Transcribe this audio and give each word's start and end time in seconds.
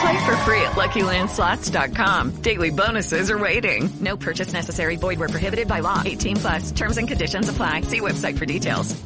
Play 0.00 0.24
for 0.24 0.36
free 0.44 0.62
at 0.62 0.72
LuckyLandSlots.com. 0.76 2.42
Daily 2.42 2.70
bonuses 2.70 3.30
are 3.30 3.38
waiting. 3.38 3.90
No 4.00 4.16
purchase 4.16 4.52
necessary. 4.52 4.96
Void 4.96 5.18
where 5.18 5.28
prohibited 5.28 5.68
by 5.68 5.80
law. 5.80 6.02
18 6.04 6.36
plus. 6.36 6.72
Terms 6.72 6.96
and 6.96 7.06
conditions 7.06 7.48
apply. 7.48 7.82
See 7.82 8.00
website 8.00 8.38
for 8.38 8.46
details. 8.46 8.96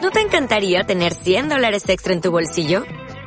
¿No 0.00 0.10
te 0.10 0.20
encantaría 0.20 0.84
tener 0.84 1.12
100 1.12 1.48
dólares 1.48 1.88
extra 1.88 2.12
en 2.12 2.20
tu 2.20 2.30
bolsillo? 2.30 2.84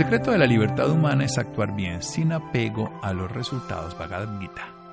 Secreto 0.00 0.30
de 0.30 0.38
la 0.38 0.46
libertad 0.46 0.90
humana 0.90 1.26
es 1.26 1.36
actuar 1.36 1.76
bien, 1.76 2.02
sin 2.02 2.32
apego 2.32 2.90
a 3.02 3.12
los 3.12 3.30
resultados. 3.30 3.98
Bhagavad 3.98 4.30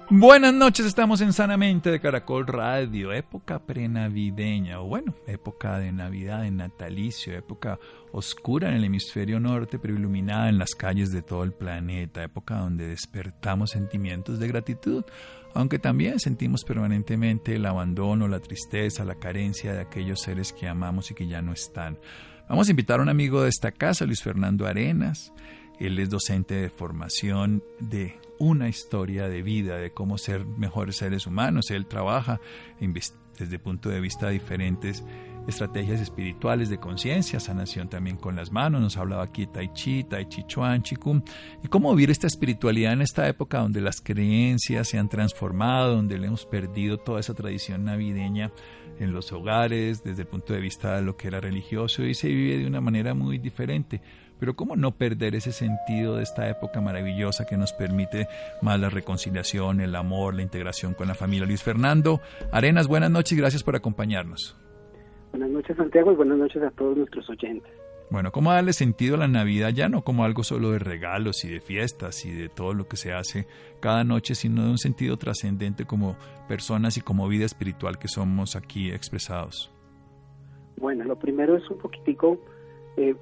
Buenas 0.10 0.54
noches, 0.54 0.86
estamos 0.86 1.22
en 1.22 1.32
Sanamente 1.32 1.90
de 1.90 2.02
Caracol 2.02 2.46
Radio, 2.46 3.14
época 3.14 3.60
prenavideña, 3.60 4.82
o 4.82 4.88
bueno, 4.88 5.16
época 5.26 5.80
de 5.80 5.94
Navidad, 5.94 6.46
en 6.46 6.58
natalicio, 6.58 7.34
época 7.38 7.80
oscura 8.12 8.68
en 8.68 8.76
el 8.76 8.84
hemisferio 8.84 9.40
norte, 9.40 9.80
pero 9.80 9.94
iluminada 9.94 10.50
en 10.50 10.58
las 10.58 10.76
calles 10.76 11.14
de 11.14 11.22
todo 11.22 11.44
el 11.44 11.54
planeta, 11.54 12.22
época 12.22 12.58
donde 12.58 12.90
despertamos 12.90 13.70
sentimientos 13.70 14.40
de 14.40 14.48
gratitud, 14.50 15.06
aunque 15.54 15.80
también 15.80 16.20
sentimos 16.20 16.66
permanentemente 16.66 17.56
el 17.56 17.66
abandono, 17.66 18.28
la 18.28 18.42
tristeza, 18.42 19.06
la 19.06 19.16
carencia 19.16 19.72
de 19.72 19.80
aquellos 19.80 20.20
seres 20.20 20.52
que 20.52 20.68
amamos 20.68 21.12
y 21.12 21.14
que 21.14 21.28
ya 21.28 21.42
no 21.42 21.54
están. 21.54 21.98
Vamos 22.50 22.70
a 22.70 22.72
invitar 22.72 23.00
a 23.00 23.04
un 23.04 23.10
amigo 23.10 23.42
de 23.42 23.50
esta 23.50 23.74
casa, 23.74 24.06
Luis 24.06 24.24
Fernando 24.24 24.68
Arenas. 24.68 25.34
Él 25.80 26.00
es 26.00 26.10
docente 26.10 26.56
de 26.56 26.70
formación 26.70 27.62
de 27.80 28.18
una 28.40 28.70
historia 28.70 29.28
de 29.28 29.42
vida, 29.42 29.78
de 29.78 29.92
cómo 29.92 30.18
ser 30.18 30.46
mejores 30.46 30.96
seres 30.96 31.28
humanos. 31.28 31.72
Él 31.72 31.88
trabaja 31.88 32.40
desde 33.38 33.60
punto 33.60 33.90
de 33.90 34.00
vista 34.00 34.30
diferentes 34.30 35.04
estrategias 35.46 36.00
espirituales 36.00 36.70
de 36.70 36.80
conciencia, 36.80 37.42
sanación 37.42 37.90
también 37.90 38.16
con 38.16 38.38
las 38.38 38.50
manos. 38.50 38.82
Nos 38.82 38.96
hablaba 38.96 39.24
aquí 39.24 39.46
Tai 39.46 39.72
Chi, 39.74 40.06
Tai 40.06 40.28
Chi 40.30 40.44
Chuan, 40.48 40.84
Chikung, 40.84 41.24
y 41.62 41.68
cómo 41.68 41.94
vivir 41.94 42.12
esta 42.12 42.28
espiritualidad 42.28 42.94
en 42.94 43.02
esta 43.02 43.28
época 43.28 43.60
donde 43.60 43.82
las 43.82 44.00
creencias 44.00 44.88
se 44.88 44.98
han 44.98 45.10
transformado, 45.10 45.96
donde 45.96 46.18
le 46.18 46.28
hemos 46.28 46.46
perdido 46.46 46.98
toda 46.98 47.20
esa 47.20 47.34
tradición 47.34 47.84
navideña 47.84 48.54
en 49.00 49.14
los 49.14 49.32
hogares, 49.32 50.04
desde 50.04 50.24
el 50.24 50.28
punto 50.28 50.54
de 50.54 50.60
vista 50.60 50.98
de 50.98 51.02
lo 51.04 51.18
que 51.18 51.28
era 51.28 51.40
religioso, 51.40 52.04
y 52.04 52.14
se 52.14 52.28
vive 52.28 52.58
de 52.58 52.68
una 52.68 52.82
manera 52.82 53.14
muy 53.14 53.38
diferente. 53.38 54.02
Pero 54.40 54.56
¿cómo 54.56 54.76
no 54.76 54.92
perder 54.92 55.36
ese 55.36 55.52
sentido 55.52 56.18
de 56.18 56.24
esta 56.24 56.48
época 56.50 56.80
maravillosa 56.80 57.46
que 57.46 57.58
nos 57.58 57.74
permite 57.74 58.28
más 58.62 58.80
la 58.80 58.90
reconciliación, 58.90 59.82
el 59.82 59.96
amor, 59.96 60.36
la 60.36 60.44
integración 60.44 60.94
con 60.94 61.08
la 61.08 61.16
familia? 61.16 61.48
Luis 61.48 61.64
Fernando 61.64 62.22
Arenas, 62.52 62.88
buenas 62.88 63.10
noches 63.10 63.38
gracias 63.38 63.64
por 63.64 63.76
acompañarnos. 63.76 64.56
Buenas 65.32 65.50
noches 65.50 65.76
Santiago 65.76 66.12
y 66.12 66.16
buenas 66.16 66.38
noches 66.38 66.62
a 66.62 66.72
todos 66.72 66.98
nuestros 66.98 67.28
oyentes. 67.30 67.72
Bueno, 68.10 68.32
¿cómo 68.32 68.54
darle 68.54 68.72
sentido 68.72 69.16
a 69.16 69.18
la 69.18 69.28
Navidad 69.28 69.72
ya 69.74 69.90
no 69.90 70.02
como 70.02 70.24
algo 70.24 70.44
solo 70.44 70.72
de 70.72 70.80
regalos 70.80 71.44
y 71.44 71.50
de 71.50 71.60
fiestas 71.60 72.26
y 72.26 72.32
de 72.32 72.48
todo 72.48 72.74
lo 72.74 72.88
que 72.88 72.96
se 72.96 73.12
hace 73.12 73.48
cada 73.82 74.06
noche, 74.06 74.34
sino 74.34 74.64
de 74.64 74.70
un 74.70 74.78
sentido 74.78 75.18
trascendente 75.18 75.86
como 75.86 76.16
personas 76.48 76.96
y 76.96 77.02
como 77.02 77.28
vida 77.28 77.46
espiritual 77.46 78.00
que 78.00 78.08
somos 78.08 78.56
aquí 78.56 78.92
expresados? 78.92 79.70
Bueno, 80.78 81.04
lo 81.04 81.20
primero 81.20 81.58
es 81.58 81.70
un 81.70 81.80
poquitico, 81.80 82.40
eh, 82.96 83.14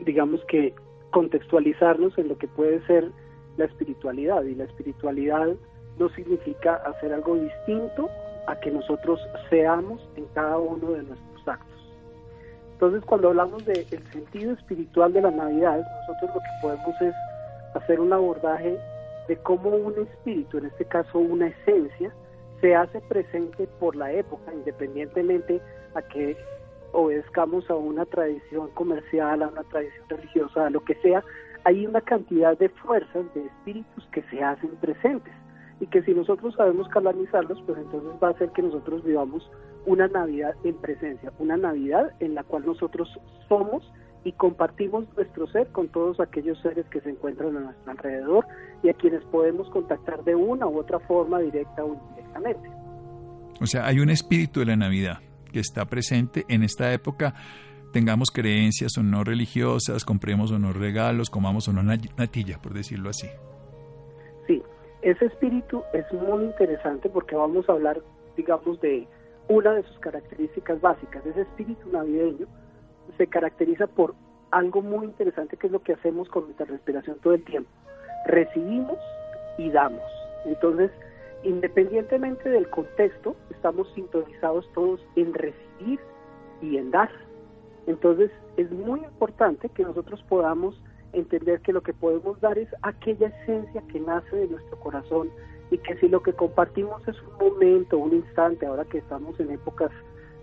digamos 0.00 0.40
que 0.48 0.74
contextualizarnos 1.12 2.18
en 2.18 2.26
lo 2.26 2.36
que 2.36 2.48
puede 2.48 2.84
ser 2.86 3.12
la 3.56 3.66
espiritualidad 3.66 4.42
y 4.42 4.56
la 4.56 4.64
espiritualidad 4.64 5.54
no 5.98 6.08
significa 6.16 6.76
hacer 6.76 7.12
algo 7.12 7.36
distinto 7.36 8.08
a 8.48 8.58
que 8.58 8.72
nosotros 8.72 9.20
seamos 9.50 10.00
en 10.16 10.24
cada 10.34 10.58
uno 10.58 10.92
de 10.92 11.04
nuestros 11.04 11.46
actos. 11.46 11.71
Entonces, 12.82 13.06
cuando 13.08 13.28
hablamos 13.28 13.64
del 13.64 13.86
sentido 14.10 14.54
espiritual 14.54 15.12
de 15.12 15.22
la 15.22 15.30
Navidad, 15.30 15.86
nosotros 16.00 16.34
lo 16.34 16.40
que 16.40 16.48
podemos 16.62 17.00
es 17.00 17.14
hacer 17.74 18.00
un 18.00 18.12
abordaje 18.12 18.76
de 19.28 19.36
cómo 19.36 19.68
un 19.68 19.94
espíritu, 20.00 20.58
en 20.58 20.64
este 20.64 20.84
caso 20.86 21.20
una 21.20 21.46
esencia, 21.46 22.12
se 22.60 22.74
hace 22.74 23.00
presente 23.02 23.68
por 23.78 23.94
la 23.94 24.10
época, 24.10 24.52
independientemente 24.52 25.60
a 25.94 26.02
que 26.02 26.36
obedezcamos 26.90 27.70
a 27.70 27.76
una 27.76 28.04
tradición 28.04 28.68
comercial, 28.70 29.44
a 29.44 29.46
una 29.46 29.62
tradición 29.62 30.08
religiosa, 30.08 30.66
a 30.66 30.70
lo 30.70 30.84
que 30.84 30.96
sea, 30.96 31.22
hay 31.62 31.86
una 31.86 32.00
cantidad 32.00 32.58
de 32.58 32.68
fuerzas, 32.68 33.32
de 33.32 33.46
espíritus 33.46 34.04
que 34.10 34.24
se 34.24 34.42
hacen 34.42 34.70
presentes. 34.80 35.32
Y 35.78 35.86
que 35.86 36.02
si 36.02 36.14
nosotros 36.14 36.56
sabemos 36.56 36.88
canalizarlos, 36.88 37.62
pues 37.64 37.78
entonces 37.78 38.10
va 38.20 38.26
a 38.26 38.32
hacer 38.32 38.50
que 38.50 38.62
nosotros 38.62 39.04
vivamos 39.04 39.48
una 39.86 40.08
Navidad 40.08 40.54
en 40.64 40.76
presencia, 40.76 41.32
una 41.38 41.56
Navidad 41.56 42.12
en 42.20 42.34
la 42.34 42.44
cual 42.44 42.66
nosotros 42.66 43.08
somos 43.48 43.82
y 44.24 44.32
compartimos 44.32 45.04
nuestro 45.16 45.46
ser 45.48 45.68
con 45.68 45.88
todos 45.88 46.20
aquellos 46.20 46.60
seres 46.60 46.86
que 46.86 47.00
se 47.00 47.10
encuentran 47.10 47.56
a 47.56 47.60
nuestro 47.60 47.90
alrededor 47.90 48.46
y 48.82 48.88
a 48.88 48.94
quienes 48.94 49.24
podemos 49.24 49.68
contactar 49.70 50.22
de 50.24 50.34
una 50.34 50.66
u 50.66 50.78
otra 50.78 51.00
forma, 51.00 51.40
directa 51.40 51.84
o 51.84 51.94
indirectamente. 51.94 52.70
O 53.60 53.66
sea, 53.66 53.86
hay 53.86 53.98
un 53.98 54.10
espíritu 54.10 54.60
de 54.60 54.66
la 54.66 54.76
Navidad 54.76 55.18
que 55.52 55.60
está 55.60 55.84
presente 55.86 56.44
en 56.48 56.62
esta 56.62 56.92
época 56.92 57.34
tengamos 57.92 58.30
creencias 58.30 58.96
o 58.98 59.02
no 59.02 59.22
religiosas, 59.22 60.04
compremos 60.04 60.50
o 60.50 60.58
no 60.58 60.72
regalos, 60.72 61.30
comamos 61.30 61.68
o 61.68 61.72
no 61.72 61.82
natilla, 61.82 62.58
por 62.60 62.72
decirlo 62.72 63.10
así. 63.10 63.28
Sí, 64.46 64.62
ese 65.02 65.26
espíritu 65.26 65.82
es 65.92 66.10
muy 66.12 66.44
interesante 66.44 67.08
porque 67.08 67.36
vamos 67.36 67.68
a 67.68 67.72
hablar, 67.72 68.02
digamos, 68.36 68.80
de 68.80 69.06
una 69.48 69.72
de 69.72 69.82
sus 69.84 69.98
características 69.98 70.80
básicas. 70.80 71.24
Ese 71.26 71.42
espíritu 71.42 71.88
navideño 71.90 72.46
se 73.16 73.26
caracteriza 73.26 73.86
por 73.86 74.14
algo 74.50 74.82
muy 74.82 75.06
interesante 75.06 75.56
que 75.56 75.66
es 75.66 75.72
lo 75.72 75.82
que 75.82 75.94
hacemos 75.94 76.28
con 76.28 76.44
nuestra 76.44 76.66
respiración 76.66 77.18
todo 77.22 77.34
el 77.34 77.44
tiempo. 77.44 77.70
Recibimos 78.26 78.98
y 79.58 79.70
damos. 79.70 80.02
Entonces, 80.44 80.90
independientemente 81.42 82.48
del 82.48 82.68
contexto, 82.70 83.36
estamos 83.50 83.90
sintonizados 83.94 84.70
todos 84.74 85.00
en 85.16 85.34
recibir 85.34 86.00
y 86.60 86.76
en 86.76 86.90
dar. 86.90 87.10
Entonces, 87.86 88.30
es 88.56 88.70
muy 88.70 89.00
importante 89.00 89.68
que 89.70 89.82
nosotros 89.82 90.22
podamos 90.28 90.80
entender 91.12 91.60
que 91.60 91.72
lo 91.72 91.82
que 91.82 91.92
podemos 91.92 92.40
dar 92.40 92.58
es 92.58 92.68
aquella 92.82 93.28
esencia 93.28 93.82
que 93.88 94.00
nace 94.00 94.36
de 94.36 94.48
nuestro 94.48 94.78
corazón 94.80 95.30
y 95.72 95.78
que 95.78 95.96
si 95.96 96.08
lo 96.08 96.22
que 96.22 96.34
compartimos 96.34 97.00
es 97.08 97.16
un 97.22 97.38
momento, 97.38 97.96
un 97.96 98.12
instante, 98.12 98.66
ahora 98.66 98.84
que 98.84 98.98
estamos 98.98 99.40
en 99.40 99.50
épocas 99.50 99.90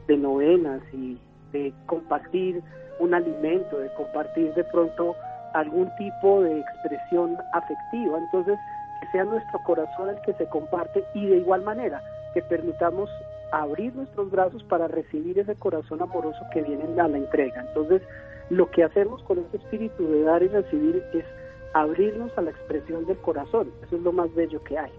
de 0.07 0.17
novenas 0.17 0.81
y 0.91 1.19
de 1.51 1.71
compartir 1.85 2.63
un 2.99 3.13
alimento, 3.13 3.77
de 3.77 3.93
compartir 3.93 4.51
de 4.55 4.63
pronto 4.65 5.15
algún 5.53 5.87
tipo 5.97 6.41
de 6.41 6.59
expresión 6.59 7.37
afectiva, 7.53 8.17
entonces 8.17 8.57
que 9.01 9.07
sea 9.11 9.23
nuestro 9.23 9.59
corazón 9.65 10.09
el 10.09 10.19
que 10.21 10.33
se 10.33 10.49
comparte 10.49 11.03
y 11.13 11.27
de 11.27 11.37
igual 11.37 11.61
manera 11.63 12.01
que 12.33 12.41
permitamos 12.41 13.07
abrir 13.51 13.95
nuestros 13.95 14.31
brazos 14.31 14.63
para 14.63 14.87
recibir 14.87 15.37
ese 15.37 15.55
corazón 15.55 16.01
amoroso 16.01 16.39
que 16.51 16.63
viene 16.63 16.85
a 16.99 17.07
la 17.07 17.17
entrega. 17.17 17.61
Entonces, 17.67 18.01
lo 18.49 18.69
que 18.71 18.83
hacemos 18.83 19.21
con 19.23 19.37
este 19.37 19.57
espíritu 19.57 20.07
de 20.07 20.23
dar 20.23 20.41
y 20.41 20.47
recibir 20.47 21.03
es 21.13 21.25
abrirnos 21.73 22.35
a 22.35 22.41
la 22.41 22.49
expresión 22.49 23.05
del 23.05 23.17
corazón. 23.19 23.71
Eso 23.83 23.95
es 23.95 24.01
lo 24.01 24.11
más 24.11 24.33
bello 24.33 24.63
que 24.63 24.77
hay. 24.77 24.91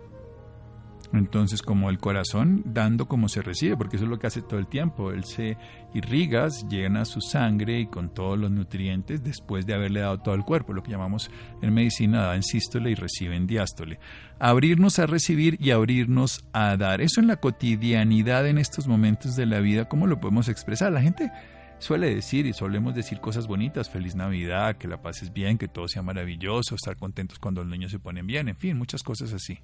Entonces, 1.13 1.61
como 1.63 1.91
el 1.91 1.99
corazón 1.99 2.63
dando 2.65 3.09
como 3.09 3.29
se 3.29 3.43
recibe, 3.43 3.77
porque 3.77 3.97
eso 3.97 4.05
es 4.05 4.11
lo 4.11 4.19
que 4.19 4.29
hace 4.29 4.43
todo 4.43 4.61
el 4.61 4.69
tiempo. 4.69 5.11
Él 5.11 5.25
se 5.25 5.57
irriga, 5.93 6.49
llena 6.69 7.05
su 7.05 7.21
sangre 7.21 7.81
y 7.81 7.87
con 7.87 8.15
todos 8.15 8.39
los 8.39 8.51
nutrientes 8.51 9.23
después 9.25 9.67
de 9.67 9.75
haberle 9.75 10.01
dado 10.01 10.19
todo 10.19 10.35
el 10.37 10.45
cuerpo, 10.45 10.73
lo 10.73 10.83
que 10.83 10.93
llamamos 10.93 11.31
en 11.63 11.75
medicina 11.75 12.23
da 12.23 12.37
en 12.37 12.45
sístole 12.45 12.93
y 12.93 12.95
recibe 12.95 13.35
en 13.35 13.49
diástole. 13.49 13.99
Abrirnos 14.39 15.01
a 15.01 15.07
recibir 15.07 15.57
y 15.61 15.73
abrirnos 15.73 16.45
a 16.53 16.77
dar. 16.77 17.01
Eso 17.01 17.21
en 17.21 17.27
la 17.27 17.37
cotidianidad 17.37 18.47
en 18.47 18.59
estos 18.59 18.87
momentos 18.87 19.35
de 19.35 19.47
la 19.47 19.59
vida, 19.59 19.89
¿cómo 19.89 20.07
lo 20.07 20.21
podemos 20.21 20.49
expresar? 20.49 20.93
La 20.93 21.03
gente 21.03 21.33
suele 21.81 22.15
decir 22.15 22.47
y 22.47 22.53
solemos 22.53 22.95
decir 22.95 23.21
cosas 23.21 23.49
bonitas, 23.49 23.91
feliz 23.91 24.15
Navidad, 24.15 24.77
que 24.77 24.87
la 24.87 25.03
pases 25.03 25.33
bien, 25.33 25.59
que 25.59 25.67
todo 25.67 25.89
sea 25.89 26.03
maravilloso, 26.03 26.77
estar 26.77 26.97
contentos 26.97 27.41
cuando 27.41 27.63
los 27.63 27.71
niños 27.71 27.91
se 27.91 27.99
ponen 27.99 28.27
bien, 28.27 28.49
en 28.49 28.57
fin, 28.57 28.79
muchas 28.79 29.03
cosas 29.03 29.33
así 29.33 29.59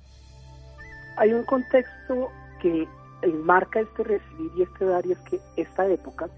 hay 1.16 1.32
un 1.32 1.44
contexto 1.44 2.30
que 2.60 2.86
enmarca 3.22 3.80
este 3.80 4.04
recibir 4.04 4.52
y 4.56 4.62
este 4.62 4.84
dar 4.84 5.06
y 5.06 5.12
es 5.12 5.18
que 5.20 5.40
esta 5.56 5.86
época 5.86 6.28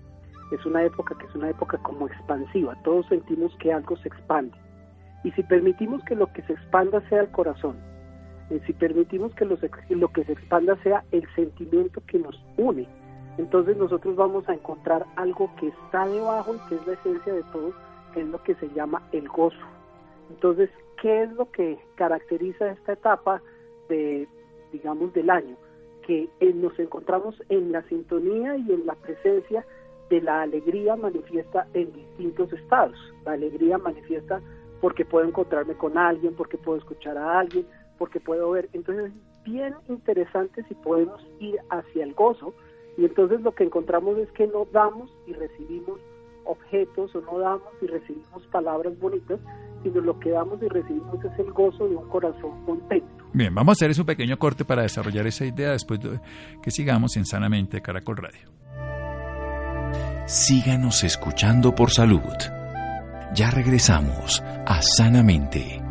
es 0.53 0.65
una 0.65 0.83
época 0.83 1.15
que 1.19 1.27
es 1.27 1.35
una 1.35 1.51
época 1.51 1.79
como 1.79 2.07
expansiva, 2.07 2.77
todos 2.83 3.07
sentimos 3.07 3.55
que 3.57 3.73
algo 3.73 3.97
se 3.99 4.09
expande. 4.09 4.57
Y 5.25 5.31
si 5.33 5.43
permitimos 5.43 6.03
que 6.05 6.15
lo 6.15 6.33
que 6.33 6.43
se 6.43 6.55
expanda 6.55 7.07
sea 7.09 7.21
el 7.21 7.29
corazón, 7.31 7.77
si 8.67 8.73
permitimos 8.73 9.35
que 9.35 9.45
lo, 9.45 9.59
lo 9.91 10.09
que 10.09 10.25
se 10.25 10.33
expanda 10.33 10.77
sea 10.83 11.05
el 11.11 11.27
sentimiento 11.35 12.01
que 12.07 12.19
nos 12.19 12.43
une, 12.57 12.89
entonces 13.37 13.77
nosotros 13.77 14.17
vamos 14.17 14.49
a 14.49 14.55
encontrar 14.55 15.05
algo 15.17 15.51
que 15.61 15.69
está 15.69 16.07
debajo 16.07 16.55
y 16.55 16.69
que 16.69 16.77
es 16.77 16.87
la 16.87 16.93
esencia 16.95 17.35
de 17.35 17.43
todo, 17.53 17.73
que 18.15 18.21
es 18.23 18.27
lo 18.27 18.43
que 18.43 18.55
se 18.55 18.69
llama 18.71 19.03
el 19.13 19.29
gozo. 19.29 19.59
Entonces, 20.31 20.71
¿qué 21.03 21.25
es 21.25 21.33
lo 21.33 21.51
que 21.51 21.79
caracteriza 21.97 22.71
esta 22.71 22.93
etapa 22.93 23.43
de, 23.89 24.27
digamos, 24.73 25.13
del 25.13 25.31
año, 25.31 25.57
que 26.07 26.29
eh, 26.41 26.53
nos 26.55 26.79
encontramos 26.79 27.35
en 27.49 27.73
la 27.73 27.83
sintonía 27.85 28.57
y 28.57 28.73
en 28.73 28.87
la 28.87 28.95
presencia 28.95 29.65
de 30.11 30.23
la 30.23 30.43
alegría 30.43 30.97
manifiesta 30.97 31.67
en 31.75 31.93
distintos 31.93 32.53
estados. 32.53 32.97
La 33.25 33.33
alegría 33.33 33.79
manifiesta 33.79 34.41
porque 34.81 35.05
puedo 35.05 35.27
encontrarme 35.27 35.75
con 35.75 35.99
alguien, 35.99 36.35
porque 36.35 36.57
puedo 36.57 36.79
escuchar 36.79 37.19
a 37.19 37.41
alguien, 37.41 37.67
porque 37.99 38.21
puedo 38.21 38.51
ver. 38.51 38.69
Entonces 38.73 39.13
es 39.13 39.43
bien 39.45 39.75
interesante 39.89 40.63
si 40.65 40.75
podemos 40.75 41.27
ir 41.41 41.59
hacia 41.71 42.05
el 42.05 42.15
gozo 42.15 42.55
y 42.97 43.05
entonces 43.05 43.41
lo 43.43 43.53
que 43.55 43.65
encontramos 43.65 44.19
es 44.19 44.31
que 44.33 44.47
no 44.47 44.67
damos 44.73 45.11
y 45.27 45.33
recibimos 45.33 46.01
objetos 46.45 47.15
o 47.15 47.21
no 47.21 47.39
damos 47.39 47.69
y 47.81 47.87
recibimos 47.87 48.47
palabras 48.51 48.99
bonitas, 48.99 49.39
sino 49.83 50.01
lo 50.01 50.19
que 50.19 50.31
damos 50.31 50.61
y 50.63 50.69
recibimos 50.69 51.25
es 51.25 51.39
el 51.39 51.53
gozo 51.53 51.89
de 51.89 51.97
un 51.97 52.09
corazón 52.09 52.65
contento. 52.65 53.25
Bien, 53.33 53.55
vamos 53.55 53.73
a 53.73 53.77
hacer 53.77 53.91
ese 53.91 54.05
pequeño 54.05 54.39
corte 54.39 54.65
para 54.65 54.83
desarrollar 54.83 55.27
esa 55.27 55.45
idea 55.45 55.71
después 55.73 56.01
de 56.01 56.21
que 56.63 56.71
sigamos 56.71 57.17
en 57.17 57.27
Sanamente 57.27 57.81
Caracol 57.81 58.17
Radio. 58.17 58.51
Síganos 60.27 61.05
escuchando 61.05 61.75
por 61.75 61.91
salud. 61.91 62.21
Ya 63.35 63.51
regresamos 63.51 64.43
a 64.67 64.81
Sanamente. 64.83 65.83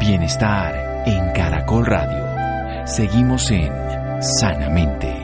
Bienestar 0.00 1.04
en 1.06 1.32
Caracol 1.32 1.86
Radio. 1.86 2.86
Seguimos 2.86 3.50
en 3.50 3.72
Sanamente. 4.20 5.21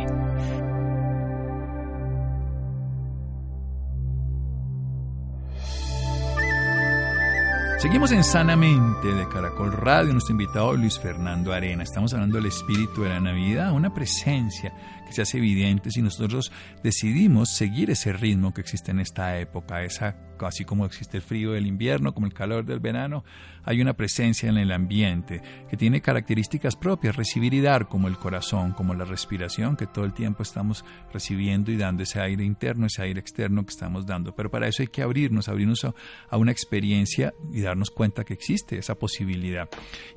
Seguimos 7.79 8.11
en 8.11 8.25
Sanamente 8.25 9.15
de 9.15 9.29
Caracol 9.29 9.71
Radio, 9.71 10.13
nuestro 10.13 10.33
invitado 10.33 10.75
Luis 10.75 10.99
Fernando 10.99 11.53
Arena. 11.53 11.85
Estamos 11.85 12.13
hablando 12.13 12.37
del 12.37 12.47
espíritu 12.47 13.03
de 13.03 13.11
la 13.11 13.21
Navidad, 13.21 13.71
una 13.71 13.95
presencia 13.95 14.73
se 15.13 15.23
hace 15.23 15.39
evidente 15.39 15.91
si 15.91 16.03
nosotros 16.03 16.53
decidimos 16.83 17.51
seguir 17.51 17.91
ese 17.91 18.13
ritmo 18.13 18.53
que 18.53 18.61
existe 18.61 18.91
en 18.91 19.01
esta 19.01 19.39
época, 19.39 19.83
esa 19.83 20.17
así 20.47 20.65
como 20.65 20.85
existe 20.87 21.17
el 21.17 21.23
frío 21.23 21.53
del 21.53 21.67
invierno, 21.67 22.15
como 22.15 22.27
el 22.27 22.35
calor 22.35 22.65
del 22.65 22.81
verano, 22.81 23.25
hay 23.65 23.81
una 23.81 23.95
presencia 23.95 24.49
en 24.49 24.57
el 24.57 24.73
ambiente 24.73 25.43
que 25.69 25.77
tiene 25.77 26.01
características 26.01 26.77
propias, 26.77 27.17
recibir 27.17 27.55
y 27.55 27.61
dar, 27.61 27.89
como 27.89 28.09
el 28.09 28.17
corazón, 28.17 28.73
como 28.73 28.95
la 28.95 29.05
respiración, 29.05 29.77
que 29.77 29.87
todo 29.87 30.05
el 30.05 30.15
tiempo 30.15 30.43
estamos 30.43 30.85
recibiendo 31.13 31.71
y 31.71 31.77
dando 31.77 32.03
ese 32.03 32.21
aire 32.21 32.45
interno, 32.45 32.87
ese 32.87 33.03
aire 33.03 33.21
externo 33.21 33.65
que 33.65 33.71
estamos 33.71 34.07
dando. 34.07 34.35
Pero 34.35 34.51
para 34.51 34.69
eso 34.69 34.83
hay 34.83 34.89
que 34.89 35.03
abrirnos, 35.03 35.49
abrirnos 35.49 35.85
a, 35.85 35.95
a 36.31 36.37
una 36.37 36.53
experiencia 36.53 37.35
y 37.53 37.61
darnos 37.61 37.91
cuenta 37.91 38.25
que 38.25 38.35
existe 38.35 38.79
esa 38.79 38.95
posibilidad. 38.95 39.69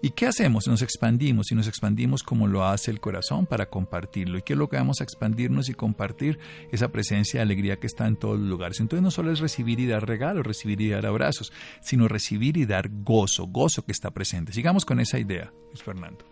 ¿Y 0.02 0.12
qué 0.12 0.28
hacemos? 0.28 0.68
Nos 0.68 0.82
expandimos 0.82 1.52
y 1.52 1.56
nos 1.56 1.68
expandimos 1.68 2.24
como 2.24 2.48
lo 2.48 2.66
hace 2.66 2.92
el 2.92 3.00
corazón 3.00 3.46
para 3.46 3.66
compartirlo. 3.66 4.38
¿Y 4.38 4.44
qué 4.44 4.54
es 4.54 4.60
lo 4.60 4.70
que 4.70 4.78
vamos 4.81 5.01
a 5.01 5.04
expandirnos 5.04 5.69
y 5.69 5.74
compartir? 5.74 6.39
Esa 6.72 6.92
presencia 6.92 7.39
de 7.39 7.44
alegría 7.44 7.78
que 7.78 7.88
está 7.88 8.07
en 8.07 8.16
todos 8.16 8.39
los 8.39 8.48
lugares. 8.48 8.80
Entonces 8.80 9.04
no 9.04 9.12
solo 9.12 9.31
es 9.31 9.39
recibir 9.39 9.80
y 9.80 9.88
dar 9.88 10.07
regalo, 10.07 10.44
recibir 10.44 10.81
y 10.81 10.89
dar 10.89 11.06
abrazos, 11.06 11.51
sino 11.81 12.07
recibir 12.07 12.57
y 12.57 12.66
dar 12.66 12.89
gozo, 13.04 13.48
gozo 13.48 13.83
que 13.86 13.92
está 13.92 14.12
presente. 14.12 14.51
Sigamos 14.51 14.86
con 14.86 15.00
esa 15.00 15.19
idea, 15.19 15.51
Luis 15.68 15.83
Fernando. 15.83 16.25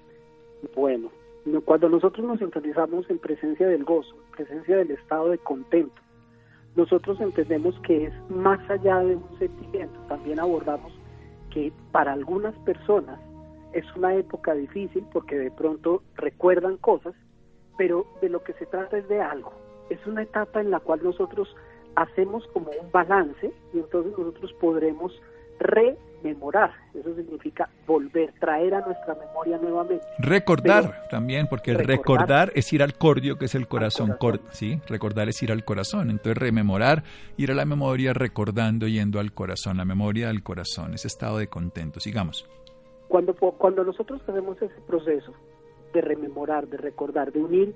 Bueno, 0.76 1.10
cuando 1.66 1.90
nosotros 1.90 2.26
nos 2.26 2.40
sintonizamos 2.40 3.10
en 3.10 3.20
presencia 3.20 3.68
del 3.68 3.84
gozo, 3.84 4.16
en 4.26 4.32
presencia 4.32 4.78
del 4.78 4.92
estado 4.92 5.30
de 5.30 5.38
contento, 5.38 6.02
nosotros 6.76 7.20
entendemos 7.20 7.76
que 7.82 8.06
es 8.06 8.14
más 8.30 8.60
allá 8.70 9.00
de 9.00 9.16
un 9.16 9.40
sentimiento. 9.40 10.00
También 10.08 10.40
abordamos 10.40 10.94
que 11.52 11.72
para 11.92 12.14
algunas 12.14 12.56
personas 12.60 13.20
es 13.74 13.86
una 13.96 14.16
época 14.16 14.54
difícil 14.54 15.06
porque 15.12 15.38
de 15.38 15.52
pronto 15.52 16.04
recuerdan 16.16 16.78
cosas, 16.78 17.14
pero 17.80 18.06
de 18.22 18.28
lo 18.28 18.44
que 18.44 18.52
se 18.54 18.66
trata 18.66 18.98
es 18.98 19.08
de 19.08 19.22
algo. 19.22 19.54
Es 19.90 20.06
una 20.06 20.22
etapa 20.22 20.60
en 20.60 20.70
la 20.70 20.82
cual 20.82 21.00
nosotros 21.02 21.56
hacemos 21.96 22.46
como 22.48 22.72
un 22.72 22.92
balance 22.92 23.54
y 23.74 23.80
entonces 23.80 24.12
nosotros 24.18 24.52
podremos 24.60 25.14
rememorar. 25.60 26.72
Eso 26.94 27.16
significa 27.16 27.70
volver, 27.88 28.34
traer 28.42 28.74
a 28.74 28.82
nuestra 28.82 29.16
memoria 29.16 29.58
nuevamente. 29.60 30.06
Recordar 30.18 31.08
también, 31.10 31.48
porque 31.48 31.74
recordar, 31.74 32.52
es 32.54 32.72
ir 32.74 32.84
al 32.84 32.96
cordio, 32.96 33.38
que 33.38 33.46
es 33.46 33.56
el 33.56 33.70
corazón, 33.70 34.18
¿sí? 34.52 34.82
Recordar 34.90 35.30
es 35.30 35.42
ir 35.42 35.54
al 35.54 35.64
corazón. 35.64 36.10
Entonces, 36.10 36.38
rememorar, 36.38 37.04
ir 37.38 37.50
a 37.50 37.56
la 37.56 37.64
memoria 37.64 38.12
recordando, 38.12 38.88
yendo 38.88 39.22
al 39.22 39.32
corazón, 39.32 39.78
la 39.78 39.86
memoria 39.86 40.28
del 40.28 40.44
corazón, 40.44 40.96
ese 40.96 41.08
estado 41.08 41.38
de 41.38 41.48
contento. 41.48 42.02
Sigamos. 42.02 42.46
Cuando, 43.08 43.34
cuando 43.34 43.86
nosotros 43.86 44.22
hacemos 44.28 44.62
ese 44.62 44.82
proceso 44.86 45.34
de 45.94 46.02
rememorar, 46.02 46.68
de 46.68 46.78
recordar, 46.78 47.32
de 47.32 47.42
unir 47.42 47.76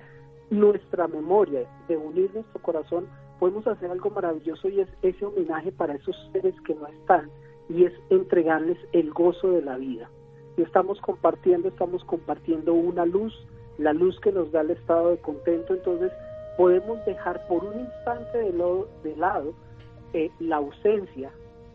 nuestra 0.50 1.08
memoria, 1.08 1.68
de 1.88 1.96
unir 1.96 2.30
nuestro 2.34 2.60
corazón, 2.62 3.06
podemos 3.38 3.66
hacer 3.66 3.90
algo 3.90 4.10
maravilloso 4.10 4.68
y 4.68 4.80
es 4.80 4.88
ese 5.02 5.24
homenaje 5.24 5.72
para 5.72 5.94
esos 5.94 6.16
seres 6.32 6.54
que 6.66 6.74
no 6.74 6.86
están 6.86 7.30
y 7.68 7.84
es 7.84 7.92
entregarles 8.10 8.78
el 8.92 9.10
gozo 9.12 9.50
de 9.50 9.62
la 9.62 9.76
vida. 9.76 10.08
Y 10.56 10.62
estamos 10.62 11.00
compartiendo, 11.00 11.68
estamos 11.68 12.04
compartiendo 12.04 12.74
una 12.74 13.04
luz, 13.04 13.34
la 13.78 13.92
luz 13.92 14.18
que 14.20 14.32
nos 14.32 14.52
da 14.52 14.60
el 14.60 14.70
estado 14.70 15.10
de 15.10 15.18
contento, 15.18 15.74
entonces 15.74 16.12
podemos 16.56 17.04
dejar 17.06 17.46
por 17.48 17.64
un 17.64 17.80
instante 17.80 18.38
de, 18.38 18.52
de 19.02 19.16
lado 19.16 19.54
eh, 20.12 20.30
la 20.38 20.56
ausencia 20.56 21.32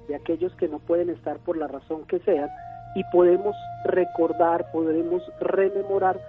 de 0.07 0.15
aquellos 0.15 0.53
que 0.55 0.67
no 0.67 0.79
pueden 0.79 1.09
estar 1.09 1.39
por 1.39 1.57
la 1.57 1.67
razón 1.67 2.05
que 2.07 2.19
sea 2.19 2.49
y 2.99 3.03
podemos 3.13 3.55
recordar, 3.85 4.69
podremos 4.73 5.23
rememorar 5.39 6.19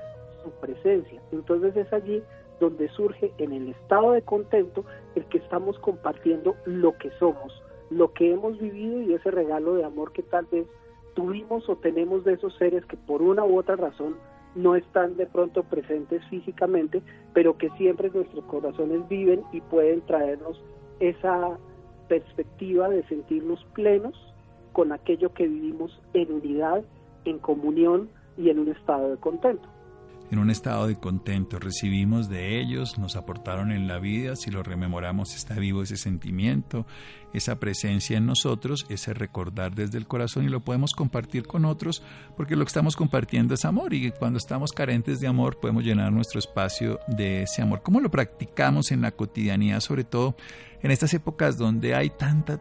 su 0.41 0.53
presencia. 0.53 1.21
Entonces 1.33 1.77
es 1.77 1.93
allí 1.93 2.23
donde 2.61 2.89
surge 2.91 3.33
en 3.39 3.53
el 3.53 3.71
estado 3.71 4.13
de 4.13 4.23
contento 4.23 4.85
el 5.17 5.25
que 5.25 5.39
estamos 5.39 5.77
compartiendo 5.81 6.55
lo 6.67 6.97
que 6.97 7.11
somos, 7.19 7.61
lo 7.91 8.13
que 8.13 8.33
hemos 8.33 8.57
vivido 8.61 9.03
y 9.03 9.15
ese 9.15 9.33
regalo 9.33 9.75
de 9.75 9.85
amor 9.85 10.13
que 10.13 10.23
tal 10.23 10.47
vez 10.47 10.65
tuvimos 11.15 11.69
o 11.69 11.75
tenemos 11.75 12.23
de 12.23 12.35
esos 12.35 12.55
seres 12.57 12.85
que 12.85 12.97
por 12.97 13.21
una 13.21 13.45
u 13.45 13.59
otra 13.59 13.75
razón 13.75 14.15
no 14.55 14.77
están 14.77 15.17
de 15.17 15.27
pronto 15.27 15.65
presentes 15.65 16.25
físicamente, 16.29 17.03
pero 17.35 17.59
que 17.59 17.71
siempre 17.71 18.11
nuestros 18.11 18.45
corazones 18.45 19.09
viven 19.09 19.43
y 19.51 19.61
pueden 19.61 20.03
traernos 20.03 20.63
esa 21.01 21.59
perspectiva 22.07 22.89
de 22.89 23.03
sentirnos 23.09 23.65
plenos 23.75 24.15
con 24.73 24.93
aquello 24.93 25.33
que 25.33 25.47
vivimos 25.47 26.01
en 26.15 26.33
unidad, 26.33 26.85
en 27.25 27.39
comunión 27.39 28.09
y 28.37 28.51
en 28.51 28.59
un 28.59 28.69
estado 28.69 29.11
de 29.11 29.17
contento. 29.17 29.69
en 30.31 30.39
un 30.39 30.49
estado 30.49 30.87
de 30.87 30.95
contento. 30.95 31.59
Recibimos 31.59 32.29
de 32.29 32.61
ellos, 32.61 32.99
nos 32.99 33.17
aportaron 33.17 33.73
en 33.73 33.89
la 33.89 33.99
vida, 33.99 34.37
si 34.37 34.53
lo 34.53 34.63
rememoramos 34.63 35.35
está 35.35 35.55
vivo 35.55 35.83
ese 35.83 35.97
sentimiento, 35.97 36.87
esa 37.33 37.59
presencia 37.59 38.17
en 38.17 38.27
nosotros, 38.27 38.87
ese 38.89 39.13
recordar 39.13 39.75
desde 39.75 39.99
el 39.99 40.07
corazón 40.07 40.45
y 40.45 40.49
lo 40.49 40.61
podemos 40.61 40.93
compartir 40.93 41.49
con 41.49 41.65
otros 41.65 42.05
porque 42.37 42.55
lo 42.55 42.65
que 42.65 42.69
estamos 42.69 42.95
compartiendo 42.95 43.55
es 43.55 43.65
amor 43.65 43.93
y 43.93 44.13
cuando 44.13 44.39
estamos 44.39 44.71
carentes 44.71 45.19
de 45.19 45.27
amor 45.27 45.59
podemos 45.59 45.83
llenar 45.83 46.13
nuestro 46.13 46.39
espacio 46.39 47.01
de 47.09 47.43
ese 47.43 47.63
amor. 47.63 47.83
¿Cómo 47.83 48.01
lo 48.01 48.11
practicamos 48.11 48.93
en 48.93 49.01
la 49.01 49.11
cotidianidad, 49.11 49.81
sobre 49.81 50.05
todo 50.05 50.37
en 50.81 50.93
estas 50.93 51.13
épocas 51.13 51.59
donde 51.59 51.97
hay 51.97 52.11
tanta 52.11 52.61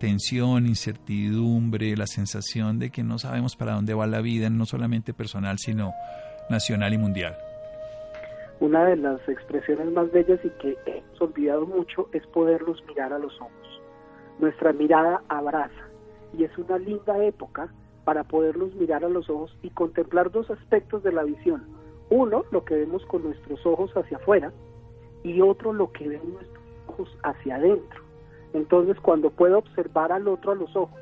tensión, 0.00 0.66
incertidumbre, 0.66 1.94
la 1.96 2.06
sensación 2.06 2.78
de 2.78 2.90
que 2.90 3.04
no 3.04 3.18
sabemos 3.18 3.54
para 3.54 3.74
dónde 3.74 3.94
va 3.94 4.06
la 4.06 4.22
vida, 4.22 4.50
no 4.50 4.64
solamente 4.64 5.12
personal, 5.12 5.58
sino 5.58 5.92
nacional 6.48 6.94
y 6.94 6.98
mundial? 6.98 7.36
Una 8.60 8.86
de 8.86 8.96
las 8.96 9.20
expresiones 9.28 9.92
más 9.92 10.10
bellas 10.10 10.40
y 10.42 10.50
que 10.60 10.76
hemos 10.86 11.20
olvidado 11.20 11.66
mucho 11.66 12.08
es 12.12 12.26
poderlos 12.28 12.82
mirar 12.88 13.12
a 13.12 13.18
los 13.18 13.32
ojos. 13.40 13.82
Nuestra 14.38 14.72
mirada 14.72 15.22
abraza 15.28 15.88
y 16.36 16.44
es 16.44 16.58
una 16.58 16.78
linda 16.78 17.22
época 17.24 17.72
para 18.04 18.24
poderlos 18.24 18.74
mirar 18.74 19.04
a 19.04 19.08
los 19.08 19.28
ojos 19.28 19.56
y 19.62 19.70
contemplar 19.70 20.30
dos 20.30 20.50
aspectos 20.50 21.02
de 21.02 21.12
la 21.12 21.24
visión. 21.24 21.62
Uno, 22.08 22.44
lo 22.50 22.64
que 22.64 22.74
vemos 22.74 23.04
con 23.06 23.22
nuestros 23.22 23.64
ojos 23.66 23.92
hacia 23.94 24.16
afuera 24.16 24.50
y 25.22 25.40
otro, 25.42 25.72
lo 25.72 25.92
que 25.92 26.08
ven 26.08 26.32
nuestros 26.32 26.64
ojos 26.88 27.18
hacia 27.22 27.56
adentro. 27.56 28.09
Entonces, 28.52 28.98
cuando 29.00 29.30
puedo 29.30 29.58
observar 29.58 30.12
al 30.12 30.26
otro 30.28 30.52
a 30.52 30.56
los 30.56 30.74
ojos, 30.74 31.00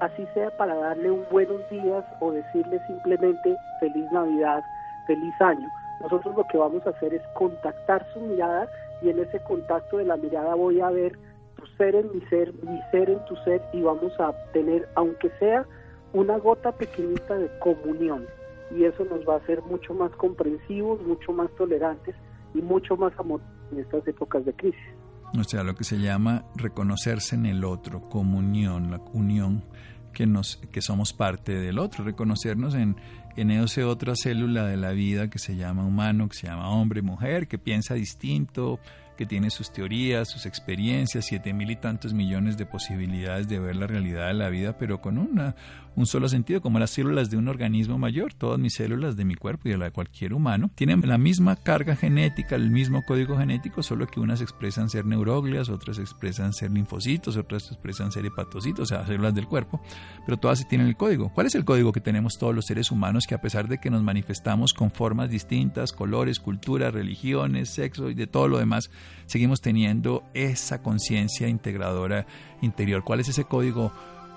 así 0.00 0.26
sea 0.34 0.56
para 0.56 0.74
darle 0.74 1.10
un 1.10 1.24
buenos 1.30 1.60
días 1.70 2.04
o 2.20 2.32
decirle 2.32 2.80
simplemente 2.86 3.56
feliz 3.80 4.10
Navidad, 4.12 4.62
feliz 5.06 5.34
año, 5.40 5.68
nosotros 6.00 6.36
lo 6.36 6.46
que 6.48 6.58
vamos 6.58 6.86
a 6.86 6.90
hacer 6.90 7.14
es 7.14 7.22
contactar 7.34 8.06
su 8.12 8.20
mirada 8.20 8.68
y 9.02 9.10
en 9.10 9.18
ese 9.18 9.40
contacto 9.40 9.98
de 9.98 10.04
la 10.04 10.16
mirada 10.16 10.54
voy 10.54 10.80
a 10.80 10.90
ver 10.90 11.16
tu 11.56 11.66
ser 11.78 11.94
en 11.94 12.10
mi 12.12 12.20
ser, 12.26 12.52
mi 12.62 12.80
ser 12.90 13.10
en 13.10 13.24
tu 13.26 13.36
ser 13.36 13.62
y 13.72 13.82
vamos 13.82 14.12
a 14.18 14.32
tener, 14.52 14.88
aunque 14.94 15.30
sea 15.38 15.64
una 16.12 16.38
gota 16.38 16.72
pequeñita 16.72 17.36
de 17.36 17.50
comunión. 17.58 18.26
Y 18.70 18.84
eso 18.84 19.04
nos 19.04 19.28
va 19.28 19.34
a 19.34 19.38
hacer 19.38 19.62
mucho 19.62 19.94
más 19.94 20.10
comprensivos, 20.12 21.00
mucho 21.02 21.32
más 21.32 21.50
tolerantes 21.52 22.14
y 22.54 22.62
mucho 22.62 22.96
más 22.96 23.12
amor 23.18 23.40
en 23.72 23.80
estas 23.80 24.06
épocas 24.06 24.44
de 24.44 24.52
crisis. 24.54 24.94
O 25.38 25.44
sea, 25.44 25.64
lo 25.64 25.74
que 25.74 25.84
se 25.84 25.98
llama 25.98 26.44
reconocerse 26.54 27.34
en 27.34 27.46
el 27.46 27.64
otro, 27.64 28.08
comunión, 28.08 28.90
la 28.90 28.98
unión 29.12 29.64
que, 30.12 30.26
nos, 30.26 30.58
que 30.70 30.80
somos 30.80 31.12
parte 31.12 31.52
del 31.58 31.78
otro, 31.78 32.04
reconocernos 32.04 32.74
en, 32.74 32.96
en 33.36 33.50
esa 33.50 33.86
otra 33.86 34.14
célula 34.16 34.66
de 34.66 34.76
la 34.76 34.92
vida 34.92 35.28
que 35.28 35.38
se 35.38 35.56
llama 35.56 35.84
humano, 35.84 36.28
que 36.28 36.36
se 36.36 36.46
llama 36.46 36.68
hombre, 36.70 37.02
mujer, 37.02 37.48
que 37.48 37.58
piensa 37.58 37.94
distinto, 37.94 38.78
que 39.16 39.26
tiene 39.26 39.50
sus 39.50 39.72
teorías, 39.72 40.28
sus 40.28 40.46
experiencias, 40.46 41.26
siete 41.26 41.52
mil 41.52 41.70
y 41.70 41.76
tantos 41.76 42.12
millones 42.12 42.56
de 42.56 42.66
posibilidades 42.66 43.48
de 43.48 43.60
ver 43.60 43.76
la 43.76 43.86
realidad 43.86 44.28
de 44.28 44.34
la 44.34 44.48
vida, 44.48 44.76
pero 44.78 45.00
con 45.00 45.18
una, 45.18 45.54
un 45.96 46.06
solo 46.06 46.28
sentido, 46.28 46.60
como 46.60 46.78
las 46.78 46.90
células 46.90 47.30
de 47.30 47.36
un 47.36 47.48
organismo 47.48 47.98
mayor. 47.98 48.34
Todas 48.34 48.58
mis 48.58 48.74
células 48.74 49.16
de 49.16 49.24
mi 49.24 49.36
cuerpo 49.36 49.68
y 49.68 49.72
de 49.72 49.78
la 49.78 49.86
de 49.86 49.90
cualquier 49.92 50.34
humano 50.34 50.70
tienen 50.74 51.00
la 51.06 51.18
misma 51.18 51.56
carga 51.56 51.94
genética, 51.94 52.56
el 52.56 52.70
mismo 52.70 53.02
código 53.02 53.36
genético, 53.38 53.82
solo 53.82 54.06
que 54.06 54.20
unas 54.20 54.40
expresan 54.40 54.90
ser 54.90 55.06
neuroglias, 55.06 55.68
otras 55.68 55.98
expresan 55.98 56.52
ser 56.52 56.72
linfocitos, 56.72 57.36
otras 57.36 57.70
expresan 57.70 58.10
ser 58.10 58.26
hepatocitos, 58.26 58.90
o 58.90 58.94
sea, 58.94 59.06
células 59.06 59.34
del 59.34 59.46
cuerpo, 59.46 59.80
pero 60.26 60.36
todas 60.38 60.66
tienen 60.66 60.88
el 60.88 60.96
código. 60.96 61.32
¿Cuál 61.32 61.46
es 61.46 61.54
el 61.54 61.64
código 61.64 61.92
que 61.92 62.00
tenemos 62.00 62.34
todos 62.38 62.54
los 62.54 62.66
seres 62.66 62.90
humanos 62.90 63.23
que 63.26 63.34
a 63.34 63.40
pesar 63.40 63.68
de 63.68 63.78
que 63.78 63.90
nos 63.90 64.02
manifestamos 64.02 64.72
con 64.72 64.90
formas 64.90 65.30
distintas, 65.30 65.92
colores, 65.92 66.40
culturas, 66.40 66.92
religiones, 66.92 67.70
sexo 67.70 68.10
y 68.10 68.14
de 68.14 68.26
todo 68.26 68.48
lo 68.48 68.58
demás, 68.58 68.90
seguimos 69.26 69.60
teniendo 69.60 70.22
esa 70.34 70.82
conciencia 70.82 71.48
integradora 71.48 72.26
interior? 72.62 73.04
¿Cuál 73.04 73.20
es 73.20 73.28
ese 73.28 73.44
código 73.44 73.92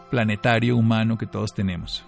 planetario 0.10 0.78
humano 0.78 1.18
que 1.18 1.28
todos 1.28 1.54
tenemos? 1.54 2.06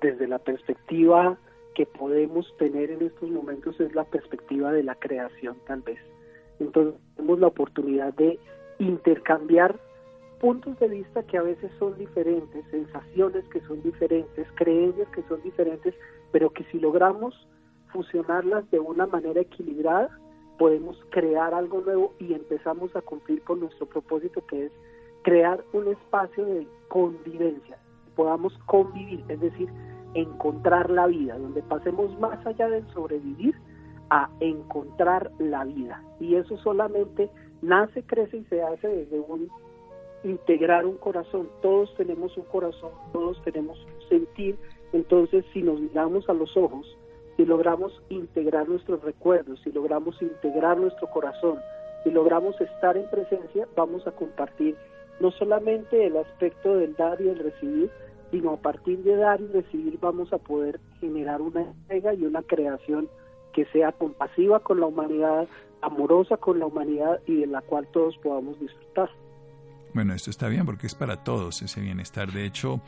Desde 0.00 0.26
la 0.26 0.38
perspectiva 0.38 1.38
que 1.74 1.86
podemos 1.86 2.46
tener 2.58 2.90
en 2.90 3.02
estos 3.02 3.30
momentos 3.30 3.78
es 3.80 3.94
la 3.94 4.04
perspectiva 4.04 4.72
de 4.72 4.82
la 4.82 4.94
creación 4.94 5.56
tal 5.66 5.82
vez. 5.82 5.98
Entonces 6.60 7.00
tenemos 7.16 7.38
la 7.38 7.46
oportunidad 7.46 8.12
de 8.14 8.38
intercambiar 8.78 9.78
puntos 10.42 10.76
de 10.80 10.88
vista 10.88 11.22
que 11.22 11.38
a 11.38 11.42
veces 11.42 11.70
son 11.78 11.96
diferentes, 11.96 12.64
sensaciones 12.72 13.44
que 13.44 13.60
son 13.60 13.80
diferentes, 13.80 14.44
creencias 14.56 15.08
que 15.10 15.22
son 15.28 15.40
diferentes, 15.42 15.94
pero 16.32 16.50
que 16.50 16.64
si 16.64 16.80
logramos 16.80 17.46
fusionarlas 17.92 18.68
de 18.72 18.80
una 18.80 19.06
manera 19.06 19.40
equilibrada, 19.40 20.10
podemos 20.58 20.98
crear 21.10 21.54
algo 21.54 21.80
nuevo 21.82 22.14
y 22.18 22.34
empezamos 22.34 22.94
a 22.96 23.02
cumplir 23.02 23.40
con 23.42 23.60
nuestro 23.60 23.86
propósito 23.86 24.44
que 24.46 24.66
es 24.66 24.72
crear 25.22 25.62
un 25.72 25.86
espacio 25.86 26.44
de 26.44 26.66
convivencia, 26.88 27.78
podamos 28.16 28.52
convivir, 28.66 29.24
es 29.28 29.40
decir, 29.40 29.68
encontrar 30.14 30.90
la 30.90 31.06
vida, 31.06 31.38
donde 31.38 31.62
pasemos 31.62 32.18
más 32.18 32.44
allá 32.44 32.68
del 32.68 32.84
sobrevivir 32.92 33.54
a 34.10 34.28
encontrar 34.40 35.30
la 35.38 35.64
vida. 35.64 36.02
Y 36.18 36.34
eso 36.34 36.56
solamente 36.58 37.30
nace, 37.62 38.02
crece 38.02 38.38
y 38.38 38.44
se 38.46 38.60
hace 38.60 38.88
desde 38.88 39.20
un 39.20 39.48
integrar 40.24 40.86
un 40.86 40.96
corazón. 40.96 41.48
Todos 41.60 41.94
tenemos 41.96 42.36
un 42.36 42.44
corazón, 42.44 42.90
todos 43.12 43.40
tenemos 43.42 43.78
un 43.78 44.08
sentir. 44.08 44.56
Entonces, 44.92 45.44
si 45.52 45.62
nos 45.62 45.80
miramos 45.80 46.28
a 46.28 46.34
los 46.34 46.56
ojos, 46.56 46.96
si 47.36 47.44
logramos 47.44 48.00
integrar 48.08 48.68
nuestros 48.68 49.02
recuerdos, 49.02 49.60
si 49.64 49.72
logramos 49.72 50.20
integrar 50.20 50.78
nuestro 50.78 51.08
corazón, 51.10 51.58
si 52.04 52.10
logramos 52.10 52.60
estar 52.60 52.96
en 52.96 53.08
presencia, 53.08 53.66
vamos 53.74 54.06
a 54.06 54.12
compartir 54.12 54.76
no 55.20 55.30
solamente 55.30 56.06
el 56.06 56.16
aspecto 56.16 56.76
del 56.76 56.94
dar 56.94 57.20
y 57.20 57.28
el 57.28 57.38
recibir, 57.38 57.90
sino 58.30 58.52
a 58.52 58.56
partir 58.56 59.02
de 59.02 59.16
dar 59.16 59.40
y 59.40 59.46
recibir 59.46 59.98
vamos 60.00 60.32
a 60.32 60.38
poder 60.38 60.80
generar 61.00 61.40
una 61.40 61.62
entrega 61.62 62.14
y 62.14 62.24
una 62.24 62.42
creación 62.42 63.08
que 63.52 63.66
sea 63.66 63.92
compasiva 63.92 64.60
con 64.60 64.80
la 64.80 64.86
humanidad, 64.86 65.46
amorosa 65.80 66.38
con 66.38 66.58
la 66.58 66.66
humanidad 66.66 67.20
y 67.26 67.40
de 67.40 67.46
la 67.46 67.60
cual 67.60 67.86
todos 67.92 68.16
podamos 68.18 68.58
disfrutar. 68.58 69.10
Bueno, 69.94 70.14
esto 70.14 70.30
está 70.30 70.48
bien 70.48 70.64
porque 70.64 70.86
es 70.86 70.94
para 70.94 71.22
todos 71.22 71.62
ese 71.62 71.80
bienestar. 71.80 72.32
De 72.32 72.46
hecho, 72.46 72.80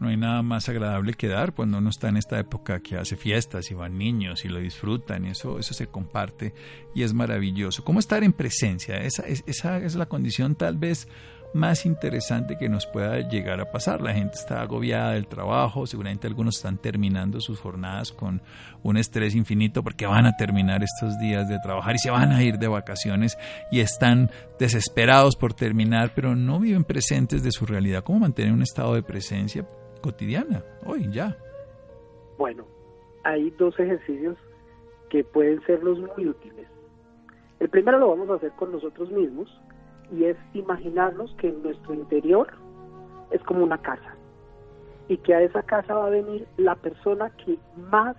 no 0.00 0.08
hay 0.08 0.16
nada 0.16 0.42
más 0.42 0.68
agradable 0.68 1.14
que 1.14 1.28
dar 1.28 1.54
cuando 1.54 1.78
uno 1.78 1.90
está 1.90 2.08
en 2.08 2.16
esta 2.16 2.38
época 2.38 2.80
que 2.80 2.96
hace 2.96 3.16
fiestas 3.16 3.70
y 3.70 3.74
van 3.74 3.96
niños 3.96 4.44
y 4.44 4.48
lo 4.48 4.58
disfrutan 4.58 5.24
y 5.24 5.30
eso, 5.30 5.58
eso 5.58 5.74
se 5.74 5.86
comparte 5.86 6.54
y 6.94 7.02
es 7.02 7.14
maravilloso. 7.14 7.84
¿Cómo 7.84 7.98
estar 7.98 8.22
en 8.24 8.32
presencia? 8.32 8.96
Esa, 9.02 9.24
esa 9.26 9.78
es 9.78 9.94
la 9.94 10.06
condición 10.06 10.54
tal 10.54 10.76
vez 10.76 11.08
más 11.56 11.86
interesante 11.86 12.56
que 12.56 12.68
nos 12.68 12.86
pueda 12.86 13.18
llegar 13.20 13.60
a 13.60 13.70
pasar. 13.70 14.00
La 14.00 14.12
gente 14.12 14.34
está 14.34 14.62
agobiada 14.62 15.12
del 15.12 15.26
trabajo, 15.26 15.86
seguramente 15.86 16.26
algunos 16.26 16.56
están 16.56 16.78
terminando 16.78 17.40
sus 17.40 17.58
jornadas 17.58 18.12
con 18.12 18.42
un 18.82 18.96
estrés 18.96 19.34
infinito 19.34 19.82
porque 19.82 20.06
van 20.06 20.26
a 20.26 20.36
terminar 20.36 20.84
estos 20.84 21.18
días 21.18 21.48
de 21.48 21.58
trabajar 21.58 21.96
y 21.96 21.98
se 21.98 22.10
van 22.10 22.30
a 22.30 22.42
ir 22.42 22.58
de 22.58 22.68
vacaciones 22.68 23.36
y 23.72 23.80
están 23.80 24.30
desesperados 24.58 25.34
por 25.34 25.54
terminar, 25.54 26.12
pero 26.14 26.36
no 26.36 26.60
viven 26.60 26.84
presentes 26.84 27.42
de 27.42 27.50
su 27.50 27.66
realidad. 27.66 28.04
¿Cómo 28.04 28.20
mantener 28.20 28.52
un 28.52 28.62
estado 28.62 28.94
de 28.94 29.02
presencia 29.02 29.66
cotidiana 30.02 30.62
hoy 30.84 31.08
ya? 31.10 31.36
Bueno, 32.38 32.66
hay 33.24 33.50
dos 33.58 33.78
ejercicios 33.80 34.36
que 35.10 35.24
pueden 35.24 35.60
ser 35.62 35.82
los 35.82 35.98
muy 35.98 36.28
útiles. 36.28 36.66
El 37.58 37.70
primero 37.70 37.98
lo 37.98 38.10
vamos 38.10 38.28
a 38.30 38.34
hacer 38.34 38.52
con 38.52 38.70
nosotros 38.70 39.10
mismos 39.10 39.48
y 40.12 40.24
es 40.24 40.36
imaginarnos 40.54 41.34
que 41.38 41.48
en 41.48 41.62
nuestro 41.62 41.94
interior 41.94 42.48
es 43.30 43.42
como 43.42 43.64
una 43.64 43.78
casa 43.78 44.14
y 45.08 45.16
que 45.18 45.34
a 45.34 45.42
esa 45.42 45.62
casa 45.62 45.94
va 45.94 46.06
a 46.06 46.10
venir 46.10 46.46
la 46.56 46.74
persona 46.74 47.30
que 47.44 47.58
más 47.90 48.16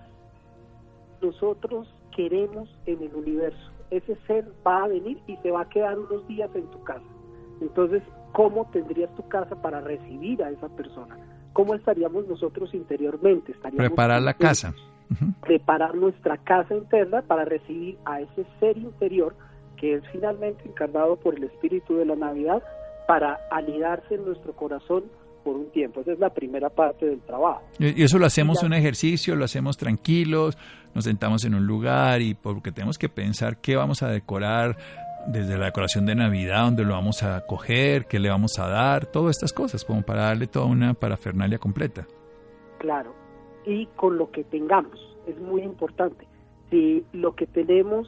nosotros 1.21 1.87
queremos 2.15 2.69
en 2.85 3.01
el 3.01 3.13
universo. 3.13 3.71
Ese 3.91 4.17
ser 4.27 4.51
va 4.65 4.83
a 4.83 4.87
venir 4.87 5.19
y 5.27 5.37
se 5.37 5.51
va 5.51 5.61
a 5.61 5.69
quedar 5.69 5.97
unos 5.97 6.27
días 6.27 6.49
en 6.55 6.67
tu 6.67 6.83
casa. 6.83 7.05
Entonces, 7.61 8.03
¿cómo 8.33 8.69
tendrías 8.71 9.13
tu 9.15 9.27
casa 9.27 9.61
para 9.61 9.81
recibir 9.81 10.43
a 10.43 10.49
esa 10.49 10.69
persona? 10.69 11.17
¿Cómo 11.53 11.73
estaríamos 11.73 12.27
nosotros 12.27 12.73
interiormente? 12.73 13.51
Estaríamos 13.51 13.87
Preparar 13.87 14.21
la 14.21 14.33
casa. 14.33 14.73
Preparar 15.41 15.95
nuestra 15.95 16.37
casa 16.37 16.75
interna 16.75 17.21
para 17.21 17.45
recibir 17.45 17.97
a 18.05 18.21
ese 18.21 18.45
ser 18.59 18.77
interior 18.77 19.33
que 19.79 19.95
es 19.95 20.03
finalmente 20.11 20.63
encarnado 20.67 21.15
por 21.15 21.35
el 21.35 21.43
espíritu 21.45 21.95
de 21.95 22.05
la 22.05 22.15
Navidad 22.15 22.61
para 23.07 23.39
anidarse 23.51 24.15
en 24.15 24.25
nuestro 24.25 24.53
corazón 24.53 25.05
por 25.43 25.55
un 25.55 25.71
tiempo. 25.71 26.01
Esa 26.01 26.11
es 26.11 26.19
la 26.19 26.29
primera 26.29 26.69
parte 26.69 27.05
del 27.05 27.21
trabajo. 27.21 27.61
Y 27.79 28.03
eso 28.03 28.19
lo 28.19 28.25
hacemos 28.25 28.63
un 28.63 28.73
ejercicio, 28.73 29.35
lo 29.35 29.45
hacemos 29.45 29.77
tranquilos, 29.77 30.57
nos 30.93 31.05
sentamos 31.05 31.45
en 31.45 31.55
un 31.55 31.65
lugar 31.65 32.21
y 32.21 32.33
porque 32.33 32.71
tenemos 32.71 32.97
que 32.97 33.07
pensar 33.07 33.61
qué 33.61 33.77
vamos 33.77 34.03
a 34.03 34.09
decorar 34.09 34.75
desde 35.27 35.57
la 35.57 35.65
decoración 35.65 36.05
de 36.05 36.15
Navidad, 36.15 36.65
dónde 36.65 36.83
lo 36.83 36.93
vamos 36.93 37.23
a 37.23 37.45
coger, 37.45 38.05
qué 38.07 38.19
le 38.19 38.29
vamos 38.29 38.59
a 38.59 38.67
dar, 38.67 39.05
todas 39.05 39.37
estas 39.37 39.53
cosas, 39.53 39.83
como 39.85 40.01
para 40.01 40.23
darle 40.23 40.47
toda 40.47 40.65
una 40.65 40.93
parafernalia 40.93 41.59
completa. 41.59 42.05
Claro, 42.79 43.13
y 43.65 43.85
con 43.95 44.17
lo 44.17 44.31
que 44.31 44.43
tengamos. 44.43 44.99
es 45.27 45.37
muy 45.39 45.61
importante. 45.61 46.25
Si 46.69 47.05
lo 47.11 47.35
que 47.35 47.47
tenemos 47.47 48.07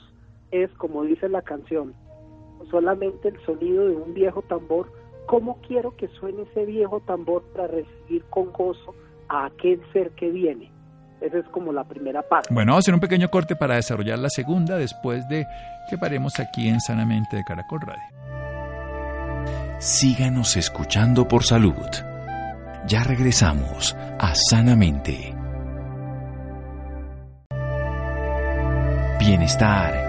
es, 0.51 0.71
como 0.77 1.03
dice 1.03 1.29
la 1.29 1.41
canción, 1.41 1.93
solamente 2.69 3.29
el 3.29 3.39
sonido 3.45 3.87
de 3.87 3.95
un 3.95 4.13
viejo 4.13 4.41
tambor, 4.43 4.91
¿cómo 5.27 5.59
quiero 5.67 5.95
que 5.95 6.07
suene 6.19 6.43
ese 6.43 6.65
viejo 6.65 7.01
tambor 7.01 7.43
para 7.53 7.67
recibir 7.67 8.23
con 8.29 8.51
gozo 8.51 8.95
a 9.27 9.45
aquel 9.45 9.81
ser 9.93 10.11
que 10.11 10.29
viene? 10.29 10.71
Esa 11.21 11.39
es 11.39 11.45
como 11.49 11.73
la 11.73 11.83
primera 11.83 12.21
parte. 12.21 12.53
Bueno, 12.53 12.71
vamos 12.71 12.83
a 12.83 12.85
hacer 12.85 12.93
un 12.93 13.01
pequeño 13.01 13.29
corte 13.29 13.55
para 13.55 13.75
desarrollar 13.75 14.19
la 14.19 14.29
segunda 14.29 14.77
después 14.77 15.27
de 15.27 15.45
que 15.89 15.97
paremos 15.97 16.39
aquí 16.39 16.69
en 16.69 16.79
Sanamente 16.79 17.35
de 17.35 17.43
Caracol 17.43 17.81
Radio. 17.81 18.19
Síganos 19.79 20.55
escuchando 20.55 21.27
por 21.27 21.43
salud. 21.43 21.73
Ya 22.87 23.03
regresamos 23.03 23.95
a 24.17 24.33
Sanamente. 24.33 25.35
Bienestar 29.19 30.08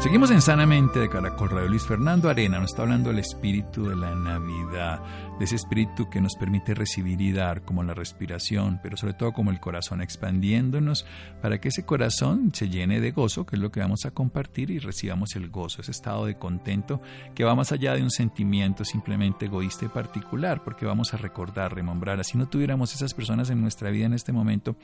Seguimos 0.00 0.30
en 0.30 0.40
Sanamente 0.40 0.98
de 0.98 1.10
Caracol 1.10 1.50
Radio. 1.50 1.68
Luis 1.68 1.86
Fernando 1.86 2.30
Arena 2.30 2.58
nos 2.58 2.70
está 2.70 2.82
hablando 2.82 3.10
del 3.10 3.18
espíritu 3.18 3.86
de 3.86 3.96
la 3.96 4.14
Navidad, 4.14 5.02
de 5.38 5.44
ese 5.44 5.56
espíritu 5.56 6.08
que 6.08 6.22
nos 6.22 6.36
permite 6.36 6.72
recibir 6.72 7.20
y 7.20 7.32
dar, 7.32 7.60
como 7.66 7.82
la 7.82 7.92
respiración, 7.92 8.80
pero 8.82 8.96
sobre 8.96 9.12
todo 9.12 9.32
como 9.32 9.50
el 9.50 9.60
corazón, 9.60 10.00
expandiéndonos 10.00 11.04
para 11.42 11.60
que 11.60 11.68
ese 11.68 11.84
corazón 11.84 12.50
se 12.54 12.70
llene 12.70 12.98
de 13.00 13.10
gozo, 13.10 13.44
que 13.44 13.56
es 13.56 13.62
lo 13.62 13.70
que 13.70 13.80
vamos 13.80 14.06
a 14.06 14.12
compartir, 14.12 14.70
y 14.70 14.78
recibamos 14.78 15.36
el 15.36 15.50
gozo, 15.50 15.82
ese 15.82 15.90
estado 15.90 16.24
de 16.24 16.38
contento 16.38 17.02
que 17.34 17.44
va 17.44 17.54
más 17.54 17.70
allá 17.70 17.94
de 17.94 18.02
un 18.02 18.10
sentimiento 18.10 18.86
simplemente 18.86 19.46
egoísta 19.46 19.84
y 19.84 19.88
particular, 19.88 20.64
porque 20.64 20.86
vamos 20.86 21.12
a 21.12 21.18
recordar, 21.18 21.74
remembrar. 21.74 22.24
Si 22.24 22.38
no 22.38 22.48
tuviéramos 22.48 22.94
esas 22.94 23.12
personas 23.12 23.50
en 23.50 23.60
nuestra 23.60 23.90
vida 23.90 24.06
en 24.06 24.14
este 24.14 24.32
momento, 24.32 24.76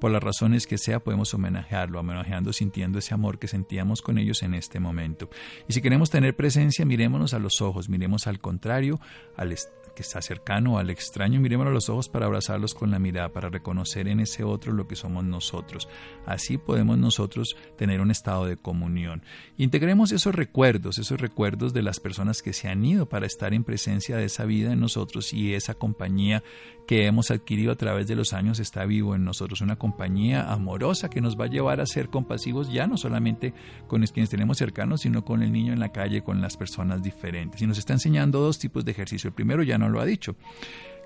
por 0.00 0.10
las 0.10 0.24
razones 0.24 0.66
que 0.66 0.76
sea, 0.76 0.98
podemos 0.98 1.32
homenajearlo, 1.34 2.00
homenajeando, 2.00 2.52
sintiendo 2.52 2.98
ese 2.98 3.14
amor 3.14 3.38
que 3.38 3.46
sentíamos 3.46 4.02
con 4.02 4.18
ellos 4.18 4.42
en 4.42 4.55
este 4.56 4.80
momento. 4.80 5.30
Y 5.68 5.72
si 5.72 5.80
queremos 5.80 6.10
tener 6.10 6.34
presencia, 6.34 6.84
mirémonos 6.84 7.34
a 7.34 7.38
los 7.38 7.60
ojos, 7.60 7.88
miremos 7.88 8.26
al 8.26 8.40
contrario, 8.40 8.98
al 9.36 9.52
que 9.96 10.02
está 10.02 10.22
cercano 10.22 10.78
al 10.78 10.90
extraño, 10.90 11.40
miremos 11.40 11.66
a 11.66 11.70
los 11.70 11.88
ojos 11.88 12.08
para 12.08 12.26
abrazarlos 12.26 12.74
con 12.74 12.92
la 12.92 13.00
mirada, 13.00 13.32
para 13.32 13.48
reconocer 13.48 14.06
en 14.06 14.20
ese 14.20 14.44
otro 14.44 14.72
lo 14.72 14.86
que 14.86 14.94
somos 14.94 15.24
nosotros. 15.24 15.88
Así 16.26 16.58
podemos 16.58 16.98
nosotros 16.98 17.56
tener 17.76 18.00
un 18.00 18.12
estado 18.12 18.44
de 18.44 18.58
comunión. 18.58 19.22
Integremos 19.56 20.12
esos 20.12 20.34
recuerdos, 20.34 20.98
esos 20.98 21.20
recuerdos 21.20 21.72
de 21.72 21.82
las 21.82 21.98
personas 21.98 22.42
que 22.42 22.52
se 22.52 22.68
han 22.68 22.84
ido 22.84 23.08
para 23.08 23.26
estar 23.26 23.54
en 23.54 23.64
presencia 23.64 24.16
de 24.18 24.26
esa 24.26 24.44
vida 24.44 24.72
en 24.72 24.80
nosotros 24.80 25.32
y 25.32 25.54
esa 25.54 25.74
compañía 25.74 26.44
que 26.86 27.06
hemos 27.06 27.30
adquirido 27.30 27.72
a 27.72 27.76
través 27.76 28.06
de 28.06 28.14
los 28.14 28.32
años 28.32 28.60
está 28.60 28.84
vivo 28.84 29.14
en 29.14 29.24
nosotros, 29.24 29.60
una 29.60 29.76
compañía 29.76 30.52
amorosa 30.52 31.10
que 31.10 31.20
nos 31.20 31.38
va 31.38 31.46
a 31.46 31.48
llevar 31.48 31.80
a 31.80 31.86
ser 31.86 32.08
compasivos 32.08 32.72
ya 32.72 32.86
no 32.86 32.96
solamente 32.96 33.52
con 33.86 34.02
quienes 34.06 34.30
tenemos 34.30 34.58
cercanos, 34.58 35.00
sino 35.00 35.24
con 35.24 35.42
el 35.42 35.52
niño 35.52 35.72
en 35.72 35.80
la 35.80 35.90
calle, 35.90 36.22
con 36.22 36.40
las 36.40 36.56
personas 36.56 37.02
diferentes. 37.02 37.60
Y 37.60 37.66
nos 37.66 37.78
está 37.78 37.92
enseñando 37.92 38.40
dos 38.40 38.58
tipos 38.58 38.84
de 38.84 38.92
ejercicio. 38.92 39.28
El 39.28 39.34
primero 39.34 39.62
ya 39.62 39.78
no 39.78 39.88
lo 39.88 40.00
ha 40.00 40.04
dicho. 40.04 40.36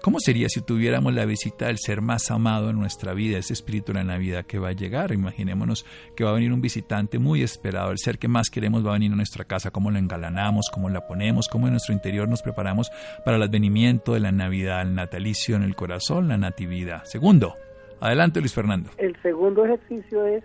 ¿Cómo 0.03 0.19
sería 0.19 0.49
si 0.49 0.63
tuviéramos 0.63 1.13
la 1.13 1.27
visita 1.27 1.67
del 1.67 1.77
ser 1.77 2.01
más 2.01 2.31
amado 2.31 2.71
en 2.71 2.79
nuestra 2.79 3.13
vida, 3.13 3.37
ese 3.37 3.53
espíritu 3.53 3.93
de 3.93 3.99
la 3.99 4.05
Navidad 4.05 4.47
que 4.47 4.59
va 4.59 4.69
a 4.69 4.73
llegar? 4.73 5.13
Imaginémonos 5.13 5.85
que 6.17 6.25
va 6.25 6.31
a 6.31 6.35
venir 6.35 6.55
un 6.55 6.63
visitante 6.63 7.19
muy 7.19 7.43
esperado, 7.43 7.91
el 7.91 7.99
ser 7.99 8.19
que 8.19 8.27
más 8.27 8.49
queremos 8.49 8.85
va 8.85 8.91
a 8.91 8.93
venir 8.95 9.13
a 9.13 9.17
nuestra 9.17 9.45
casa, 9.45 9.71
cómo 9.71 9.91
lo 9.91 9.99
engalanamos, 9.99 10.71
cómo 10.73 10.89
la 10.89 11.07
ponemos, 11.07 11.49
cómo 11.49 11.67
en 11.67 11.75
nuestro 11.75 11.93
interior 11.93 12.29
nos 12.29 12.41
preparamos 12.41 12.91
para 13.27 13.37
el 13.37 13.43
advenimiento 13.43 14.15
de 14.15 14.21
la 14.21 14.33
Navidad, 14.33 14.81
el 14.81 14.95
natalicio 14.95 15.57
en 15.57 15.65
el 15.65 15.77
corazón, 15.77 16.29
la 16.29 16.39
natividad. 16.39 17.05
Segundo, 17.05 17.57
adelante 18.01 18.41
Luis 18.41 18.55
Fernando. 18.55 18.89
El 18.97 19.21
segundo 19.21 19.67
ejercicio 19.67 20.25
es, 20.25 20.43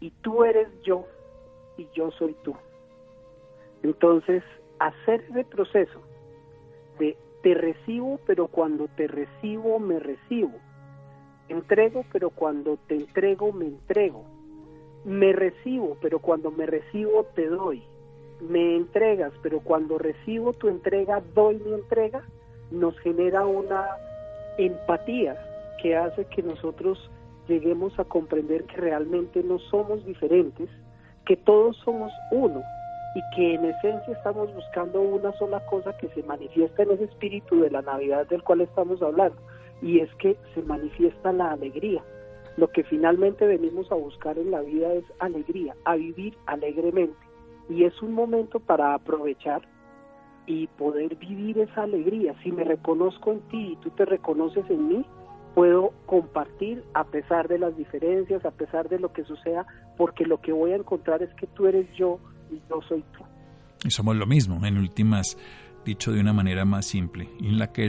y 0.00 0.10
tú 0.20 0.42
eres 0.42 0.66
yo, 0.84 1.06
y 1.78 1.86
yo 1.94 2.10
soy 2.18 2.34
tú. 2.42 2.56
Entonces, 3.84 4.42
hacer 4.80 5.24
ese 5.30 5.44
proceso 5.44 6.02
de 6.98 7.16
te 7.42 7.54
recibo, 7.54 8.20
pero 8.26 8.48
cuando 8.48 8.88
te 8.88 9.08
recibo, 9.08 9.78
me 9.78 9.98
recibo. 9.98 10.52
Entrego, 11.48 12.04
pero 12.12 12.30
cuando 12.30 12.78
te 12.86 12.94
entrego, 12.96 13.52
me 13.52 13.66
entrego. 13.66 14.24
Me 15.04 15.32
recibo, 15.32 15.96
pero 16.00 16.20
cuando 16.20 16.50
me 16.52 16.66
recibo, 16.66 17.24
te 17.34 17.48
doy. 17.48 17.82
Me 18.40 18.76
entregas, 18.76 19.32
pero 19.42 19.60
cuando 19.60 19.98
recibo 19.98 20.52
tu 20.52 20.68
entrega, 20.68 21.22
doy 21.34 21.58
mi 21.58 21.74
entrega. 21.74 22.22
Nos 22.70 22.98
genera 23.00 23.44
una 23.44 23.86
empatía 24.56 25.36
que 25.82 25.96
hace 25.96 26.24
que 26.26 26.42
nosotros 26.42 27.10
lleguemos 27.48 27.98
a 27.98 28.04
comprender 28.04 28.64
que 28.64 28.76
realmente 28.76 29.42
no 29.42 29.58
somos 29.58 30.04
diferentes, 30.06 30.68
que 31.26 31.36
todos 31.36 31.76
somos 31.78 32.12
uno 32.30 32.62
y 33.14 33.22
que 33.34 33.54
en 33.54 33.64
esencia 33.64 34.14
estamos 34.14 34.52
buscando 34.54 35.00
una 35.00 35.32
sola 35.32 35.64
cosa 35.66 35.96
que 35.98 36.08
se 36.10 36.22
manifiesta 36.22 36.82
en 36.82 36.92
ese 36.92 37.04
espíritu 37.04 37.60
de 37.60 37.70
la 37.70 37.82
Navidad 37.82 38.26
del 38.28 38.42
cual 38.42 38.62
estamos 38.62 39.02
hablando, 39.02 39.36
y 39.82 40.00
es 40.00 40.12
que 40.16 40.36
se 40.54 40.62
manifiesta 40.62 41.32
la 41.32 41.52
alegría. 41.52 42.02
Lo 42.56 42.68
que 42.68 42.84
finalmente 42.84 43.46
venimos 43.46 43.90
a 43.90 43.94
buscar 43.94 44.38
en 44.38 44.50
la 44.50 44.60
vida 44.60 44.92
es 44.92 45.04
alegría, 45.18 45.74
a 45.84 45.96
vivir 45.96 46.36
alegremente. 46.46 47.16
Y 47.68 47.84
es 47.84 48.02
un 48.02 48.12
momento 48.12 48.60
para 48.60 48.94
aprovechar 48.94 49.62
y 50.46 50.66
poder 50.66 51.16
vivir 51.16 51.58
esa 51.58 51.84
alegría. 51.84 52.34
Si 52.42 52.52
me 52.52 52.64
reconozco 52.64 53.32
en 53.32 53.40
ti 53.48 53.72
y 53.72 53.76
tú 53.76 53.90
te 53.90 54.04
reconoces 54.04 54.68
en 54.68 54.88
mí, 54.88 55.06
puedo 55.54 55.92
compartir 56.06 56.82
a 56.94 57.04
pesar 57.04 57.48
de 57.48 57.58
las 57.58 57.76
diferencias, 57.76 58.44
a 58.44 58.50
pesar 58.50 58.88
de 58.88 58.98
lo 58.98 59.12
que 59.12 59.24
suceda, 59.24 59.66
porque 59.96 60.26
lo 60.26 60.40
que 60.40 60.52
voy 60.52 60.72
a 60.72 60.76
encontrar 60.76 61.22
es 61.22 61.32
que 61.34 61.46
tú 61.46 61.66
eres 61.66 61.90
yo 61.94 62.18
y 62.52 62.60
yo 62.68 62.80
soy 62.88 63.02
tú. 63.16 63.24
Y 63.84 63.90
somos 63.90 64.16
lo 64.16 64.26
mismo, 64.26 64.64
en 64.64 64.78
últimas, 64.78 65.36
dicho 65.84 66.12
de 66.12 66.20
una 66.20 66.32
manera 66.32 66.64
más 66.64 66.86
simple. 66.86 67.28
In 67.40 67.58
la 67.58 67.72
que 67.72 67.86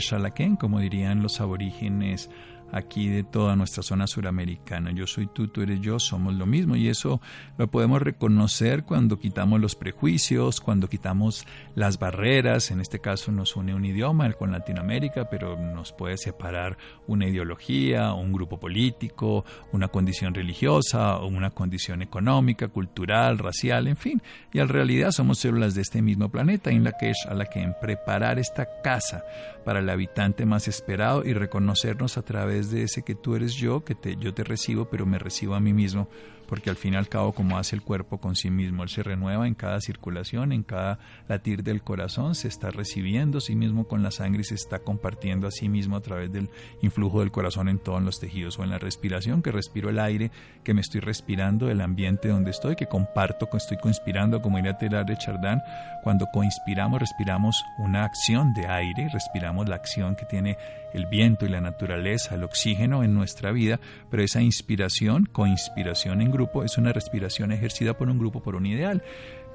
como 0.56 0.80
dirían 0.80 1.22
los 1.22 1.40
aborígenes 1.40 2.30
aquí 2.74 3.08
de 3.08 3.24
toda 3.24 3.56
nuestra 3.56 3.84
zona 3.84 4.08
suramericana. 4.08 4.92
Yo 4.92 5.08
soy 5.08 5.28
tú, 5.28 5.48
tú 5.48 5.62
eres 5.62 5.80
yo, 5.80 6.00
somos 6.00 6.34
lo 6.34 6.46
mismo 6.46 6.76
y 6.76 6.90
eso 6.90 7.22
lo 7.58 7.68
podemos 7.68 8.02
reconocer 8.02 8.84
cuando 8.84 9.20
quitamos 9.20 9.62
los 9.62 9.76
prejuicios, 9.76 10.60
cuando 10.60 10.90
quitamos 10.90 11.46
las 11.76 12.00
barreras, 12.00 12.72
en 12.72 12.82
este 12.82 13.00
caso 13.00 13.32
nos 13.32 13.56
une 13.56 13.76
un 13.76 13.86
idioma 13.86 14.32
con 14.34 14.52
Latinoamérica, 14.52 15.30
pero 15.30 15.58
nos 15.58 15.92
puede 15.92 16.18
separar 16.18 16.78
una 17.08 17.28
ideología, 17.28 18.14
un 18.14 18.32
grupo 18.32 18.60
político, 18.60 19.46
una 19.72 19.88
condición 19.88 20.34
religiosa, 20.34 21.18
una 21.20 21.52
condición 21.52 22.02
económica, 22.02 22.68
cultural, 22.70 23.38
racial, 23.38 23.88
en 23.88 23.98
fin. 23.98 24.22
Y 24.52 24.60
en 24.60 24.70
realidad 24.70 25.12
somos 25.12 25.40
células 25.40 25.76
de 25.76 25.82
este 25.82 26.02
mismo 26.02 26.30
planeta, 26.30 26.72
en 26.72 26.84
la 26.84 26.94
que 26.94 27.12
es 27.12 27.26
a 27.28 27.34
la 27.34 27.46
que 27.46 27.62
en 27.62 27.76
preparar 27.80 28.40
esta 28.40 28.68
casa 28.82 29.24
para 29.64 29.80
el 29.80 29.90
habitante 29.90 30.46
más 30.46 30.68
esperado 30.68 31.24
y 31.26 31.34
reconocernos 31.34 32.18
a 32.18 32.22
través 32.22 32.63
de 32.70 32.84
ese 32.84 33.04
que 33.04 33.16
tú 33.16 33.36
eres 33.36 33.54
yo, 33.54 33.84
que 33.84 33.96
te, 33.96 34.16
yo 34.16 34.34
te 34.34 34.44
recibo, 34.44 34.86
pero 34.86 35.06
me 35.06 35.20
recibo 35.20 35.56
a 35.56 35.60
mí 35.60 35.74
mismo 35.74 36.08
porque 36.54 36.70
al 36.70 36.76
fin 36.76 36.94
y 36.94 36.98
al 36.98 37.10
cabo 37.10 37.34
como 37.34 37.58
hace 37.58 37.76
el 37.76 37.82
cuerpo 37.82 38.20
con 38.20 38.36
sí 38.36 38.52
mismo, 38.52 38.84
él 38.84 38.90
se 38.90 39.02
renueva 39.02 39.48
en 39.48 39.56
cada 39.56 39.82
circulación, 39.82 40.52
en 40.52 40.62
cada 40.62 41.00
latir 41.28 41.64
del 41.64 41.82
corazón, 41.82 42.36
se 42.36 42.48
está 42.48 42.70
recibiendo 42.70 43.40
a 43.40 43.42
sí 43.42 43.56
mismo 43.56 43.88
con 43.88 44.04
la 44.04 44.12
sangre 44.12 44.42
y 44.42 44.44
se 44.44 44.54
está 44.54 44.78
compartiendo 44.78 45.48
a 45.48 45.52
sí 45.52 45.68
mismo 45.68 45.96
a 45.96 46.02
través 46.02 46.32
del 46.32 46.52
influjo 46.84 47.22
del 47.22 47.32
corazón 47.32 47.70
en 47.70 47.80
todos 47.80 48.04
los 48.04 48.20
tejidos 48.20 48.60
o 48.60 48.64
en 48.64 48.70
la 48.70 48.78
respiración, 48.78 49.42
que 49.42 49.52
respiro 49.52 49.90
el 49.90 49.98
aire 49.98 50.30
que 50.64 50.76
me 50.76 50.82
estoy 50.82 51.02
respirando, 51.02 51.72
el 51.72 51.82
ambiente 51.82 52.28
donde 52.28 52.52
estoy, 52.52 52.76
que 52.76 52.86
comparto, 52.86 53.50
que 53.50 53.58
estoy 53.58 53.78
conspirando, 53.78 54.40
como 54.40 54.60
iría 54.60 54.78
a 54.80 55.04
de 55.04 55.18
Chardin, 55.18 55.60
cuando 56.04 56.28
coinspiramos, 56.32 57.00
respiramos 57.00 57.66
una 57.80 58.04
acción 58.04 58.54
de 58.54 58.68
aire, 58.68 59.10
respiramos 59.12 59.68
la 59.68 59.78
acción 59.78 60.16
que 60.16 60.26
tiene 60.26 60.58
el 60.94 61.08
viento 61.08 61.46
y 61.46 61.50
la 61.50 61.62
naturaleza, 61.62 62.36
el 62.36 62.44
oxígeno 62.44 63.04
en 63.04 63.16
nuestra 63.16 63.52
vida, 63.52 63.80
pero 64.12 64.24
esa 64.24 64.42
inspiración, 64.42 65.26
coinspiración 65.26 66.22
en 66.22 66.32
grupo, 66.32 66.43
es 66.64 66.78
una 66.78 66.94
respiración 66.94 67.52
ejercida 67.52 67.94
por 67.96 68.10
un 68.10 68.20
grupo, 68.20 68.42
por 68.42 68.56
un 68.56 68.66
ideal 68.66 69.04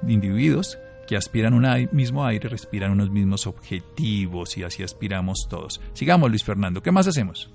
de 0.01 0.13
individuos 0.13 0.79
que 1.07 1.15
aspiran 1.15 1.53
un 1.53 1.65
mismo 1.91 2.25
aire, 2.25 2.49
respiran 2.49 2.91
unos 2.91 3.09
mismos 3.09 3.47
objetivos 3.47 4.57
y 4.57 4.63
así 4.63 4.83
aspiramos 4.83 5.47
todos. 5.49 5.81
Sigamos, 5.93 6.29
Luis 6.29 6.43
Fernando, 6.43 6.81
¿qué 6.81 6.91
más 6.91 7.07
hacemos? 7.07 7.51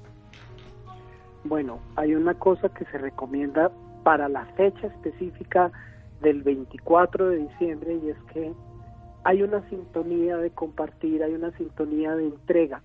Bueno, 1.45 1.79
hay 1.97 2.15
una 2.15 2.35
cosa 2.35 2.69
que 2.71 2.85
se 2.87 2.99
recomienda 2.99 3.71
para 4.03 4.29
la 4.29 4.45
fecha 4.57 4.87
específica 4.87 5.71
del 6.21 6.43
24 6.43 7.29
de 7.29 7.37
diciembre 7.39 7.99
y 8.05 8.11
es 8.11 8.19
que 8.33 8.53
hay 9.25 9.43
una 9.43 9.69
sintonía 9.69 10.37
de 10.37 10.51
compartir, 10.51 11.23
hay 11.23 11.33
una 11.33 11.51
sintonía 11.57 12.15
de 12.15 12.25
entrega 12.27 12.83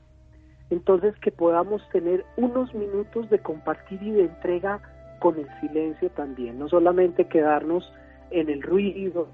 entonces 0.70 1.16
que 1.20 1.32
podamos 1.32 1.82
tener 1.92 2.26
unos 2.38 2.74
minutos 2.74 3.30
de 3.30 3.40
compartir 3.40 4.02
y 4.04 4.12
de 4.12 4.26
entrega 4.26 4.80
con 5.20 5.38
el 5.38 5.48
silencio 5.60 6.10
también, 6.12 6.60
no 6.60 6.70
solamente 6.70 7.28
quedarnos 7.28 7.92
en 8.32 8.50
el 8.50 8.62
ruido, 8.62 9.30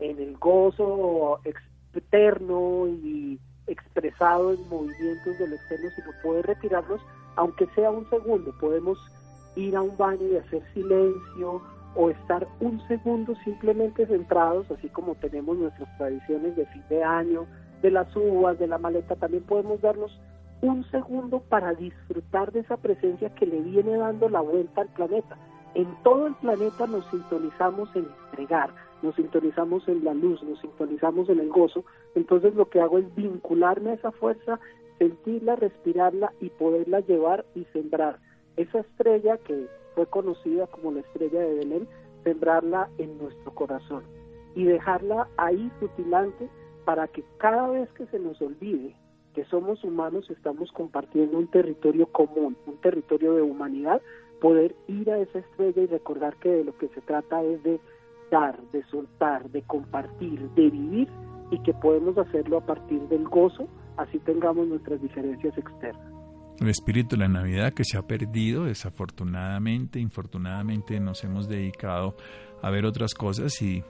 en 0.00 0.18
el 0.18 0.36
gozo 0.36 1.40
externo 1.44 2.88
y 2.88 3.38
expresado 3.66 4.52
en 4.52 4.68
movimientos 4.68 5.38
del 5.38 5.52
externo, 5.52 5.88
sino 5.96 6.10
poder 6.22 6.46
retirarnos, 6.46 7.00
aunque 7.36 7.66
sea 7.74 7.90
un 7.90 8.08
segundo, 8.10 8.52
podemos 8.60 8.98
ir 9.56 9.76
a 9.76 9.82
un 9.82 9.96
baño 9.96 10.26
y 10.26 10.36
hacer 10.36 10.62
silencio 10.74 11.62
o 11.94 12.10
estar 12.10 12.46
un 12.60 12.80
segundo 12.88 13.34
simplemente 13.44 14.06
centrados, 14.06 14.70
así 14.70 14.88
como 14.88 15.14
tenemos 15.16 15.58
nuestras 15.58 15.96
tradiciones 15.98 16.56
de 16.56 16.66
fin 16.66 16.82
de 16.88 17.04
año, 17.04 17.46
de 17.82 17.90
las 17.90 18.14
uvas, 18.16 18.58
de 18.58 18.66
la 18.66 18.78
maleta, 18.78 19.16
también 19.16 19.42
podemos 19.42 19.80
darnos 19.80 20.18
un 20.62 20.88
segundo 20.90 21.40
para 21.40 21.74
disfrutar 21.74 22.52
de 22.52 22.60
esa 22.60 22.76
presencia 22.76 23.34
que 23.34 23.46
le 23.46 23.60
viene 23.60 23.96
dando 23.96 24.28
la 24.28 24.40
vuelta 24.40 24.82
al 24.82 24.88
planeta. 24.88 25.36
En 25.74 25.88
todo 26.04 26.28
el 26.28 26.34
planeta 26.34 26.86
nos 26.86 27.04
sintonizamos 27.10 27.94
en 27.96 28.06
entregar, 28.30 28.70
nos 29.02 29.16
sintonizamos 29.16 29.86
en 29.88 30.04
la 30.04 30.14
luz, 30.14 30.42
nos 30.44 30.60
sintonizamos 30.60 31.28
en 31.28 31.40
el 31.40 31.48
gozo. 31.48 31.84
Entonces 32.14 32.54
lo 32.54 32.68
que 32.68 32.80
hago 32.80 32.98
es 32.98 33.14
vincularme 33.16 33.90
a 33.90 33.94
esa 33.94 34.12
fuerza, 34.12 34.60
sentirla, 34.98 35.56
respirarla 35.56 36.32
y 36.40 36.50
poderla 36.50 37.00
llevar 37.00 37.44
y 37.54 37.64
sembrar. 37.72 38.20
Esa 38.56 38.80
estrella 38.80 39.38
que 39.38 39.66
fue 39.96 40.06
conocida 40.06 40.68
como 40.68 40.92
la 40.92 41.00
estrella 41.00 41.40
de 41.40 41.54
Belén, 41.54 41.88
sembrarla 42.22 42.88
en 42.98 43.18
nuestro 43.18 43.52
corazón 43.52 44.04
y 44.54 44.64
dejarla 44.64 45.26
ahí 45.38 45.72
sutilante 45.80 46.48
para 46.84 47.08
que 47.08 47.24
cada 47.38 47.68
vez 47.68 47.90
que 47.94 48.06
se 48.06 48.18
nos 48.20 48.40
olvide 48.40 48.94
que 49.34 49.44
somos 49.46 49.82
humanos 49.84 50.28
estamos 50.30 50.70
compartiendo 50.72 51.38
un 51.38 51.48
territorio 51.48 52.06
común, 52.06 52.56
un 52.66 52.76
territorio 52.78 53.34
de 53.34 53.42
humanidad, 53.42 54.00
poder 54.40 54.74
ir 54.88 55.10
a 55.10 55.18
esa 55.18 55.38
estrella 55.38 55.82
y 55.82 55.86
recordar 55.86 56.36
que 56.36 56.50
de 56.50 56.64
lo 56.64 56.76
que 56.76 56.88
se 56.88 57.00
trata 57.02 57.42
es 57.42 57.62
de 57.62 57.80
dar, 58.30 58.60
de 58.72 58.82
soltar, 58.84 59.48
de 59.50 59.62
compartir, 59.62 60.50
de 60.50 60.70
vivir 60.70 61.08
y 61.50 61.58
que 61.62 61.74
podemos 61.74 62.16
hacerlo 62.18 62.58
a 62.58 62.66
partir 62.66 63.00
del 63.08 63.24
gozo, 63.24 63.68
así 63.96 64.18
tengamos 64.20 64.66
nuestras 64.66 65.00
diferencias 65.00 65.56
externas. 65.56 66.12
El 66.60 66.68
espíritu 66.68 67.16
de 67.16 67.22
la 67.22 67.28
Navidad 67.28 67.72
que 67.72 67.84
se 67.84 67.98
ha 67.98 68.02
perdido, 68.02 68.64
desafortunadamente, 68.64 69.98
infortunadamente 69.98 70.98
nos 71.00 71.24
hemos 71.24 71.48
dedicado 71.48 72.14
a 72.62 72.70
ver 72.70 72.84
otras 72.84 73.14
cosas 73.14 73.60
y 73.62 73.82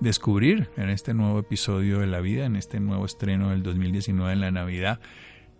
descubrir 0.00 0.70
en 0.76 0.90
este 0.90 1.14
nuevo 1.14 1.38
episodio 1.40 2.00
de 2.00 2.06
la 2.06 2.20
vida, 2.20 2.46
en 2.46 2.56
este 2.56 2.80
nuevo 2.80 3.04
estreno 3.04 3.50
del 3.50 3.62
2019 3.62 4.32
en 4.32 4.40
la 4.40 4.50
Navidad, 4.50 5.00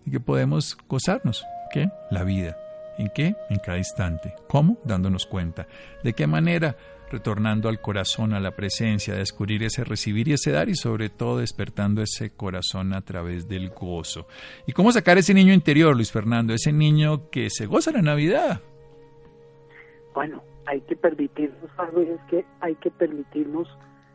y 0.07 0.11
que 0.11 0.20
podemos 0.20 0.77
gozarnos, 0.88 1.44
¿qué? 1.72 1.90
La 2.11 2.24
vida. 2.24 2.57
¿En 2.98 3.11
qué? 3.14 3.37
En 3.48 3.59
cada 3.59 3.79
instante. 3.79 4.35
¿Cómo? 4.48 4.79
Dándonos 4.85 5.27
cuenta. 5.27 5.68
¿De 6.03 6.14
qué 6.14 6.27
manera? 6.27 6.77
Retornando 7.11 7.68
al 7.68 7.81
corazón, 7.81 8.35
a 8.35 8.40
la 8.40 8.57
presencia, 8.57 9.14
descubrir 9.14 9.62
ese 9.62 9.85
recibir 9.85 10.29
y 10.29 10.33
ese 10.35 10.51
dar 10.51 10.68
y 10.68 10.74
sobre 10.74 11.09
todo 11.09 11.38
despertando 11.38 12.03
ese 12.03 12.31
corazón 12.31 12.92
a 12.92 13.03
través 13.03 13.48
del 13.48 13.70
gozo. 13.70 14.27
¿Y 14.66 14.72
cómo 14.72 14.92
sacar 14.92 15.16
ese 15.16 15.33
niño 15.33 15.55
interior, 15.55 15.94
Luis 15.94 16.12
Fernando? 16.12 16.53
Ese 16.53 16.72
niño 16.72 17.31
que 17.31 17.51
se 17.51 17.66
goza 17.66 17.92
la 17.92 18.03
Navidad. 18.03 18.61
Bueno, 20.12 20.42
hay 20.66 20.81
que 20.83 20.96
permitirnos, 20.96 21.70
es 21.96 22.20
que 22.29 22.44
hay 22.61 22.74
que 22.77 22.90
permitirnos 22.90 23.68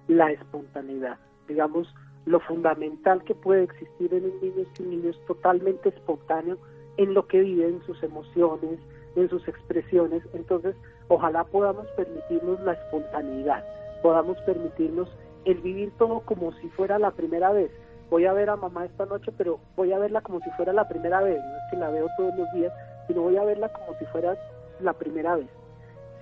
la 0.07 0.31
espontaneidad. 0.31 1.17
Digamos, 1.47 1.93
lo 2.25 2.39
fundamental 2.39 3.23
que 3.23 3.35
puede 3.35 3.63
existir 3.63 4.13
en 4.13 4.25
un 4.25 4.41
niño 4.41 4.61
es 4.61 4.67
que 4.69 4.83
un 4.83 4.89
niño 4.91 5.09
es 5.09 5.25
totalmente 5.25 5.89
espontáneo 5.89 6.57
en 6.97 7.13
lo 7.13 7.27
que 7.27 7.41
vive, 7.41 7.67
en 7.67 7.81
sus 7.83 8.01
emociones, 8.03 8.79
en 9.15 9.29
sus 9.29 9.45
expresiones. 9.47 10.23
Entonces, 10.33 10.75
ojalá 11.07 11.43
podamos 11.43 11.87
permitirnos 11.97 12.59
la 12.61 12.73
espontaneidad, 12.73 13.63
podamos 14.01 14.37
permitirnos 14.45 15.09
el 15.45 15.59
vivir 15.59 15.91
todo 15.97 16.21
como 16.21 16.53
si 16.53 16.69
fuera 16.69 16.97
la 16.99 17.11
primera 17.11 17.51
vez. 17.51 17.71
Voy 18.09 18.25
a 18.25 18.33
ver 18.33 18.49
a 18.49 18.55
mamá 18.55 18.85
esta 18.85 19.05
noche, 19.05 19.31
pero 19.37 19.59
voy 19.75 19.91
a 19.91 19.99
verla 19.99 20.21
como 20.21 20.39
si 20.41 20.49
fuera 20.51 20.71
la 20.71 20.87
primera 20.87 21.21
vez. 21.21 21.41
No 21.43 21.55
es 21.55 21.71
que 21.71 21.77
la 21.77 21.89
veo 21.89 22.07
todos 22.15 22.35
los 22.35 22.51
días, 22.53 22.71
sino 23.07 23.23
voy 23.23 23.37
a 23.37 23.43
verla 23.43 23.69
como 23.69 23.97
si 23.97 24.05
fuera 24.05 24.37
la 24.79 24.93
primera 24.93 25.35
vez. 25.35 25.47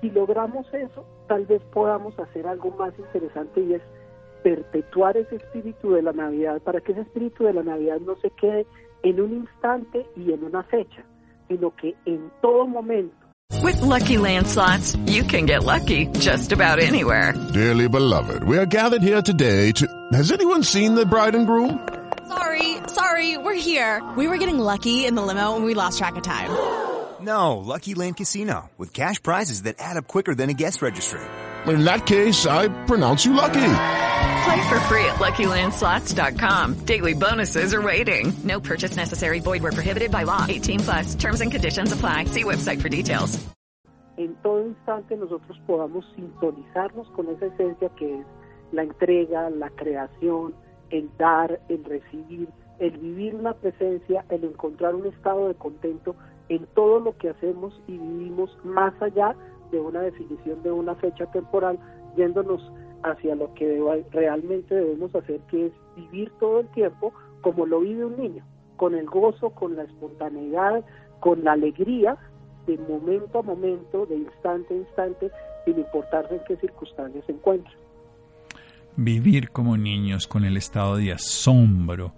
Si 0.01 0.09
logramos 0.09 0.65
eso, 0.73 1.05
tal 1.27 1.45
vez 1.45 1.61
podamos 1.73 2.17
hacer 2.19 2.47
algo 2.47 2.71
más 2.71 2.93
interesante 2.97 3.61
y 3.61 3.75
es 3.75 3.81
perpetuar 4.43 5.15
ese 5.17 5.35
espíritu 5.35 5.91
de 5.91 6.01
la 6.01 6.11
Navidad 6.11 6.61
para 6.63 6.81
que 6.81 6.93
ese 6.93 7.01
espíritu 7.01 7.43
de 7.43 7.53
la 7.53 7.63
Navidad 7.63 7.99
no 8.01 8.15
se 8.17 8.31
quede 8.31 8.65
en 9.03 9.21
un 9.21 9.33
instante 9.33 10.05
y 10.15 10.33
en 10.33 10.43
una 10.43 10.63
fecha, 10.63 11.03
sino 11.47 11.75
que 11.75 11.95
en 12.05 12.31
todo 12.41 12.67
momento. 12.67 13.15
With 13.63 13.79
lucky 13.81 14.17
landslots, 14.17 14.97
you 15.05 15.23
can 15.23 15.45
get 15.45 15.63
lucky 15.63 16.07
just 16.19 16.51
about 16.51 16.79
anywhere. 16.79 17.33
Dearly 17.53 17.87
beloved, 17.87 18.43
we 18.43 18.57
are 18.57 18.65
gathered 18.65 19.03
here 19.03 19.21
today 19.21 19.71
to. 19.73 19.85
Has 20.13 20.31
anyone 20.31 20.63
seen 20.63 20.95
the 20.95 21.05
bride 21.05 21.35
and 21.35 21.45
groom? 21.45 21.87
Sorry, 22.27 22.77
sorry, 22.87 23.37
we're 23.37 23.53
here. 23.59 24.01
We 24.17 24.27
were 24.27 24.37
getting 24.37 24.57
lucky 24.57 25.05
in 25.05 25.15
the 25.15 25.21
limo 25.21 25.55
and 25.55 25.65
we 25.65 25.75
lost 25.75 25.99
track 25.99 26.15
of 26.15 26.23
time. 26.23 26.49
No, 27.21 27.57
Lucky 27.57 27.93
Land 27.93 28.17
Casino, 28.17 28.71
with 28.77 28.93
cash 28.93 29.21
prizes 29.21 29.63
that 29.63 29.75
add 29.77 29.97
up 29.97 30.07
quicker 30.07 30.33
than 30.33 30.49
a 30.49 30.53
guest 30.53 30.81
registry. 30.81 31.21
In 31.67 31.83
that 31.83 32.07
case, 32.07 32.47
I 32.47 32.69
pronounce 32.85 33.25
you 33.25 33.33
lucky. 33.33 33.73
Play 34.43 34.69
for 34.69 34.79
free 34.89 35.05
at 35.05 35.19
LuckyLandSlots.com. 35.19 36.85
Daily 36.85 37.13
bonuses 37.13 37.73
are 37.75 37.81
waiting. 37.81 38.33
No 38.43 38.59
purchase 38.59 38.97
necessary. 38.97 39.39
Void 39.39 39.61
where 39.61 39.71
prohibited 39.71 40.11
by 40.11 40.23
law. 40.23 40.45
18 40.49 40.79
plus. 40.79 41.15
Terms 41.15 41.41
and 41.41 41.51
conditions 41.51 41.91
apply. 41.91 42.25
See 42.25 42.43
website 42.43 42.81
for 42.81 42.89
details. 42.89 43.37
En 44.17 44.35
todo 44.43 44.65
instante 44.65 45.15
nosotros 45.15 45.57
podamos 45.65 46.05
sintonizarnos 46.15 47.07
con 47.15 47.29
esa 47.29 47.45
esencia 47.45 47.89
que 47.97 48.19
es 48.19 48.25
la 48.71 48.83
entrega, 48.83 49.49
la 49.49 49.69
creación, 49.69 50.53
el 50.89 51.09
dar, 51.17 51.59
el 51.69 51.83
recibir, 51.83 52.49
el 52.79 52.97
vivir 52.97 53.35
una 53.35 53.53
presencia, 53.53 54.25
el 54.29 54.43
encontrar 54.43 54.95
un 54.95 55.07
estado 55.07 55.47
de 55.47 55.55
contento 55.55 56.15
en 56.51 56.65
todo 56.75 56.99
lo 56.99 57.17
que 57.17 57.29
hacemos 57.29 57.73
y 57.87 57.97
vivimos 57.97 58.49
más 58.65 58.93
allá 59.01 59.33
de 59.71 59.79
una 59.79 60.01
definición 60.01 60.61
de 60.63 60.71
una 60.71 60.95
fecha 60.95 61.25
temporal, 61.27 61.79
yéndonos 62.17 62.61
hacia 63.03 63.35
lo 63.35 63.53
que 63.53 63.81
realmente 64.11 64.75
debemos 64.75 65.15
hacer, 65.15 65.39
que 65.49 65.67
es 65.67 65.71
vivir 65.95 66.29
todo 66.41 66.59
el 66.59 66.67
tiempo 66.71 67.13
como 67.39 67.65
lo 67.65 67.79
vive 67.79 68.03
un 68.03 68.17
niño, 68.17 68.43
con 68.75 68.95
el 68.95 69.05
gozo, 69.05 69.51
con 69.51 69.77
la 69.77 69.83
espontaneidad, 69.83 70.83
con 71.21 71.41
la 71.45 71.53
alegría, 71.53 72.17
de 72.67 72.77
momento 72.77 73.39
a 73.39 73.43
momento, 73.43 74.05
de 74.05 74.17
instante 74.17 74.73
a 74.73 74.77
instante, 74.77 75.31
sin 75.63 75.79
importar 75.79 76.27
en 76.31 76.41
qué 76.45 76.57
circunstancias 76.57 77.23
se 77.27 77.31
encuentra. 77.31 77.71
Vivir 78.97 79.51
como 79.51 79.77
niños 79.77 80.27
con 80.27 80.43
el 80.43 80.57
estado 80.57 80.97
de 80.97 81.13
asombro, 81.13 82.11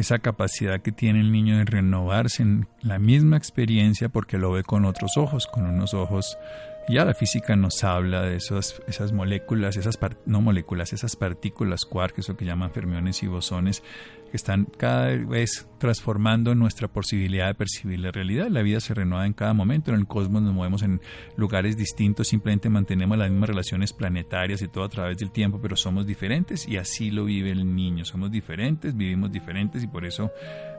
esa 0.00 0.18
capacidad 0.18 0.80
que 0.80 0.92
tiene 0.92 1.20
el 1.20 1.32
niño 1.32 1.58
de 1.58 1.64
renovarse 1.64 2.42
en 2.42 2.66
la 2.82 2.98
misma 2.98 3.36
experiencia 3.36 4.08
porque 4.08 4.38
lo 4.38 4.52
ve 4.52 4.64
con 4.64 4.84
otros 4.84 5.16
ojos, 5.16 5.46
con 5.46 5.66
unos 5.66 5.94
ojos 5.94 6.38
ya 6.88 7.04
la 7.04 7.14
física 7.14 7.54
nos 7.56 7.84
habla 7.84 8.22
de 8.22 8.36
esas, 8.36 8.82
esas 8.88 9.12
moléculas, 9.12 9.76
esas 9.76 9.98
no 10.26 10.40
moléculas, 10.40 10.92
esas 10.92 11.14
partículas 11.16 11.84
quark, 11.84 12.18
eso 12.18 12.36
que 12.36 12.44
llaman 12.44 12.72
fermiones 12.72 13.22
y 13.22 13.26
bosones, 13.26 13.82
que 14.30 14.36
están 14.36 14.64
cada 14.64 15.16
vez 15.16 15.68
transformando 15.78 16.54
nuestra 16.54 16.88
posibilidad 16.88 17.48
de 17.48 17.54
percibir 17.54 18.00
la 18.00 18.10
realidad. 18.10 18.48
La 18.48 18.62
vida 18.62 18.80
se 18.80 18.94
renueva 18.94 19.26
en 19.26 19.32
cada 19.32 19.52
momento, 19.54 19.92
en 19.92 20.00
el 20.00 20.06
cosmos 20.06 20.42
nos 20.42 20.52
movemos 20.52 20.82
en 20.82 21.00
lugares 21.36 21.76
distintos, 21.76 22.28
simplemente 22.28 22.68
mantenemos 22.68 23.18
las 23.18 23.30
mismas 23.30 23.50
relaciones 23.50 23.92
planetarias 23.92 24.62
y 24.62 24.68
todo 24.68 24.84
a 24.84 24.88
través 24.88 25.18
del 25.18 25.30
tiempo, 25.30 25.60
pero 25.60 25.76
somos 25.76 26.06
diferentes 26.06 26.66
y 26.66 26.76
así 26.76 27.10
lo 27.10 27.24
vive 27.24 27.50
el 27.50 27.74
niño. 27.74 28.04
Somos 28.04 28.30
diferentes, 28.30 28.96
vivimos 28.96 29.30
diferentes 29.30 29.82
y 29.82 29.86
por 29.86 30.04
eso 30.04 30.32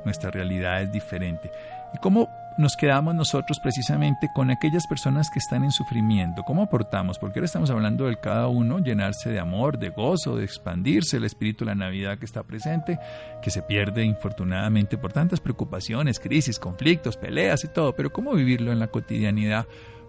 nuestra 0.04 0.32
realidad 0.32 0.84
es 0.84 0.92
diferente. 0.92 1.52
¿Y 1.94 2.00
cómo 2.00 2.28
nos 2.58 2.76
quedamos 2.76 3.16
nosotros 3.16 3.60
precisamente 3.60 4.30
con 4.34 4.52
aquellas 4.52 4.86
personas 4.88 5.30
que 5.30 5.40
están 5.40 5.64
en 5.64 5.72
sufrimiento? 5.72 6.44
¿Cómo 6.44 6.64
aportamos? 6.64 7.18
Porque 7.18 7.40
ahora 7.40 7.46
estamos 7.46 7.70
hablando 7.72 8.06
del 8.06 8.20
cada 8.20 8.48
uno 8.48 8.80
llenarse 8.80 9.30
de 9.30 9.40
amor, 9.40 9.78
de 9.78 9.90
gozo, 9.90 10.36
de 10.36 10.44
expandirse 10.44 11.18
el 11.18 11.24
espíritu 11.24 11.66
la 11.66 11.76
Navidad 11.76 12.18
que 12.18 12.26
está 12.26 12.44
presente, 12.44 13.00
que 13.42 13.50
se 13.50 13.62
pierde 13.62 14.04
infortunadamente 14.04 14.98
por 14.98 15.14
tantas 15.14 15.40
preocupaciones, 15.40 16.20
crisis, 16.20 16.60
conflictos, 16.60 17.18
peleas 17.18 17.64
y 17.64 17.68
todo. 17.70 17.94
Pero 17.96 18.12
¿cómo 18.12 18.34
vivirlo 18.34 18.72
en 18.72 18.80
la 18.80 18.88
cotidianidad 18.88 19.66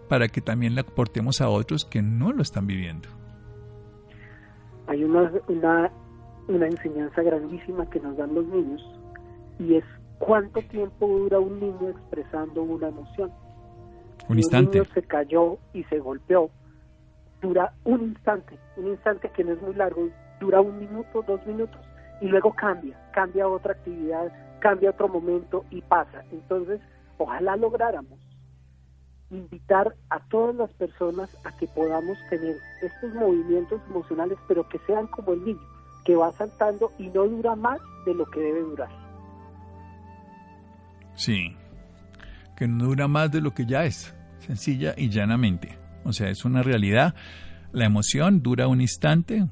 para 0.09 0.29
que 0.29 0.41
también 0.41 0.75
le 0.75 0.83
aportemos 0.83 1.41
a 1.41 1.49
otros 1.49 1.85
que 1.85 2.03
no 2.03 2.33
lo 2.33 2.43
están 2.43 2.67
viviendo? 2.67 3.09
Hay 4.89 5.05
una, 5.05 5.31
una, 5.49 5.93
una 6.49 6.67
enseñanza 6.67 7.23
grandísima 7.23 7.89
que 7.89 8.01
nos 8.01 8.17
dan 8.17 8.35
los 8.35 8.47
niños 8.47 8.83
y 9.59 9.77
es 9.77 9.85
¿Cuánto 10.25 10.63
tiempo 10.63 11.09
dura 11.09 11.41
un 11.41 11.59
niño 11.59 11.89
expresando 11.89 12.63
una 12.63 12.87
emoción? 12.87 13.33
Un 14.29 14.39
instante. 14.39 14.79
Un 14.79 14.85
niño 14.85 14.95
se 14.95 15.03
cayó 15.03 15.59
y 15.73 15.83
se 15.85 15.99
golpeó. 15.99 16.49
Dura 17.41 17.75
un 17.83 18.03
instante, 18.03 18.57
un 18.77 18.87
instante 18.87 19.29
que 19.31 19.43
no 19.43 19.55
es 19.55 19.61
muy 19.61 19.75
largo, 19.75 20.09
dura 20.39 20.61
un 20.61 20.79
minuto, 20.79 21.25
dos 21.27 21.45
minutos, 21.45 21.81
y 22.21 22.29
luego 22.29 22.53
cambia, 22.53 22.97
cambia 23.13 23.49
otra 23.49 23.73
actividad, 23.73 24.33
cambia 24.61 24.91
otro 24.91 25.09
momento 25.09 25.65
y 25.71 25.83
pasa. 25.83 26.23
Entonces, 26.31 26.81
ojalá 27.19 27.57
lográramos 27.57 28.21
invitar 29.31 29.93
a 30.11 30.21
todas 30.29 30.55
las 30.55 30.73
personas 30.75 31.37
a 31.45 31.57
que 31.57 31.67
podamos 31.67 32.17
tener 32.31 32.55
estos 32.81 33.13
movimientos 33.15 33.81
emocionales, 33.91 34.39
pero 34.47 34.69
que 34.69 34.79
sean 34.87 35.09
como 35.09 35.33
el 35.33 35.45
niño, 35.45 35.67
que 36.05 36.15
va 36.15 36.31
saltando 36.31 36.93
y 36.97 37.09
no 37.09 37.25
dura 37.25 37.57
más 37.57 37.81
de 38.07 38.15
lo 38.15 38.25
que 38.27 38.39
debe 38.39 38.61
durar. 38.61 39.03
Sí, 41.15 41.55
que 42.57 42.67
no 42.69 42.85
dura 42.85 43.09
más 43.09 43.31
de 43.31 43.41
lo 43.41 43.55
que 43.55 43.67
ya 43.67 43.85
es, 43.85 44.15
sencilla 44.41 44.95
y 44.97 45.09
llanamente. 45.09 45.79
O 46.05 46.13
sea, 46.13 46.29
es 46.29 46.45
una 46.45 46.63
realidad. 46.63 47.15
La 47.73 47.85
emoción 47.85 48.43
dura 48.43 48.69
un 48.69 48.81
instante. 48.81 49.47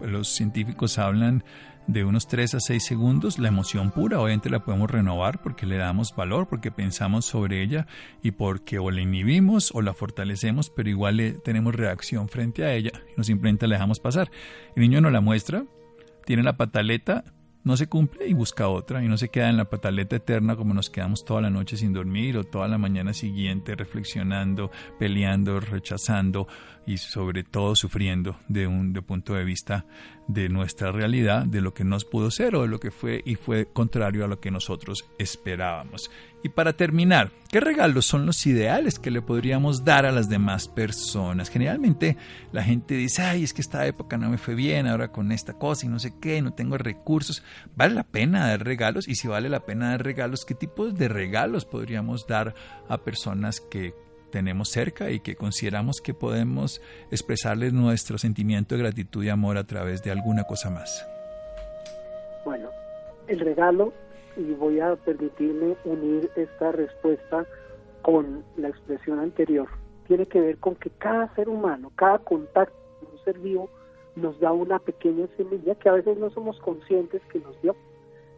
Los 0.00 0.28
científicos 0.28 0.98
hablan 0.98 1.44
de 1.86 2.04
unos 2.04 2.26
3 2.28 2.54
a 2.54 2.60
6 2.60 2.84
segundos. 2.84 3.38
La 3.38 3.48
emoción 3.48 3.90
pura, 3.90 4.20
obviamente 4.20 4.50
la 4.50 4.64
podemos 4.64 4.90
renovar 4.90 5.40
porque 5.42 5.66
le 5.66 5.76
damos 5.76 6.14
valor, 6.14 6.48
porque 6.48 6.70
pensamos 6.70 7.26
sobre 7.26 7.62
ella 7.62 7.86
y 8.22 8.32
porque 8.32 8.78
o 8.78 8.90
la 8.90 9.00
inhibimos 9.00 9.70
o 9.74 9.82
la 9.82 9.94
fortalecemos, 9.94 10.70
pero 10.70 10.88
igual 10.88 11.16
le 11.18 11.32
tenemos 11.32 11.74
reacción 11.74 12.28
frente 12.28 12.64
a 12.64 12.74
ella 12.74 12.92
y 13.12 13.16
no 13.16 13.24
simplemente 13.24 13.66
la 13.66 13.76
dejamos 13.76 14.00
pasar. 14.00 14.30
El 14.76 14.82
niño 14.82 15.00
no 15.00 15.10
la 15.10 15.20
muestra, 15.20 15.64
tiene 16.24 16.42
la 16.42 16.56
pataleta, 16.56 17.24
no 17.64 17.76
se 17.76 17.88
cumple 17.88 18.28
y 18.28 18.34
busca 18.34 18.68
otra 18.68 19.02
y 19.02 19.08
no 19.08 19.16
se 19.16 19.30
queda 19.30 19.48
en 19.48 19.56
la 19.56 19.68
pataleta 19.68 20.16
eterna 20.16 20.54
como 20.54 20.74
nos 20.74 20.90
quedamos 20.90 21.24
toda 21.24 21.40
la 21.40 21.50
noche 21.50 21.76
sin 21.76 21.92
dormir 21.92 22.36
o 22.36 22.44
toda 22.44 22.68
la 22.68 22.78
mañana 22.78 23.14
siguiente 23.14 23.74
reflexionando, 23.74 24.70
peleando, 24.98 25.58
rechazando 25.60 26.46
y 26.86 26.98
sobre 26.98 27.42
todo 27.42 27.74
sufriendo 27.74 28.36
de 28.48 28.66
un 28.66 28.92
de 28.92 29.02
punto 29.02 29.34
de 29.34 29.44
vista 29.44 29.86
de 30.26 30.48
nuestra 30.48 30.90
realidad, 30.92 31.44
de 31.44 31.60
lo 31.60 31.74
que 31.74 31.84
nos 31.84 32.04
pudo 32.04 32.30
ser 32.30 32.56
o 32.56 32.62
de 32.62 32.68
lo 32.68 32.80
que 32.80 32.90
fue 32.90 33.22
y 33.24 33.34
fue 33.34 33.66
contrario 33.66 34.24
a 34.24 34.28
lo 34.28 34.40
que 34.40 34.50
nosotros 34.50 35.04
esperábamos. 35.18 36.10
Y 36.42 36.50
para 36.50 36.74
terminar, 36.74 37.30
¿qué 37.50 37.58
regalos 37.58 38.04
son 38.04 38.26
los 38.26 38.46
ideales 38.46 38.98
que 38.98 39.10
le 39.10 39.22
podríamos 39.22 39.82
dar 39.82 40.04
a 40.04 40.12
las 40.12 40.28
demás 40.28 40.68
personas? 40.68 41.48
Generalmente 41.48 42.18
la 42.52 42.62
gente 42.62 42.94
dice, 42.96 43.22
ay, 43.22 43.44
es 43.44 43.54
que 43.54 43.62
esta 43.62 43.86
época 43.86 44.18
no 44.18 44.28
me 44.28 44.36
fue 44.36 44.54
bien, 44.54 44.86
ahora 44.86 45.10
con 45.10 45.32
esta 45.32 45.54
cosa 45.54 45.86
y 45.86 45.88
no 45.88 45.98
sé 45.98 46.12
qué, 46.20 46.42
no 46.42 46.52
tengo 46.52 46.76
recursos. 46.76 47.42
¿Vale 47.76 47.94
la 47.94 48.04
pena 48.04 48.48
dar 48.48 48.62
regalos? 48.62 49.08
Y 49.08 49.14
si 49.14 49.26
vale 49.26 49.48
la 49.48 49.60
pena 49.60 49.90
dar 49.90 50.04
regalos, 50.04 50.44
¿qué 50.44 50.54
tipos 50.54 50.94
de 50.94 51.08
regalos 51.08 51.64
podríamos 51.64 52.26
dar 52.26 52.54
a 52.90 52.98
personas 52.98 53.60
que 53.60 53.94
tenemos 54.34 54.68
cerca 54.68 55.12
y 55.12 55.20
que 55.20 55.36
consideramos 55.36 56.00
que 56.00 56.12
podemos 56.12 56.82
expresarles 57.12 57.72
nuestro 57.72 58.18
sentimiento 58.18 58.74
de 58.74 58.82
gratitud 58.82 59.22
y 59.22 59.28
amor 59.28 59.56
a 59.58 59.62
través 59.62 60.02
de 60.02 60.10
alguna 60.10 60.42
cosa 60.42 60.70
más? 60.70 61.08
Bueno, 62.44 62.68
el 63.28 63.38
regalo 63.38 63.92
y 64.36 64.52
voy 64.54 64.80
a 64.80 64.96
permitirme 64.96 65.76
unir 65.84 66.28
esta 66.34 66.72
respuesta 66.72 67.46
con 68.02 68.42
la 68.56 68.70
expresión 68.70 69.20
anterior. 69.20 69.68
Tiene 70.08 70.26
que 70.26 70.40
ver 70.40 70.58
con 70.58 70.74
que 70.74 70.90
cada 70.90 71.32
ser 71.36 71.48
humano, 71.48 71.92
cada 71.94 72.18
contacto 72.18 72.74
con 72.98 73.12
un 73.12 73.24
ser 73.24 73.38
vivo 73.38 73.70
nos 74.16 74.40
da 74.40 74.50
una 74.50 74.80
pequeña 74.80 75.28
semilla 75.36 75.76
que 75.76 75.88
a 75.88 75.92
veces 75.92 76.18
no 76.18 76.28
somos 76.30 76.58
conscientes 76.58 77.22
que 77.30 77.38
nos 77.38 77.54
dio. 77.62 77.76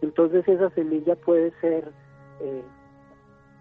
Entonces 0.02 0.46
esa 0.46 0.68
semilla 0.74 1.16
puede 1.16 1.52
ser 1.62 1.90
eh, 2.40 2.62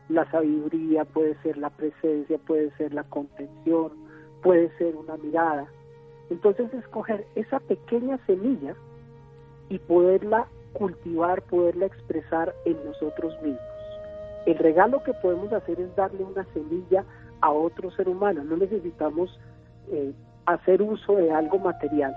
la 0.10 0.30
sabiduría, 0.32 1.06
puede 1.06 1.36
ser 1.42 1.58
la 1.58 1.70
presencia, 1.70 2.38
puede 2.38 2.72
ser 2.78 2.94
la 2.94 3.04
contención, 3.04 3.92
puede 4.44 4.70
ser 4.78 4.96
una 4.96 5.18
mirada. 5.18 5.68
Entonces 6.30 6.74
escoger 6.74 7.26
esa 7.36 7.60
pequeña 7.60 8.18
semilla 8.26 8.76
y 9.70 9.80
poderla 9.80 10.48
cultivar, 10.74 11.42
poderla 11.44 11.86
expresar 11.86 12.54
en 12.66 12.84
nosotros 12.86 13.34
mismos. 13.42 13.62
El 14.46 14.58
regalo 14.58 15.04
que 15.04 15.14
podemos 15.14 15.52
hacer 15.54 15.80
es 15.80 15.96
darle 15.96 16.24
una 16.24 16.46
semilla 16.54 17.04
a 17.42 17.52
otro 17.52 17.90
ser 17.92 18.08
humano. 18.08 18.44
No 18.44 18.58
necesitamos 18.58 19.40
eh, 19.92 20.14
hacer 20.46 20.82
uso 20.82 21.16
de 21.16 21.32
algo 21.32 21.58
material. 21.58 22.16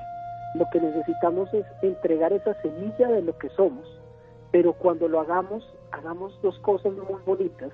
Lo 0.55 0.67
que 0.73 0.81
necesitamos 0.81 1.53
es 1.55 1.65
entregar 1.83 2.33
esa 2.33 2.55
semilla 2.61 3.09
de 3.09 3.23
lo 3.23 3.37
que 3.39 3.49
somos. 3.51 3.87
Pero 4.51 4.75
cuando 4.75 5.09
lo 5.09 5.21
hagamos, 5.21 5.65
hagamos 5.93 6.39
dos 6.43 6.59
cosas 6.61 6.93
muy 6.93 7.21
bonitas. 7.25 7.71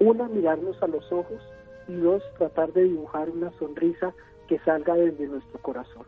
Una, 0.00 0.28
mirarnos 0.28 0.82
a 0.82 0.86
los 0.86 1.10
ojos 1.12 1.40
y 1.88 1.94
dos, 1.94 2.22
tratar 2.38 2.72
de 2.72 2.84
dibujar 2.84 3.30
una 3.30 3.50
sonrisa 3.58 4.12
que 4.48 4.58
salga 4.60 4.94
desde 4.94 5.26
nuestro 5.26 5.60
corazón. 5.60 6.04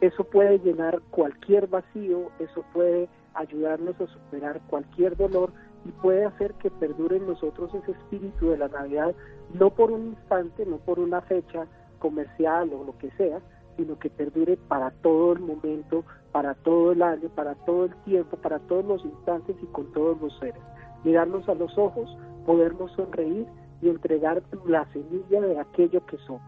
Eso 0.00 0.24
puede 0.24 0.58
llenar 0.58 1.00
cualquier 1.10 1.66
vacío, 1.66 2.30
eso 2.38 2.64
puede 2.72 3.08
ayudarnos 3.34 4.00
a 4.00 4.06
superar 4.06 4.60
cualquier 4.68 5.16
dolor 5.16 5.52
y 5.84 5.90
puede 5.90 6.24
hacer 6.24 6.54
que 6.54 6.70
perdure 6.70 7.16
en 7.16 7.26
nosotros 7.26 7.72
ese 7.74 7.92
espíritu 7.92 8.50
de 8.50 8.58
la 8.58 8.68
Navidad, 8.68 9.14
no 9.54 9.70
por 9.70 9.90
un 9.90 10.08
instante, 10.08 10.64
no 10.66 10.78
por 10.78 10.98
una 10.98 11.20
fecha 11.22 11.66
comercial 11.98 12.70
o 12.72 12.84
lo 12.84 12.98
que 12.98 13.10
sea, 13.12 13.40
sino 13.76 13.98
que 13.98 14.10
perdure 14.10 14.56
para 14.56 14.90
todo 14.90 15.32
el 15.32 15.40
momento, 15.40 16.04
para 16.32 16.54
todo 16.54 16.92
el 16.92 17.02
año, 17.02 17.28
para 17.34 17.54
todo 17.54 17.86
el 17.86 17.94
tiempo, 18.04 18.36
para 18.36 18.58
todos 18.60 18.84
los 18.84 19.04
instantes 19.04 19.56
y 19.62 19.66
con 19.66 19.92
todos 19.92 20.20
los 20.20 20.36
seres. 20.38 20.62
Mirarnos 21.04 21.48
a 21.48 21.54
los 21.54 21.76
ojos, 21.78 22.08
podernos 22.46 22.92
sonreír 22.92 23.46
y 23.80 23.88
entregar 23.88 24.42
la 24.66 24.84
semilla 24.92 25.40
de 25.40 25.60
aquello 25.60 26.04
que 26.06 26.16
somos. 26.26 26.42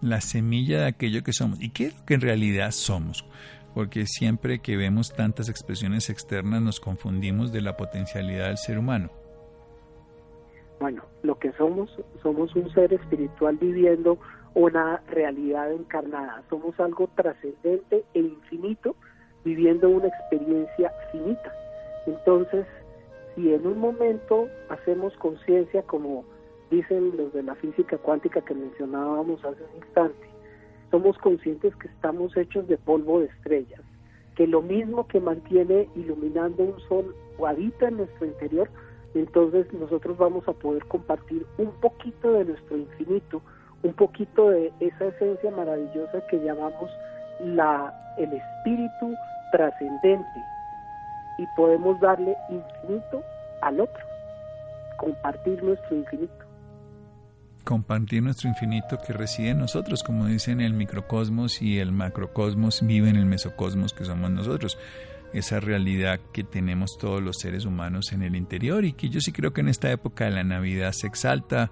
La 0.00 0.20
semilla 0.20 0.80
de 0.80 0.86
aquello 0.86 1.22
que 1.22 1.32
somos. 1.32 1.60
¿Y 1.60 1.70
qué 1.70 1.86
es 1.86 1.98
lo 1.98 2.04
que 2.04 2.14
en 2.14 2.20
realidad 2.20 2.70
somos? 2.72 3.24
porque 3.74 4.06
siempre 4.06 4.60
que 4.60 4.76
vemos 4.76 5.12
tantas 5.12 5.48
expresiones 5.48 6.10
externas 6.10 6.60
nos 6.60 6.80
confundimos 6.80 7.52
de 7.52 7.62
la 7.62 7.76
potencialidad 7.76 8.48
del 8.48 8.58
ser 8.58 8.78
humano. 8.78 9.10
Bueno, 10.80 11.04
lo 11.22 11.38
que 11.38 11.52
somos, 11.52 11.90
somos 12.22 12.54
un 12.56 12.72
ser 12.74 12.92
espiritual 12.92 13.56
viviendo 13.56 14.18
una 14.54 15.00
realidad 15.08 15.72
encarnada, 15.72 16.42
somos 16.50 16.78
algo 16.80 17.08
trascendente 17.14 18.04
e 18.14 18.18
infinito 18.18 18.96
viviendo 19.44 19.88
una 19.88 20.08
experiencia 20.08 20.92
finita. 21.10 21.52
Entonces, 22.06 22.66
si 23.34 23.52
en 23.52 23.66
un 23.66 23.78
momento 23.78 24.48
hacemos 24.68 25.14
conciencia, 25.16 25.82
como 25.82 26.24
dicen 26.70 27.16
los 27.16 27.32
de 27.32 27.42
la 27.42 27.54
física 27.56 27.98
cuántica 27.98 28.40
que 28.40 28.54
mencionábamos 28.54 29.44
hace 29.44 29.62
un 29.62 29.76
instante, 29.84 30.28
somos 30.90 31.16
conscientes 31.18 31.74
que 31.76 31.88
estamos 31.88 32.36
hechos 32.36 32.66
de 32.68 32.76
polvo 32.76 33.20
de 33.20 33.26
estrellas, 33.26 33.80
que 34.34 34.46
lo 34.46 34.62
mismo 34.62 35.06
que 35.06 35.20
mantiene 35.20 35.88
iluminando 35.96 36.62
un 36.62 36.80
sol 36.88 37.14
o 37.38 37.46
habita 37.46 37.88
en 37.88 37.98
nuestro 37.98 38.26
interior, 38.26 38.68
entonces 39.14 39.70
nosotros 39.72 40.16
vamos 40.16 40.46
a 40.48 40.52
poder 40.52 40.84
compartir 40.86 41.46
un 41.58 41.70
poquito 41.80 42.32
de 42.32 42.44
nuestro 42.46 42.76
infinito, 42.76 43.42
un 43.82 43.92
poquito 43.94 44.50
de 44.50 44.72
esa 44.80 45.06
esencia 45.06 45.50
maravillosa 45.50 46.26
que 46.30 46.38
llamamos 46.38 46.90
la 47.40 47.92
el 48.18 48.32
espíritu 48.32 49.14
trascendente 49.52 50.51
y 51.38 51.46
podemos 51.56 52.00
darle 52.00 52.36
infinito 52.48 53.22
al 53.60 53.80
otro, 53.80 54.04
compartir 54.98 55.62
nuestro 55.62 55.96
infinito 55.96 56.42
compartir 57.64 58.22
nuestro 58.22 58.48
infinito 58.48 58.98
que 58.98 59.12
reside 59.12 59.50
en 59.50 59.58
nosotros, 59.58 60.02
como 60.02 60.26
dicen 60.26 60.60
el 60.60 60.74
microcosmos 60.74 61.62
y 61.62 61.78
el 61.78 61.92
macrocosmos 61.92 62.84
vive 62.84 63.08
en 63.08 63.16
el 63.16 63.26
mesocosmos 63.26 63.92
que 63.92 64.04
somos 64.04 64.30
nosotros. 64.30 64.78
Esa 65.32 65.60
realidad 65.60 66.20
que 66.32 66.44
tenemos 66.44 66.98
todos 66.98 67.22
los 67.22 67.38
seres 67.38 67.64
humanos 67.64 68.12
en 68.12 68.22
el 68.22 68.36
interior 68.36 68.84
y 68.84 68.92
que 68.92 69.08
yo 69.08 69.20
sí 69.20 69.32
creo 69.32 69.52
que 69.52 69.62
en 69.62 69.68
esta 69.68 69.90
época 69.90 70.24
de 70.24 70.32
la 70.32 70.44
Navidad 70.44 70.92
se 70.92 71.06
exalta. 71.06 71.70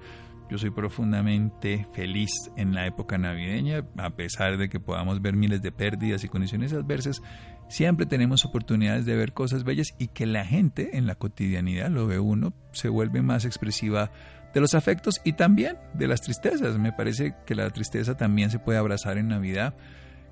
Yo 0.49 0.59
soy 0.59 0.71
profundamente 0.71 1.87
feliz 1.93 2.31
en 2.57 2.75
la 2.75 2.87
época 2.87 3.19
navideña, 3.19 3.85
a 3.99 4.11
pesar 4.11 4.57
de 4.57 4.69
que 4.69 4.81
podamos 4.81 5.21
ver 5.21 5.37
miles 5.37 5.63
de 5.63 5.71
pérdidas 5.71 6.25
y 6.25 6.29
condiciones 6.29 6.73
adversas, 6.73 7.23
siempre 7.71 8.05
tenemos 8.05 8.45
oportunidades 8.45 9.07
de 9.07 9.17
ver 9.17 9.33
cosas 9.33 9.65
bellas 9.65 9.95
y 9.99 10.09
que 10.09 10.27
la 10.27 10.45
gente 10.45 10.99
en 10.99 11.07
la 11.07 11.15
cotidianidad, 11.15 11.89
lo 11.89 12.07
ve 12.07 12.19
uno, 12.19 12.53
se 12.73 12.89
vuelve 12.89 13.23
más 13.23 13.45
expresiva 13.45 14.11
de 14.53 14.61
los 14.61 14.75
afectos 14.75 15.21
y 15.25 15.35
también 15.35 15.79
de 15.95 16.09
las 16.09 16.21
tristezas. 16.21 16.79
Me 16.79 16.93
parece 16.93 17.35
que 17.47 17.55
la 17.55 17.71
tristeza 17.71 18.17
también 18.17 18.51
se 18.51 18.59
puede 18.59 18.79
abrazar 18.79 19.19
en 19.19 19.29
Navidad, 19.29 19.75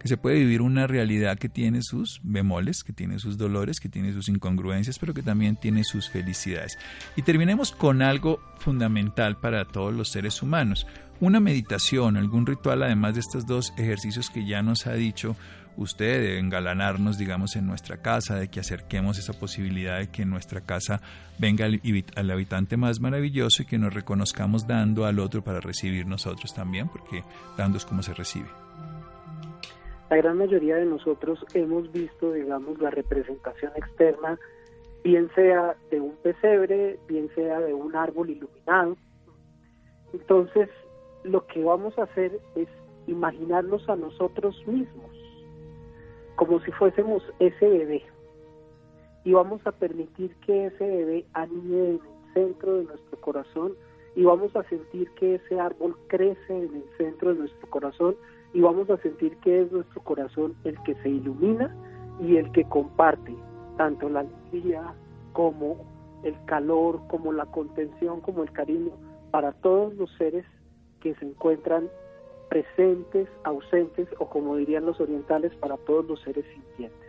que 0.01 0.09
se 0.09 0.17
puede 0.17 0.41
vivir 0.41 0.63
una 0.63 0.89
realidad 0.89 1.39
que 1.39 1.49
tiene 1.49 1.83
sus 1.83 2.21
bemoles, 2.25 2.83
que 2.83 2.93
tiene 2.93 3.21
sus 3.21 3.39
dolores, 3.39 3.79
que 3.79 3.89
tiene 3.89 4.13
sus 4.13 4.29
incongruencias, 4.29 4.99
pero 4.99 5.15
que 5.15 5.23
también 5.23 5.57
tiene 5.57 5.85
sus 5.85 6.09
felicidades. 6.09 6.77
Y 7.17 7.23
terminemos 7.23 7.71
con 7.71 8.03
algo 8.03 8.41
fundamental 8.59 9.39
para 9.39 9.65
todos 9.65 9.95
los 9.95 10.09
seres 10.09 10.43
humanos, 10.43 10.87
una 11.21 11.41
meditación, 11.41 12.17
algún 12.17 12.47
ritual, 12.47 12.83
además 12.83 13.15
de 13.15 13.21
estos 13.21 13.47
dos 13.47 13.73
ejercicios 13.77 14.31
que 14.31 14.47
ya 14.47 14.63
nos 14.63 14.87
ha 14.87 14.95
dicho 14.95 15.37
usted, 15.79 16.21
de 16.21 16.39
engalanarnos, 16.39 17.19
digamos, 17.19 17.57
en 17.57 17.67
nuestra 17.67 17.99
casa, 17.99 18.35
de 18.35 18.49
que 18.49 18.61
acerquemos 18.61 19.19
esa 19.19 19.33
posibilidad 19.33 19.99
de 19.99 20.09
que 20.11 20.23
en 20.23 20.31
nuestra 20.31 20.61
casa 20.61 21.01
venga 21.39 21.65
al, 21.65 22.31
habitante 22.31 22.77
más 22.77 23.01
maravilloso 23.01 23.63
y 23.63 23.67
que 23.67 23.79
nos 23.79 23.95
reconozcamos 23.95 24.67
dando 24.67 25.07
al 25.07 25.21
otro 25.21 25.43
para 25.43 25.61
recibir 25.61 26.07
nosotros 26.07 26.53
también, 26.53 26.89
porque 26.89 27.23
dando 27.57 27.79
es 27.79 27.87
como 27.87 28.03
se 28.03 28.13
recibe. 28.13 28.49
La 30.11 30.17
gran 30.17 30.39
mayoría 30.39 30.77
de 30.77 30.87
nosotros 30.87 31.39
hemos 31.55 31.91
visto, 31.93 32.33
digamos, 32.33 32.79
la 32.81 32.91
representación 32.91 33.73
externa, 33.77 34.39
bien 35.05 35.31
sea 35.35 35.77
de 35.91 36.01
un 36.01 36.17
pesebre, 36.17 36.99
bien 37.07 37.31
sea 37.35 37.61
de 37.61 37.73
un 37.73 37.95
árbol 37.95 38.31
iluminado. 38.31 38.97
Entonces, 40.13 40.69
lo 41.23 41.47
que 41.47 41.63
vamos 41.63 41.97
a 41.99 42.05
hacer 42.05 42.33
es 42.57 42.69
imaginarnos 43.07 43.89
a 43.89 43.97
nosotros 43.97 44.57
mismos 44.67 45.08
como 46.39 46.61
si 46.61 46.71
fuésemos 46.71 47.21
ese 47.41 47.69
bebé. 47.69 48.03
Y 49.25 49.33
vamos 49.33 49.61
a 49.67 49.73
permitir 49.73 50.35
que 50.47 50.67
ese 50.67 50.87
bebé 50.87 51.27
anide 51.35 51.91
en 51.91 51.95
el 51.95 52.01
centro 52.33 52.77
de 52.77 52.85
nuestro 52.85 53.21
corazón 53.21 53.75
y 54.15 54.23
vamos 54.23 54.55
a 54.55 54.63
sentir 54.69 55.11
que 55.17 55.35
ese 55.35 55.59
árbol 55.59 55.97
crece 56.07 56.39
en 56.57 56.77
el 56.77 56.85
centro 56.97 57.35
de 57.35 57.41
nuestro 57.41 57.69
corazón 57.69 58.15
y 58.55 58.61
vamos 58.61 58.89
a 58.89 58.97
sentir 58.99 59.37
que 59.39 59.63
es 59.63 59.73
nuestro 59.73 60.01
corazón 60.03 60.55
el 60.63 60.81
que 60.85 60.95
se 61.03 61.09
ilumina 61.09 61.75
y 62.21 62.37
el 62.37 62.51
que 62.53 62.65
comparte 62.65 63.35
tanto 63.77 64.09
la 64.09 64.21
alegría 64.21 64.95
como 65.33 65.77
el 66.23 66.37
calor, 66.45 67.01
como 67.09 67.33
la 67.33 67.47
contención, 67.47 68.21
como 68.21 68.45
el 68.45 68.53
cariño 68.53 68.93
para 69.33 69.53
todos 69.55 69.93
los 69.95 70.11
seres 70.17 70.45
que 71.01 71.17
se 71.17 71.25
encuentran 71.25 71.89
presentes, 72.49 73.29
ausentes 73.45 74.09
o 74.19 74.29
como 74.29 74.57
dirían 74.57 74.87
los 74.87 75.01
orientales, 75.01 75.55
para 75.57 75.77
todos 75.77 76.07
los 76.07 76.21
seres 76.23 76.45
sintientes. 76.53 77.09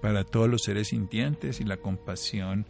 Para 0.00 0.24
todos 0.24 0.48
los 0.48 0.62
seres 0.62 0.88
sintientes 0.88 1.60
y 1.60 1.64
la 1.64 1.76
compasión 1.76 2.66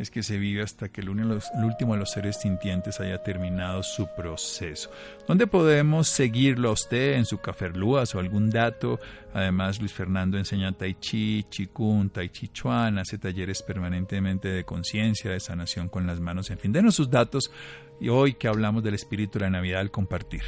es 0.00 0.10
que 0.10 0.22
se 0.22 0.38
vive 0.38 0.62
hasta 0.62 0.88
que 0.88 1.02
el, 1.02 1.10
último 1.10 1.92
de 1.92 1.98
los 1.98 2.10
seres 2.10 2.40
sintientes 2.40 3.00
haya 3.00 3.22
terminado 3.22 3.82
su 3.82 4.08
proceso. 4.16 4.90
¿Dónde 5.28 5.46
podemos 5.46 6.08
seguirlo 6.08 6.70
a 6.70 6.72
usted 6.72 7.14
en 7.14 7.26
su 7.26 7.38
Caferlúas 7.38 8.14
o 8.14 8.18
algún 8.18 8.48
dato? 8.48 8.98
Además, 9.34 9.78
Luis 9.78 9.92
Fernando 9.92 10.38
enseña 10.38 10.72
Tai 10.72 10.94
Chi, 10.94 11.44
Chikun, 11.50 12.08
Tai 12.08 12.30
Chi 12.30 12.48
Chuan, 12.48 12.98
hace 12.98 13.18
talleres 13.18 13.62
permanentemente 13.62 14.48
de 14.48 14.64
conciencia, 14.64 15.30
de 15.30 15.40
sanación 15.40 15.90
con 15.90 16.06
las 16.06 16.18
manos, 16.18 16.50
en 16.50 16.58
fin, 16.58 16.72
denos 16.72 16.94
sus 16.94 17.10
datos 17.10 17.52
y 18.00 18.08
hoy 18.08 18.32
que 18.34 18.48
hablamos 18.48 18.82
del 18.82 18.94
espíritu 18.94 19.38
de 19.38 19.44
la 19.44 19.50
Navidad 19.50 19.80
al 19.80 19.90
compartir. 19.90 20.42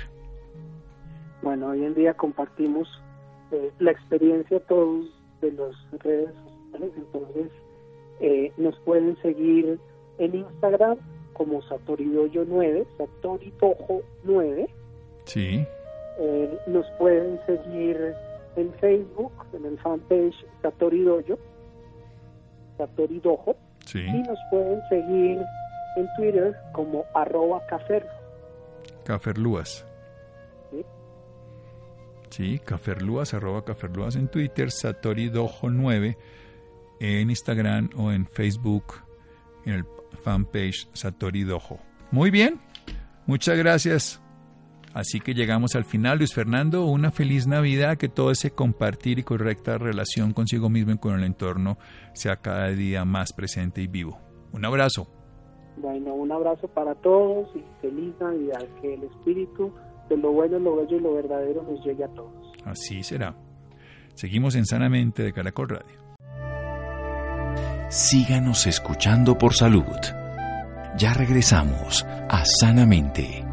Bueno, 1.43 1.69
hoy 1.69 1.85
en 1.85 1.95
día 1.95 2.15
compartimos 2.15 2.89
eh, 3.51 3.71
la 3.81 3.91
experiencia 3.91 4.61
todos 4.61 5.07
de 5.41 5.53
las 5.53 5.75
redes 6.01 6.31
sociales, 6.71 6.93
entonces 6.97 7.53
eh, 8.21 8.53
nos 8.57 8.79
pueden 8.81 9.21
seguir 9.23 9.79
en 10.19 10.35
Instagram 10.37 10.99
como 11.33 11.61
Satoridoyo9, 11.63 12.87
Satoridojo9. 12.97 14.69
Sí. 15.25 15.67
Eh, 16.19 16.59
nos 16.69 16.87
pueden 16.99 17.41
seguir 17.47 18.15
en 18.55 18.73
Facebook, 18.75 19.33
en 19.53 19.67
el 19.67 19.79
fanpage 19.81 20.47
Satoridoyo, 20.63 21.39
Satoridojo. 22.79 23.57
Sí. 23.85 24.01
Y 24.01 24.23
nos 24.23 24.39
pueden 24.51 24.81
seguir 24.89 25.41
en 25.97 26.09
Twitter 26.17 26.55
como 26.73 27.05
arroba 27.15 27.61
cafer. 27.67 28.07
Caferlúas. 29.05 29.85
¿Sí? 32.33 32.59
Caferlúas, 32.59 33.35
arroba 33.35 33.65
caferlúas 33.65 34.17
en 34.17 34.29
Twitter, 34.29 34.69
Satoridojo9 34.69 36.17
en 37.03 37.31
Instagram 37.31 37.91
o 37.97 38.13
en 38.13 38.27
Facebook, 38.27 38.95
en 39.65 39.75
el 39.75 39.85
fanpage 40.23 40.89
Satori 40.93 41.43
Dojo. 41.43 41.81
Muy 42.13 42.31
bien, 42.31 42.61
muchas 43.27 43.59
gracias. 43.59 44.23
Así 44.95 45.21
que 45.21 45.35
llegamos 45.35 45.75
al 45.75 45.85
final, 45.85 46.19
Luis 46.19 46.35
Fernando, 46.35 46.85
una 46.85 47.11
feliz 47.11 47.47
Navidad, 47.47 47.97
que 47.97 48.09
todo 48.09 48.31
ese 48.31 48.51
compartir 48.51 49.19
y 49.19 49.23
correcta 49.23 49.79
relación 49.79 50.33
consigo 50.33 50.69
mismo 50.69 50.93
y 50.93 50.99
con 50.99 51.15
el 51.15 51.25
entorno 51.25 51.79
sea 52.13 52.37
cada 52.37 52.69
día 52.69 53.05
más 53.05 53.33
presente 53.33 53.81
y 53.81 53.87
vivo. 53.87 54.21
Un 54.53 54.65
abrazo. 54.65 55.09
Bueno, 55.79 56.15
un 56.15 56.31
abrazo 56.31 56.69
para 56.69 56.95
todos 56.95 57.49
y 57.57 57.65
feliz 57.81 58.15
Navidad, 58.21 58.69
que 58.81 58.95
el 58.95 59.05
espíritu 59.05 59.73
de 60.09 60.17
lo 60.17 60.33
bueno, 60.33 60.59
lo 60.59 60.77
bello 60.77 60.97
y 60.97 61.01
lo 61.01 61.15
verdadero 61.15 61.63
nos 61.63 61.85
llegue 61.85 62.05
a 62.05 62.09
todos. 62.09 62.53
Así 62.65 63.03
será. 63.03 63.35
Seguimos 64.15 64.55
en 64.57 64.67
Sanamente 64.67 65.23
de 65.23 65.33
Caracol 65.33 65.69
Radio 65.71 66.03
síganos 67.93 68.67
escuchando 68.67 69.37
por 69.37 69.55
salud. 69.55 69.85
Ya 70.97 71.13
regresamos 71.13 72.07
a 72.07 72.43
Sanamente. 72.45 73.45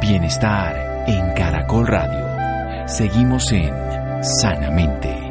Bienestar 0.00 1.04
en 1.06 1.34
Caracol 1.34 1.86
Radio. 1.86 2.88
Seguimos 2.88 3.52
en 3.52 3.74
Sanamente. 4.22 5.23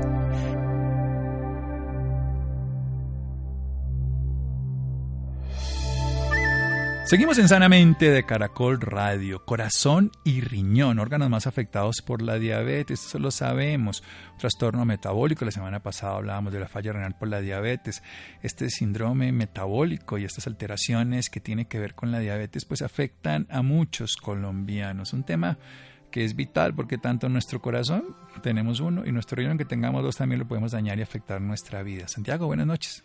Seguimos 7.06 7.38
en 7.38 7.50
Sanamente 7.50 8.10
de 8.10 8.24
Caracol 8.26 8.80
Radio. 8.80 9.44
Corazón 9.44 10.10
y 10.24 10.40
riñón, 10.40 11.00
órganos 11.00 11.30
más 11.30 11.48
afectados 11.48 12.02
por 12.02 12.22
la 12.22 12.40
diabetes, 12.40 13.06
eso 13.06 13.20
lo 13.20 13.30
sabemos. 13.30 14.04
Trastorno 14.40 14.86
metabólico, 14.86 15.44
la 15.44 15.52
semana 15.52 15.84
pasada 15.84 16.16
hablábamos 16.16 16.54
de 16.54 16.62
la 16.62 16.70
falla 16.70 16.94
renal 16.94 17.18
por 17.18 17.28
la 17.28 17.42
diabetes. 17.42 18.02
Este 18.42 18.70
síndrome 18.70 19.34
metabólico 19.34 20.18
y 20.18 20.24
estas 20.24 20.48
alteraciones 20.48 21.30
que 21.30 21.42
tienen 21.42 21.66
que 21.66 21.78
ver 21.78 21.94
con 21.94 22.10
la 22.10 22.20
diabetes 22.20 22.64
pues 22.64 22.82
afectan 22.82 23.48
a 23.50 23.62
muchos 23.62 24.16
colombianos. 24.16 25.12
Un 25.12 25.24
tema 25.24 25.58
que 26.10 26.24
es 26.24 26.38
vital 26.38 26.74
porque 26.74 26.98
tanto 26.98 27.28
nuestro 27.28 27.62
corazón 27.62 28.16
tenemos 28.42 28.80
uno 28.80 29.06
y 29.06 29.12
nuestro 29.12 29.36
riñón 29.36 29.58
que 29.58 29.66
tengamos 29.66 30.04
dos 30.04 30.16
también 30.16 30.40
lo 30.40 30.48
podemos 30.48 30.72
dañar 30.72 30.98
y 31.00 31.02
afectar 31.02 31.42
nuestra 31.42 31.84
vida. 31.84 32.08
Santiago, 32.08 32.48
buenas 32.48 32.66
noches. 32.66 33.04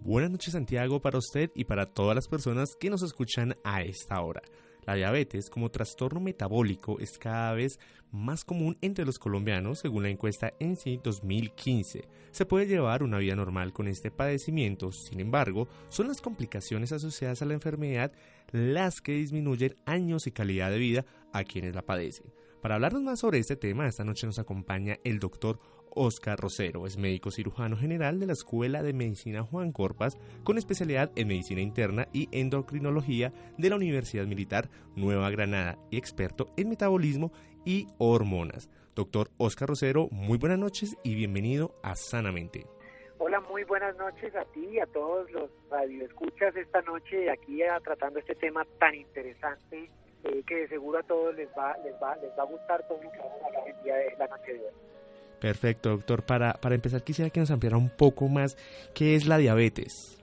Buenas 0.00 0.30
noches 0.30 0.52
Santiago 0.52 1.00
para 1.00 1.18
usted 1.18 1.50
y 1.54 1.64
para 1.64 1.86
todas 1.86 2.16
las 2.16 2.26
personas 2.26 2.76
que 2.80 2.90
nos 2.90 3.02
escuchan 3.02 3.56
a 3.62 3.82
esta 3.82 4.20
hora. 4.20 4.42
La 4.84 4.94
diabetes 4.94 5.48
como 5.48 5.70
trastorno 5.70 6.18
metabólico 6.18 6.98
es 6.98 7.18
cada 7.18 7.52
vez 7.52 7.78
más 8.10 8.44
común 8.44 8.76
entre 8.80 9.04
los 9.04 9.18
colombianos 9.18 9.78
según 9.78 10.02
la 10.02 10.08
encuesta 10.08 10.54
ENSI 10.58 10.98
2015. 11.04 12.08
Se 12.32 12.46
puede 12.46 12.66
llevar 12.66 13.04
una 13.04 13.18
vida 13.18 13.36
normal 13.36 13.72
con 13.72 13.86
este 13.86 14.10
padecimiento, 14.10 14.90
sin 14.90 15.20
embargo, 15.20 15.68
son 15.88 16.08
las 16.08 16.20
complicaciones 16.20 16.90
asociadas 16.90 17.42
a 17.42 17.44
la 17.44 17.54
enfermedad 17.54 18.12
las 18.50 19.00
que 19.00 19.12
disminuyen 19.12 19.76
años 19.86 20.26
y 20.26 20.32
calidad 20.32 20.70
de 20.70 20.78
vida 20.78 21.06
a 21.32 21.44
quienes 21.44 21.76
la 21.76 21.82
padecen. 21.82 22.26
Para 22.60 22.74
hablarnos 22.76 23.02
más 23.02 23.20
sobre 23.20 23.38
este 23.38 23.56
tema, 23.56 23.86
esta 23.86 24.04
noche 24.04 24.26
nos 24.26 24.38
acompaña 24.38 24.98
el 25.04 25.20
doctor 25.20 25.60
Oscar 25.94 26.38
Rosero. 26.38 26.86
Es 26.86 26.96
médico 26.96 27.30
cirujano 27.30 27.76
general 27.76 28.18
de 28.20 28.26
la 28.26 28.32
Escuela 28.32 28.82
de 28.82 28.92
Medicina 28.92 29.42
Juan 29.42 29.72
Corpas, 29.72 30.18
con 30.44 30.58
especialidad 30.58 31.10
en 31.16 31.28
medicina 31.28 31.60
interna 31.60 32.08
y 32.12 32.28
endocrinología 32.32 33.32
de 33.58 33.70
la 33.70 33.76
Universidad 33.76 34.26
Militar 34.26 34.68
Nueva 34.96 35.30
Granada 35.30 35.78
y 35.90 35.98
experto 35.98 36.48
en 36.56 36.68
metabolismo 36.68 37.32
y 37.64 37.86
hormonas. 37.98 38.70
Doctor 38.94 39.30
Oscar 39.38 39.68
Rosero, 39.68 40.08
muy 40.10 40.38
buenas 40.38 40.58
noches 40.58 40.96
y 41.02 41.14
bienvenido 41.14 41.74
a 41.82 41.96
Sanamente. 41.96 42.66
Hola, 43.18 43.40
muy 43.40 43.64
buenas 43.64 43.96
noches 43.96 44.34
a 44.34 44.44
ti 44.46 44.66
y 44.72 44.80
a 44.80 44.86
todos 44.86 45.30
los 45.30 45.50
radioescuchas 45.70 46.56
esta 46.56 46.82
noche 46.82 47.30
aquí 47.30 47.60
tratando 47.84 48.18
este 48.18 48.34
tema 48.34 48.66
tan 48.78 48.94
interesante 48.94 49.88
eh, 50.24 50.42
que 50.46 50.56
de 50.56 50.68
seguro 50.68 50.98
a 50.98 51.02
todos 51.02 51.34
les 51.34 51.48
va, 51.50 51.76
les 51.84 51.94
va, 51.94 52.16
les 52.16 52.30
va 52.38 52.42
a 52.42 52.46
gustar 52.46 52.86
todo 52.86 53.02
lo 53.02 53.10
que 53.10 53.18
vamos 53.18 53.42
a 53.42 53.46
hablar 53.46 53.68
el 53.68 53.82
día 53.82 53.96
de 53.96 54.16
la 54.18 54.26
noche 54.28 54.52
de 54.54 54.60
hoy. 54.60 54.91
Perfecto, 55.42 55.90
doctor. 55.90 56.22
Para, 56.22 56.52
para 56.52 56.76
empezar, 56.76 57.02
quisiera 57.02 57.28
que 57.28 57.40
nos 57.40 57.50
ampliara 57.50 57.76
un 57.76 57.90
poco 57.90 58.28
más 58.28 58.56
qué 58.94 59.16
es 59.16 59.26
la 59.26 59.38
diabetes. 59.38 60.16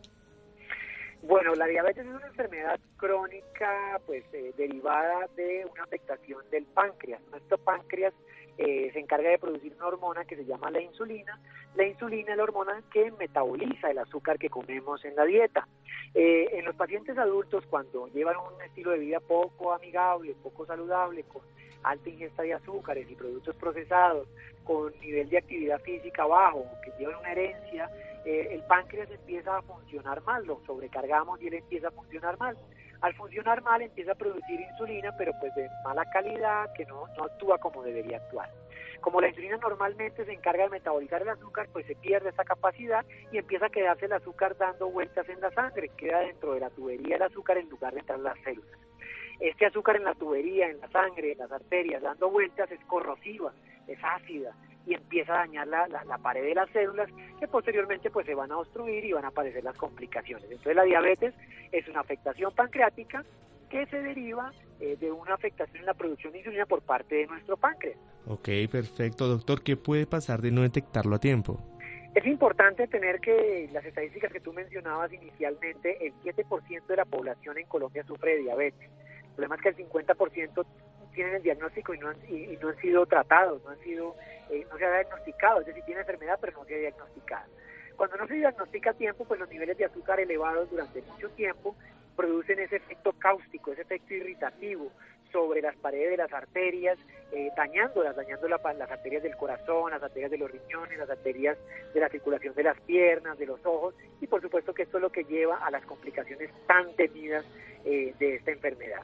Bueno, 1.21 1.53
la 1.55 1.67
diabetes 1.67 2.07
es 2.07 2.15
una 2.15 2.25
enfermedad 2.25 2.79
crónica 2.95 3.99
pues 4.05 4.23
eh, 4.31 4.53
derivada 4.55 5.27
de 5.35 5.65
una 5.69 5.83
afectación 5.83 6.39
del 6.51 6.65
páncreas. 6.67 7.21
Nuestro 7.31 7.57
páncreas 7.57 8.13
eh, 8.61 8.89
se 8.91 8.99
encarga 8.99 9.29
de 9.29 9.39
producir 9.39 9.73
una 9.77 9.87
hormona 9.87 10.25
que 10.25 10.35
se 10.35 10.43
llama 10.43 10.69
la 10.69 10.81
insulina. 10.81 11.39
La 11.75 11.85
insulina 11.85 12.31
es 12.31 12.37
la 12.37 12.43
hormona 12.43 12.83
que 12.91 13.09
metaboliza 13.11 13.89
el 13.89 13.99
azúcar 13.99 14.37
que 14.37 14.49
comemos 14.49 15.05
en 15.05 15.15
la 15.15 15.23
dieta. 15.23 15.65
Eh, 16.13 16.49
en 16.51 16.65
los 16.65 16.75
pacientes 16.75 17.17
adultos, 17.17 17.63
cuando 17.69 18.07
llevan 18.09 18.35
un 18.35 18.61
estilo 18.61 18.91
de 18.91 18.97
vida 18.97 19.21
poco 19.21 19.71
amigable, 19.71 20.35
poco 20.43 20.65
saludable, 20.65 21.23
con 21.23 21.41
alta 21.83 22.09
ingesta 22.09 22.43
de 22.43 22.53
azúcares 22.53 23.09
y 23.09 23.15
productos 23.15 23.55
procesados, 23.55 24.27
con 24.65 24.91
nivel 24.99 25.29
de 25.29 25.37
actividad 25.37 25.79
física 25.79 26.25
bajo, 26.25 26.65
que 26.83 26.91
llevan 26.99 27.15
una 27.15 27.31
herencia, 27.31 27.89
eh, 28.25 28.49
el 28.51 28.61
páncreas 28.63 29.09
empieza 29.09 29.55
a 29.55 29.61
funcionar 29.61 30.21
mal, 30.23 30.45
lo 30.45 30.59
sobrecargamos 30.65 31.41
y 31.41 31.47
él 31.47 31.53
empieza 31.53 31.87
a 31.87 31.91
funcionar 31.91 32.37
mal. 32.37 32.57
Al 33.01 33.13
funcionar 33.13 33.61
mal 33.61 33.81
empieza 33.81 34.11
a 34.11 34.15
producir 34.15 34.59
insulina, 34.59 35.15
pero 35.17 35.31
pues 35.39 35.53
de 35.55 35.69
mala 35.83 36.09
calidad, 36.11 36.71
que 36.73 36.85
no, 36.85 37.07
no 37.17 37.23
actúa 37.25 37.57
como 37.57 37.83
debería 37.83 38.17
actuar. 38.17 38.49
Como 38.99 39.21
la 39.21 39.29
insulina 39.29 39.57
normalmente 39.57 40.25
se 40.25 40.33
encarga 40.33 40.63
de 40.63 40.69
metabolizar 40.69 41.21
el 41.21 41.29
azúcar, 41.29 41.69
pues 41.71 41.85
se 41.85 41.95
pierde 41.95 42.29
esa 42.29 42.43
capacidad 42.43 43.05
y 43.31 43.37
empieza 43.37 43.67
a 43.67 43.69
quedarse 43.69 44.05
el 44.05 44.13
azúcar 44.13 44.57
dando 44.57 44.89
vueltas 44.89 45.27
en 45.29 45.39
la 45.39 45.51
sangre, 45.51 45.89
queda 45.97 46.19
dentro 46.19 46.53
de 46.53 46.59
la 46.59 46.69
tubería 46.69 47.15
el 47.15 47.21
azúcar 47.21 47.57
en 47.57 47.69
lugar 47.69 47.93
de 47.93 48.01
entrar 48.01 48.17
en 48.17 48.25
las 48.25 48.39
células. 48.43 48.79
Este 49.39 49.65
azúcar 49.65 49.95
en 49.95 50.03
la 50.03 50.15
tubería, 50.15 50.69
en 50.69 50.81
la 50.81 50.89
sangre, 50.89 51.31
en 51.31 51.37
las 51.37 51.51
arterias, 51.51 52.01
dando 52.01 52.29
vueltas, 52.29 52.69
es 52.71 52.83
corrosiva, 52.85 53.53
es 53.87 53.97
ácida, 54.03 54.53
y 54.85 54.93
empieza 54.93 55.33
a 55.33 55.37
dañar 55.39 55.67
la, 55.67 55.87
la, 55.87 56.17
pared 56.17 56.43
de 56.43 56.55
las 56.55 56.69
células 56.71 57.09
que 57.39 57.47
posteriormente 57.47 58.09
pues 58.09 58.25
se 58.25 58.35
van 58.35 58.51
a 58.51 58.57
obstruir 58.57 59.05
y 59.05 59.13
van 59.13 59.25
a 59.25 59.29
aparecer 59.29 59.63
las 59.63 59.77
complicaciones. 59.77 60.45
Entonces 60.45 60.75
la 60.75 60.83
diabetes 60.83 61.33
es 61.71 61.87
una 61.87 61.99
afectación 61.99 62.53
pancreática 62.53 63.23
que 63.69 63.85
se 63.85 64.01
deriva 64.01 64.51
eh, 64.79 64.97
de 64.99 65.11
una 65.11 65.35
afectación 65.35 65.77
en 65.77 65.85
la 65.85 65.93
producción 65.93 66.33
de 66.33 66.39
insulina 66.39 66.65
por 66.65 66.81
parte 66.81 67.15
de 67.15 67.27
nuestro 67.27 67.55
páncreas. 67.57 67.97
Ok, 68.27 68.49
perfecto. 68.71 69.27
Doctor, 69.27 69.61
¿qué 69.61 69.77
puede 69.77 70.07
pasar 70.07 70.41
de 70.41 70.51
no 70.51 70.61
detectarlo 70.61 71.15
a 71.15 71.19
tiempo? 71.19 71.59
Es 72.15 72.25
importante 72.25 72.87
tener 72.87 73.19
que 73.19 73.69
las 73.71 73.85
estadísticas 73.85 74.31
que 74.31 74.39
tú 74.39 74.51
mencionabas 74.51 75.13
inicialmente, 75.13 76.05
el 76.05 76.13
7% 76.23 76.87
de 76.87 76.95
la 76.95 77.05
población 77.05 77.57
en 77.59 77.67
Colombia 77.67 78.03
sufre 78.03 78.35
de 78.35 78.41
diabetes. 78.41 78.89
El 78.89 79.35
problema 79.35 79.55
es 79.55 79.61
que 79.61 79.69
el 79.69 79.77
50% 79.77 80.65
tienen 81.13 81.35
el 81.35 81.43
diagnóstico 81.43 81.93
y 81.93 81.99
no 81.99 82.09
han, 82.09 82.17
y, 82.27 82.57
no 82.61 82.69
han 82.69 82.77
sido 82.77 83.05
tratados, 83.05 83.63
no 83.63 83.71
han 83.71 83.79
sido, 83.79 84.15
eh, 84.49 84.65
no 84.69 84.77
se 84.77 84.85
ha 84.85 84.91
diagnosticado, 84.91 85.61
es 85.61 85.67
decir, 85.67 85.83
tiene 85.83 86.01
enfermedad 86.01 86.37
pero 86.39 86.57
no 86.57 86.65
se 86.65 86.75
ha 86.75 86.79
diagnosticado. 86.79 87.49
Cuando 87.95 88.17
no 88.17 88.27
se 88.27 88.35
diagnostica 88.35 88.91
a 88.91 88.93
tiempo, 88.93 89.25
pues 89.25 89.39
los 89.39 89.49
niveles 89.49 89.77
de 89.77 89.85
azúcar 89.85 90.19
elevados 90.19 90.69
durante 90.69 91.01
mucho 91.01 91.29
tiempo 91.31 91.75
producen 92.15 92.59
ese 92.59 92.77
efecto 92.77 93.13
cáustico, 93.13 93.71
ese 93.71 93.81
efecto 93.81 94.13
irritativo 94.13 94.91
sobre 95.31 95.61
las 95.61 95.75
paredes 95.77 96.11
de 96.11 96.17
las 96.17 96.33
arterias, 96.33 96.97
eh, 97.31 97.49
dañándolas, 97.55 98.15
dañando 98.15 98.47
las 98.47 98.61
arterias 98.63 99.23
del 99.23 99.35
corazón, 99.35 99.91
las 99.91 100.01
arterias 100.01 100.31
de 100.31 100.37
los 100.37 100.51
riñones, 100.51 100.97
las 100.97 101.09
arterias 101.09 101.57
de 101.93 101.99
la 101.99 102.09
circulación 102.09 102.53
de 102.55 102.63
las 102.63 102.79
piernas, 102.81 103.37
de 103.37 103.45
los 103.45 103.65
ojos, 103.65 103.95
y 104.21 104.27
por 104.27 104.41
supuesto 104.41 104.73
que 104.73 104.83
esto 104.83 104.97
es 104.97 105.01
lo 105.01 105.11
que 105.11 105.23
lleva 105.23 105.57
a 105.57 105.71
las 105.71 105.85
complicaciones 105.85 106.51
tan 106.67 106.93
temidas 106.95 107.45
eh, 107.85 108.13
de 108.19 108.35
esta 108.35 108.51
enfermedad. 108.51 109.01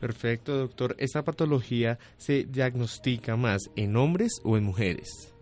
Perfecto, 0.00 0.56
doctor. 0.56 0.94
¿Esta 0.98 1.22
patología 1.22 1.98
se 2.16 2.44
diagnostica 2.44 3.36
más 3.36 3.70
en 3.76 3.96
hombres 3.96 4.40
o 4.44 4.56
en 4.56 4.64
mujeres? 4.64 5.34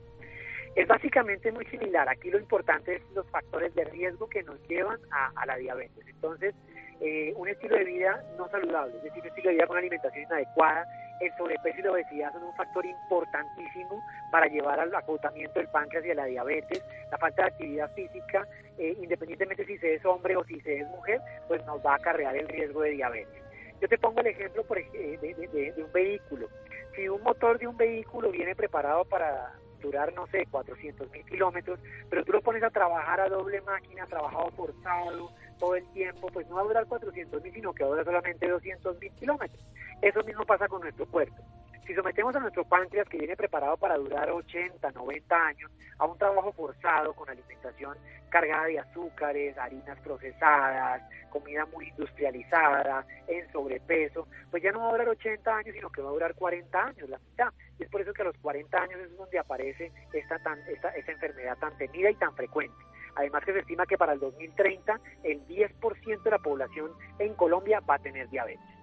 Es 0.74 0.86
básicamente 0.86 1.50
muy 1.52 1.64
similar. 1.66 2.08
Aquí 2.08 2.30
lo 2.30 2.38
importante 2.38 2.96
es 2.96 3.02
los 3.14 3.28
factores 3.30 3.74
de 3.74 3.84
riesgo 3.84 4.28
que 4.28 4.42
nos 4.42 4.60
llevan 4.68 4.98
a 5.10 5.46
la 5.46 5.56
diabetes. 5.56 6.06
Entonces, 6.06 6.54
eh, 7.00 7.32
un 7.36 7.48
estilo 7.48 7.76
de 7.76 7.84
vida 7.84 8.24
no 8.36 8.48
saludable, 8.48 8.96
es 8.96 9.04
decir, 9.04 9.22
un 9.22 9.28
estilo 9.28 9.50
de 9.50 9.54
vida 9.54 9.66
con 9.68 9.78
alimentación 9.78 10.24
inadecuada, 10.24 10.84
el 11.20 11.30
sobrepeso 11.36 11.78
y 11.78 11.82
la 11.82 11.92
obesidad 11.92 12.32
son 12.32 12.42
un 12.42 12.54
factor 12.54 12.84
importantísimo 12.84 14.02
para 14.32 14.46
llevar 14.46 14.80
al 14.80 14.92
agotamiento 14.92 15.60
del 15.60 15.68
páncreas 15.68 16.04
y 16.04 16.10
a 16.10 16.14
la 16.14 16.24
diabetes. 16.24 16.84
La 17.12 17.18
falta 17.18 17.42
de 17.42 17.48
actividad 17.48 17.92
física, 17.94 18.46
eh, 18.78 18.96
independientemente 19.00 19.64
si 19.64 19.78
se 19.78 19.94
es 19.94 20.04
hombre 20.04 20.36
o 20.36 20.44
si 20.44 20.60
se 20.60 20.78
es 20.78 20.88
mujer, 20.88 21.20
pues 21.46 21.64
nos 21.66 21.84
va 21.86 21.92
a 21.92 21.96
acarrear 21.96 22.36
el 22.36 22.48
riesgo 22.48 22.82
de 22.82 22.90
diabetes. 22.90 23.47
Yo 23.80 23.88
te 23.88 23.98
pongo 23.98 24.20
el 24.20 24.28
ejemplo 24.28 24.64
por, 24.64 24.78
de, 24.78 25.18
de, 25.18 25.72
de 25.72 25.82
un 25.82 25.92
vehículo. 25.92 26.48
Si 26.94 27.08
un 27.08 27.22
motor 27.22 27.58
de 27.58 27.66
un 27.66 27.76
vehículo 27.76 28.30
viene 28.30 28.56
preparado 28.56 29.04
para 29.04 29.54
durar, 29.80 30.12
no 30.14 30.26
sé, 30.26 30.46
400 30.50 31.10
mil 31.10 31.24
kilómetros, 31.24 31.78
pero 32.10 32.24
tú 32.24 32.32
lo 32.32 32.40
pones 32.40 32.62
a 32.62 32.70
trabajar 32.70 33.20
a 33.20 33.28
doble 33.28 33.60
máquina, 33.60 34.06
trabajado 34.06 34.50
forzado, 34.52 35.30
todo 35.58 35.76
el 35.76 35.86
tiempo, 35.92 36.28
pues 36.32 36.48
no 36.48 36.56
va 36.56 36.62
a 36.62 36.64
durar 36.64 36.86
400 36.86 37.42
mil, 37.42 37.52
sino 37.52 37.72
que 37.72 37.84
va 37.84 37.88
a 37.88 37.90
durar 37.90 38.06
solamente 38.06 38.48
200 38.48 38.98
mil 39.00 39.12
kilómetros. 39.12 39.64
Eso 40.02 40.22
mismo 40.24 40.44
pasa 40.44 40.68
con 40.68 40.80
nuestro 40.80 41.06
cuerpo. 41.06 41.42
Si 41.88 41.94
sometemos 41.94 42.36
a 42.36 42.40
nuestro 42.40 42.66
páncreas, 42.66 43.08
que 43.08 43.16
viene 43.16 43.34
preparado 43.34 43.78
para 43.78 43.96
durar 43.96 44.30
80, 44.30 44.90
90 44.90 45.34
años, 45.34 45.70
a 45.96 46.04
un 46.04 46.18
trabajo 46.18 46.52
forzado 46.52 47.14
con 47.14 47.30
alimentación 47.30 47.96
cargada 48.28 48.66
de 48.66 48.78
azúcares, 48.78 49.56
harinas 49.56 49.98
procesadas, 50.00 51.02
comida 51.30 51.64
muy 51.64 51.88
industrializada, 51.88 53.06
en 53.26 53.50
sobrepeso, 53.52 54.28
pues 54.50 54.62
ya 54.62 54.70
no 54.70 54.80
va 54.80 54.88
a 54.88 54.92
durar 54.92 55.08
80 55.08 55.56
años, 55.56 55.74
sino 55.74 55.88
que 55.88 56.02
va 56.02 56.10
a 56.10 56.12
durar 56.12 56.34
40 56.34 56.78
años, 56.78 57.08
la 57.08 57.18
mitad. 57.18 57.54
Y 57.78 57.84
es 57.84 57.88
por 57.88 58.02
eso 58.02 58.12
que 58.12 58.20
a 58.20 58.26
los 58.26 58.36
40 58.36 58.82
años 58.82 59.00
es 59.00 59.16
donde 59.16 59.38
aparece 59.38 59.90
esta, 60.12 60.38
tan, 60.40 60.60
esta, 60.68 60.90
esta 60.90 61.12
enfermedad 61.12 61.56
tan 61.56 61.74
temida 61.78 62.10
y 62.10 62.16
tan 62.16 62.36
frecuente. 62.36 62.76
Además 63.14 63.42
que 63.46 63.54
se 63.54 63.60
estima 63.60 63.86
que 63.86 63.96
para 63.96 64.12
el 64.12 64.20
2030 64.20 65.00
el 65.22 65.40
10% 65.46 66.22
de 66.22 66.30
la 66.30 66.38
población 66.38 66.92
en 67.18 67.32
Colombia 67.32 67.80
va 67.80 67.94
a 67.94 67.98
tener 67.98 68.28
diabetes. 68.28 68.77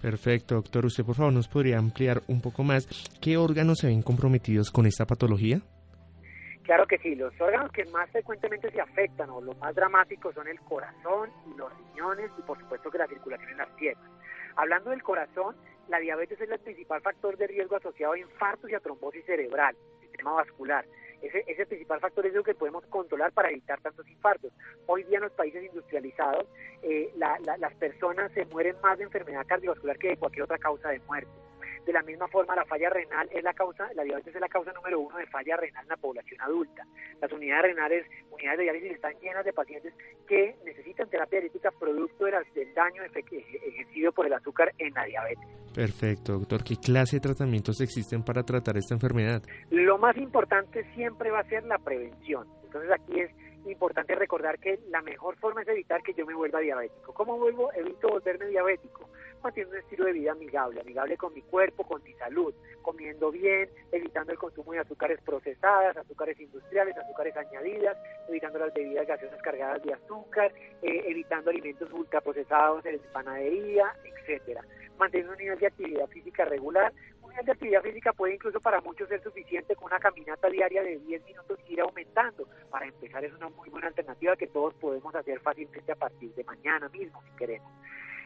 Perfecto, 0.00 0.54
doctor. 0.54 0.86
¿Usted 0.86 1.04
por 1.04 1.16
favor 1.16 1.32
nos 1.32 1.48
podría 1.48 1.78
ampliar 1.78 2.22
un 2.28 2.40
poco 2.40 2.62
más 2.62 2.86
qué 3.20 3.36
órganos 3.36 3.78
se 3.78 3.88
ven 3.88 4.02
comprometidos 4.02 4.70
con 4.70 4.86
esta 4.86 5.06
patología? 5.06 5.60
Claro 6.62 6.86
que 6.86 6.98
sí, 6.98 7.14
los 7.14 7.32
órganos 7.40 7.72
que 7.72 7.86
más 7.86 8.10
frecuentemente 8.10 8.70
se 8.70 8.80
afectan 8.80 9.30
o 9.30 9.40
los 9.40 9.56
más 9.56 9.74
dramáticos 9.74 10.34
son 10.34 10.46
el 10.48 10.60
corazón 10.60 11.30
y 11.46 11.56
los 11.56 11.72
riñones 11.78 12.30
y 12.38 12.42
por 12.42 12.58
supuesto 12.60 12.90
que 12.90 12.98
la 12.98 13.06
circulación 13.06 13.50
en 13.50 13.56
las 13.56 13.70
piernas. 13.70 14.10
Hablando 14.54 14.90
del 14.90 15.02
corazón, 15.02 15.56
la 15.88 15.98
diabetes 15.98 16.38
es 16.38 16.50
el 16.50 16.58
principal 16.58 17.00
factor 17.00 17.38
de 17.38 17.46
riesgo 17.46 17.76
asociado 17.76 18.12
a 18.12 18.18
infartos 18.18 18.70
y 18.70 18.74
a 18.74 18.80
trombosis 18.80 19.24
cerebral, 19.24 19.74
sistema 20.02 20.32
vascular. 20.32 20.84
Ese, 21.22 21.44
ese 21.46 21.66
principal 21.66 22.00
factor 22.00 22.26
es 22.26 22.34
lo 22.34 22.42
que 22.42 22.54
podemos 22.54 22.84
controlar 22.86 23.32
para 23.32 23.50
evitar 23.50 23.80
tantos 23.80 24.08
infartos. 24.08 24.52
Hoy 24.86 25.04
día 25.04 25.18
en 25.18 25.24
los 25.24 25.32
países 25.32 25.64
industrializados 25.64 26.46
eh, 26.82 27.12
las 27.16 27.74
personas 27.74 28.30
se 28.32 28.44
mueren 28.46 28.76
más 28.82 28.98
de 28.98 29.04
enfermedad 29.04 29.46
cardiovascular 29.46 29.98
que 29.98 30.08
de 30.08 30.16
cualquier 30.16 30.44
otra 30.44 30.58
causa 30.58 30.90
de 30.90 31.00
muerte. 31.00 31.30
De 31.88 31.94
la 31.94 32.02
misma 32.02 32.28
forma, 32.28 32.54
la 32.54 32.66
falla 32.66 32.90
renal 32.90 33.30
es 33.32 33.42
la 33.42 33.54
causa, 33.54 33.88
la 33.94 34.02
diabetes 34.02 34.34
es 34.34 34.40
la 34.42 34.48
causa 34.48 34.74
número 34.74 35.00
uno 35.00 35.16
de 35.16 35.26
falla 35.28 35.56
renal 35.56 35.84
en 35.84 35.88
la 35.88 35.96
población 35.96 36.38
adulta. 36.42 36.84
Las 37.18 37.32
unidades 37.32 37.62
renales, 37.62 38.06
unidades 38.30 38.58
de 38.58 38.64
diálisis 38.64 38.92
están 38.92 39.14
llenas 39.22 39.42
de 39.42 39.54
pacientes 39.54 39.94
que 40.28 40.54
necesitan 40.66 41.08
terapia 41.08 41.40
diabética 41.40 41.70
producto 41.70 42.26
del 42.26 42.74
daño 42.74 43.02
ejercido 43.04 44.12
por 44.12 44.26
el 44.26 44.34
azúcar 44.34 44.70
en 44.76 44.92
la 44.92 45.06
diabetes. 45.06 45.48
Perfecto, 45.74 46.34
doctor. 46.34 46.62
¿Qué 46.62 46.76
clase 46.76 47.16
de 47.16 47.20
tratamientos 47.20 47.80
existen 47.80 48.22
para 48.22 48.42
tratar 48.42 48.76
esta 48.76 48.92
enfermedad? 48.92 49.42
Lo 49.70 49.96
más 49.96 50.14
importante 50.18 50.84
siempre 50.94 51.30
va 51.30 51.40
a 51.40 51.44
ser 51.44 51.64
la 51.64 51.78
prevención. 51.78 52.46
Entonces 52.64 52.90
aquí 52.90 53.18
es 53.18 53.30
importante 53.66 54.14
recordar 54.14 54.58
que 54.58 54.78
la 54.90 55.00
mejor 55.00 55.38
forma 55.38 55.62
es 55.62 55.68
evitar 55.68 56.02
que 56.02 56.12
yo 56.12 56.26
me 56.26 56.34
vuelva 56.34 56.60
diabético. 56.60 57.14
¿Cómo 57.14 57.38
vuelvo? 57.38 57.72
Evito 57.72 58.08
volverme 58.10 58.44
diabético 58.48 59.08
manteniendo 59.42 59.76
un 59.76 59.82
estilo 59.82 60.04
de 60.06 60.12
vida 60.12 60.32
amigable, 60.32 60.80
amigable 60.80 61.16
con 61.16 61.32
mi 61.34 61.42
cuerpo, 61.42 61.84
con 61.84 62.02
mi 62.02 62.12
salud, 62.14 62.54
comiendo 62.82 63.30
bien, 63.30 63.68
evitando 63.92 64.32
el 64.32 64.38
consumo 64.38 64.72
de 64.72 64.80
azúcares 64.80 65.20
procesadas, 65.22 65.96
azúcares 65.96 66.38
industriales, 66.40 66.96
azúcares 66.96 67.36
añadidas, 67.36 67.96
evitando 68.28 68.58
las 68.58 68.72
bebidas 68.72 69.06
gaseosas 69.06 69.40
cargadas 69.42 69.82
de 69.82 69.94
azúcar, 69.94 70.52
eh, 70.82 71.04
evitando 71.06 71.50
alimentos 71.50 71.92
ultraprocesados 71.92 72.84
en 72.86 72.98
panadería, 73.12 73.92
etcétera. 74.04 74.62
Manteniendo 74.98 75.32
un 75.32 75.38
nivel 75.38 75.58
de 75.58 75.66
actividad 75.66 76.06
física 76.08 76.44
regular, 76.44 76.92
un 77.22 77.30
nivel 77.30 77.46
de 77.46 77.52
actividad 77.52 77.82
física 77.82 78.12
puede 78.12 78.34
incluso 78.34 78.60
para 78.60 78.80
muchos 78.80 79.08
ser 79.08 79.22
suficiente 79.22 79.76
con 79.76 79.86
una 79.86 79.98
caminata 79.98 80.48
diaria 80.48 80.82
de 80.82 80.98
10 80.98 81.24
minutos 81.24 81.58
y 81.66 81.74
ir 81.74 81.80
aumentando. 81.80 82.48
Para 82.70 82.86
empezar 82.86 83.24
es 83.24 83.32
una 83.32 83.48
muy 83.48 83.68
buena 83.68 83.88
alternativa 83.88 84.36
que 84.36 84.48
todos 84.48 84.74
podemos 84.74 85.14
hacer 85.14 85.40
fácilmente 85.40 85.92
a 85.92 85.96
partir 85.96 86.34
de 86.34 86.44
mañana 86.44 86.88
mismo 86.88 87.22
si 87.22 87.36
queremos. 87.36 87.70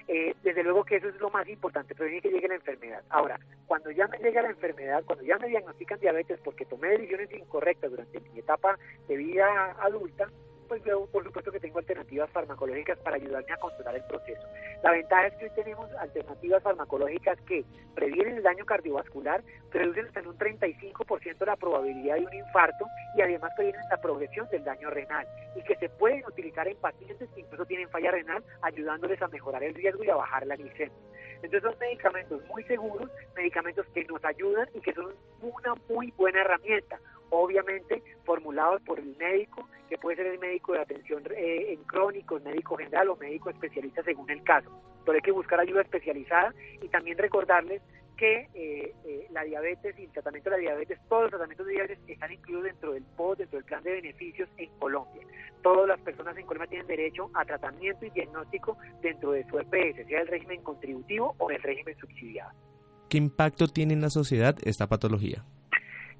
Eh, 0.09 0.35
desde 0.43 0.63
luego 0.63 0.85
que 0.85 0.97
eso 0.97 1.09
es 1.09 1.21
lo 1.21 1.31
más 1.31 1.49
importante, 1.49 1.95
prevenir 1.95 2.23
que 2.23 2.31
llegue 2.31 2.49
la 2.49 2.57
enfermedad. 2.57 3.03
Ahora, 3.09 3.39
cuando 3.67 3.91
ya 3.91 4.07
me 4.09 4.19
llega 4.19 4.43
la 4.43 4.51
enfermedad, 4.51 5.05
cuando 5.05 5.25
ya 5.25 5.39
me 5.39 5.49
diagnostican 5.49 6.01
diabetes 6.01 6.41
porque 6.43 6.65
tomé 6.65 6.89
decisiones 6.89 7.33
incorrectas 7.33 7.91
durante 7.91 8.21
mi 8.21 8.39
etapa 8.39 8.79
de 9.09 9.17
vida 9.17 9.77
adulta, 9.81 10.29
pues 10.73 10.85
yo 10.85 11.07
por 11.13 11.23
supuesto 11.23 11.53
que 11.53 11.61
tengo 11.61 11.81
alternativas 11.81 12.31
farmacológicas 12.31 12.99
para 13.01 13.17
ayudarme 13.17 13.53
a 13.53 13.59
controlar 13.59 13.95
el 13.95 14.05
proceso. 14.05 14.41
La 14.83 14.93
ventaja 14.93 15.27
es 15.27 15.35
que 15.35 15.45
hoy 15.45 15.51
tenemos 15.55 15.93
alternativas 15.97 16.63
farmacológicas 16.63 17.39
que 17.43 17.63
previenen 17.95 18.39
el 18.39 18.43
daño 18.43 18.65
cardiovascular, 18.65 19.45
reducen 19.71 20.07
hasta 20.07 20.21
en 20.21 20.29
un 20.29 20.39
35% 20.39 21.45
la 21.45 21.57
probabilidad 21.57 22.15
de 22.15 22.25
un 22.25 22.33
infarto 22.33 22.87
y 23.15 23.21
además 23.21 23.53
previenen 23.55 23.83
la 23.91 24.01
progresión 24.01 24.49
del 24.49 24.65
daño 24.65 24.89
renal 24.89 25.27
y 25.55 25.63
que 25.63 25.77
se 25.77 25.91
pueden 25.91 26.25
utilizar 26.25 26.67
en 26.67 26.79
pacientes 26.79 27.29
que 27.35 27.41
incluso 27.43 27.67
tienen 27.67 27.91
falla 27.91 28.11
renal, 28.11 28.43
ayudándoles 28.63 29.21
a 29.21 29.29
mejorar 29.29 29.63
el 29.63 29.75
riesgo 29.75 30.05
y 30.05 30.09
a 30.09 30.17
bajar 30.17 30.47
la 30.47 30.57
glicemia. 30.57 30.97
Entonces 31.43 31.63
son 31.65 31.79
medicamentos 31.81 32.43
muy 32.47 32.65
seguros, 32.65 33.11
medicamentos 33.37 33.85
que 33.93 34.05
nos 34.05 34.25
ayudan 34.25 34.67
y 34.73 34.81
que 34.81 34.95
son 34.95 35.13
una 35.43 35.75
muy 35.91 36.13
buena 36.13 36.41
herramienta 36.41 36.99
obviamente 37.33 38.03
formulados 38.25 38.83
por 38.83 38.99
el 38.99 39.17
médico, 39.17 39.69
que 39.89 39.99
puede 39.99 40.17
ser 40.17 40.27
el 40.27 40.39
médico 40.39 40.73
de 40.73 40.81
atención 40.81 41.23
eh, 41.35 41.73
en 41.73 41.83
crónico, 41.85 42.39
médico 42.41 42.77
general 42.77 43.09
o 43.09 43.17
médico 43.17 43.51
especialista 43.51 44.03
según 44.03 44.31
el 44.31 44.43
caso. 44.43 44.71
Pero 45.05 45.17
hay 45.17 45.23
que 45.23 45.33
buscar 45.33 45.59
ayuda 45.59 45.83
especializada 45.83 46.55
y 46.81 46.89
también 46.89 47.19
recordarles 47.19 47.83
que 48.17 48.49
eh, 48.55 48.95
eh, 49.05 49.27
la 49.33 49.43
diabetes 49.43 49.99
y 49.99 50.05
el 50.05 50.13
tratamiento 50.13 50.51
de 50.51 50.57
la 50.57 50.61
diabetes, 50.61 50.99
todos 51.09 51.23
los 51.23 51.31
tratamientos 51.31 51.67
de 51.67 51.73
diabetes 51.73 51.99
están 52.07 52.33
incluidos 52.33 52.65
dentro 52.65 52.93
del 52.93 53.03
POD, 53.17 53.39
dentro 53.39 53.59
del 53.59 53.65
plan 53.65 53.83
de 53.83 53.93
beneficios 53.93 54.49
en 54.59 54.71
Colombia. 54.79 55.27
Todas 55.63 55.89
las 55.89 56.01
personas 56.01 56.37
en 56.37 56.47
Colombia 56.47 56.69
tienen 56.69 56.87
derecho 56.87 57.31
a 57.35 57.45
tratamiento 57.45 58.05
y 58.05 58.11
diagnóstico 58.11 58.77
dentro 59.01 59.33
de 59.33 59.45
su 59.49 59.59
EPS, 59.59 60.07
sea 60.07 60.21
el 60.21 60.29
régimen 60.29 60.63
contributivo 60.63 61.35
o 61.39 61.51
el 61.51 61.63
régimen 61.63 61.97
subsidiado. 61.99 62.53
¿Qué 63.09 63.19
impacto 63.19 63.67
tiene 63.67 63.95
en 63.95 64.03
la 64.03 64.11
sociedad 64.11 64.57
esta 64.63 64.87
patología? 64.87 65.45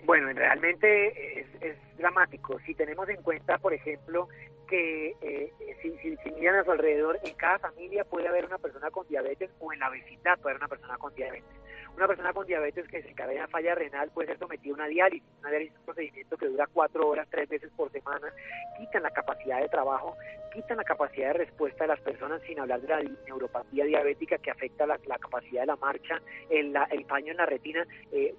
Bueno, 0.05 0.33
realmente 0.33 1.41
es, 1.41 1.77
dramático. 1.97 2.59
Si 2.67 2.75
tenemos 2.75 3.09
en 3.09 3.23
cuenta, 3.23 3.59
por 3.59 3.73
ejemplo, 3.73 4.29
que 4.67 5.15
eh, 5.21 5.53
si, 5.81 5.97
si, 6.17 6.31
miran 6.33 6.57
a 6.57 6.65
su 6.65 6.73
alrededor, 6.73 7.19
en 7.23 7.35
cada 7.35 7.61
familia 7.61 8.05
puede 8.05 8.27
haber 8.27 8.47
una 8.47 8.59
persona 8.59 8.91
con 8.91 9.07
diabetes 9.07 9.51
o 9.61 9.73
en 9.73 9.79
la 9.79 9.89
vecindad 9.89 10.37
puede 10.41 10.55
haber 10.55 10.63
una 10.63 10.69
persona 10.69 10.99
con 10.99 11.15
diabetes. 11.15 11.55
Una 11.97 12.07
persona 12.07 12.33
con 12.33 12.47
diabetes 12.47 12.89
que 12.89 13.03
se 13.03 13.11
encarga 13.11 13.43
de 13.43 13.49
falla 13.49 13.75
renal 13.75 14.11
puede 14.11 14.29
ser 14.29 14.39
sometida 14.39 14.73
a 14.73 14.75
una 14.77 14.87
diálisis. 14.87 15.29
Una 15.41 15.51
diálisis 15.51 15.75
es 15.75 15.79
un 15.81 15.85
procedimiento 15.85 16.37
que 16.37 16.49
dura 16.49 16.67
cuatro 16.73 17.07
horas, 17.07 17.29
tres 17.31 17.49
veces 17.49 17.71
por 17.77 17.93
semana. 17.93 18.33
Quitan 18.79 19.03
la 19.03 19.11
capacidad 19.11 19.61
de 19.61 19.69
trabajo, 19.69 20.17
quitan 20.55 20.79
la 20.79 20.85
capacidad 20.85 21.29
de 21.29 21.45
respuesta 21.45 21.85
de 21.85 21.89
las 21.89 22.01
personas, 22.01 22.41
sin 22.43 22.59
hablar 22.59 22.81
de 22.81 22.89
la 22.89 23.03
neuropatía 23.27 23.85
diabética 23.85 24.39
que 24.39 24.51
afecta 24.51 24.87
la, 24.87 24.99
capacidad 24.99 25.63
de 25.63 25.67
la 25.67 25.77
marcha, 25.77 26.21
el, 26.51 26.75
el 26.91 27.05
paño 27.05 27.33
en 27.33 27.37
la 27.37 27.47
retina. 27.47 27.87
Eh, 28.11 28.35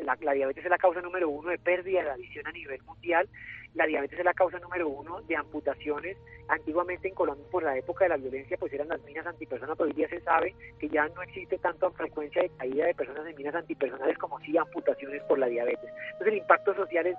la, 0.00 0.18
la 0.20 0.32
diabetes 0.32 0.64
es 0.64 0.70
la 0.70 0.78
causa 0.78 1.00
número 1.00 1.28
uno 1.28 1.50
de 1.50 1.58
pérdida 1.58 2.00
de 2.00 2.08
la 2.08 2.16
visión 2.16 2.46
a 2.46 2.52
nivel 2.52 2.82
mundial 2.82 3.28
la 3.74 3.86
diabetes 3.86 4.18
es 4.18 4.24
la 4.24 4.34
causa 4.34 4.58
número 4.58 4.88
uno 4.88 5.22
de 5.22 5.36
amputaciones. 5.36 6.16
Antiguamente 6.48 7.08
en 7.08 7.14
Colombia, 7.14 7.46
por 7.50 7.62
la 7.62 7.76
época 7.76 8.04
de 8.04 8.08
la 8.08 8.16
violencia, 8.16 8.56
pues 8.58 8.72
eran 8.72 8.88
las 8.88 9.00
minas 9.02 9.26
antipersonas, 9.26 9.76
pero 9.76 9.88
hoy 9.88 9.94
día 9.94 10.08
se 10.08 10.20
sabe 10.20 10.54
que 10.80 10.88
ya 10.88 11.06
no 11.08 11.22
existe 11.22 11.58
tanta 11.58 11.90
frecuencia 11.90 12.42
de 12.42 12.50
caída 12.50 12.86
de 12.88 12.94
personas 12.94 13.26
en 13.26 13.36
minas 13.36 13.54
antipersonales 13.54 14.18
como 14.18 14.38
sí 14.40 14.56
amputaciones 14.56 15.22
por 15.24 15.38
la 15.38 15.46
diabetes. 15.46 15.90
Entonces 16.12 16.28
el 16.28 16.38
impacto 16.38 16.74
social 16.74 17.06
es 17.06 17.16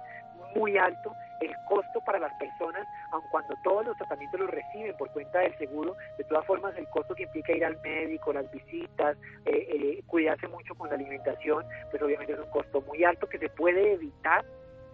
muy 0.56 0.78
alto, 0.78 1.14
el 1.42 1.52
costo 1.68 2.02
para 2.02 2.20
las 2.20 2.34
personas, 2.40 2.86
aun 3.12 3.24
cuando 3.32 3.56
todos 3.64 3.86
los 3.86 3.98
tratamientos 3.98 4.40
los 4.40 4.50
reciben 4.50 4.96
por 4.98 5.10
cuenta 5.12 5.40
del 5.40 5.58
seguro, 5.58 5.96
de 6.18 6.24
todas 6.26 6.46
formas 6.46 6.76
el 6.78 6.88
costo 6.88 7.16
que 7.16 7.24
implica 7.24 7.56
ir 7.56 7.66
al 7.66 7.80
médico, 7.82 8.34
las 8.34 8.50
visitas, 8.52 9.18
eh, 9.46 9.68
eh, 9.70 10.04
cuidarse 10.08 10.48
mucho 10.48 10.76
con 10.76 10.90
la 10.90 10.96
alimentación, 10.96 11.66
pues 11.92 12.02
obviamente 12.02 12.34
es 12.34 12.40
un 12.40 12.50
costo 12.50 12.82
muy 12.82 13.04
alto 13.04 13.28
que 13.28 13.38
se 13.38 13.50
puede 13.50 13.94
evitar 13.94 14.44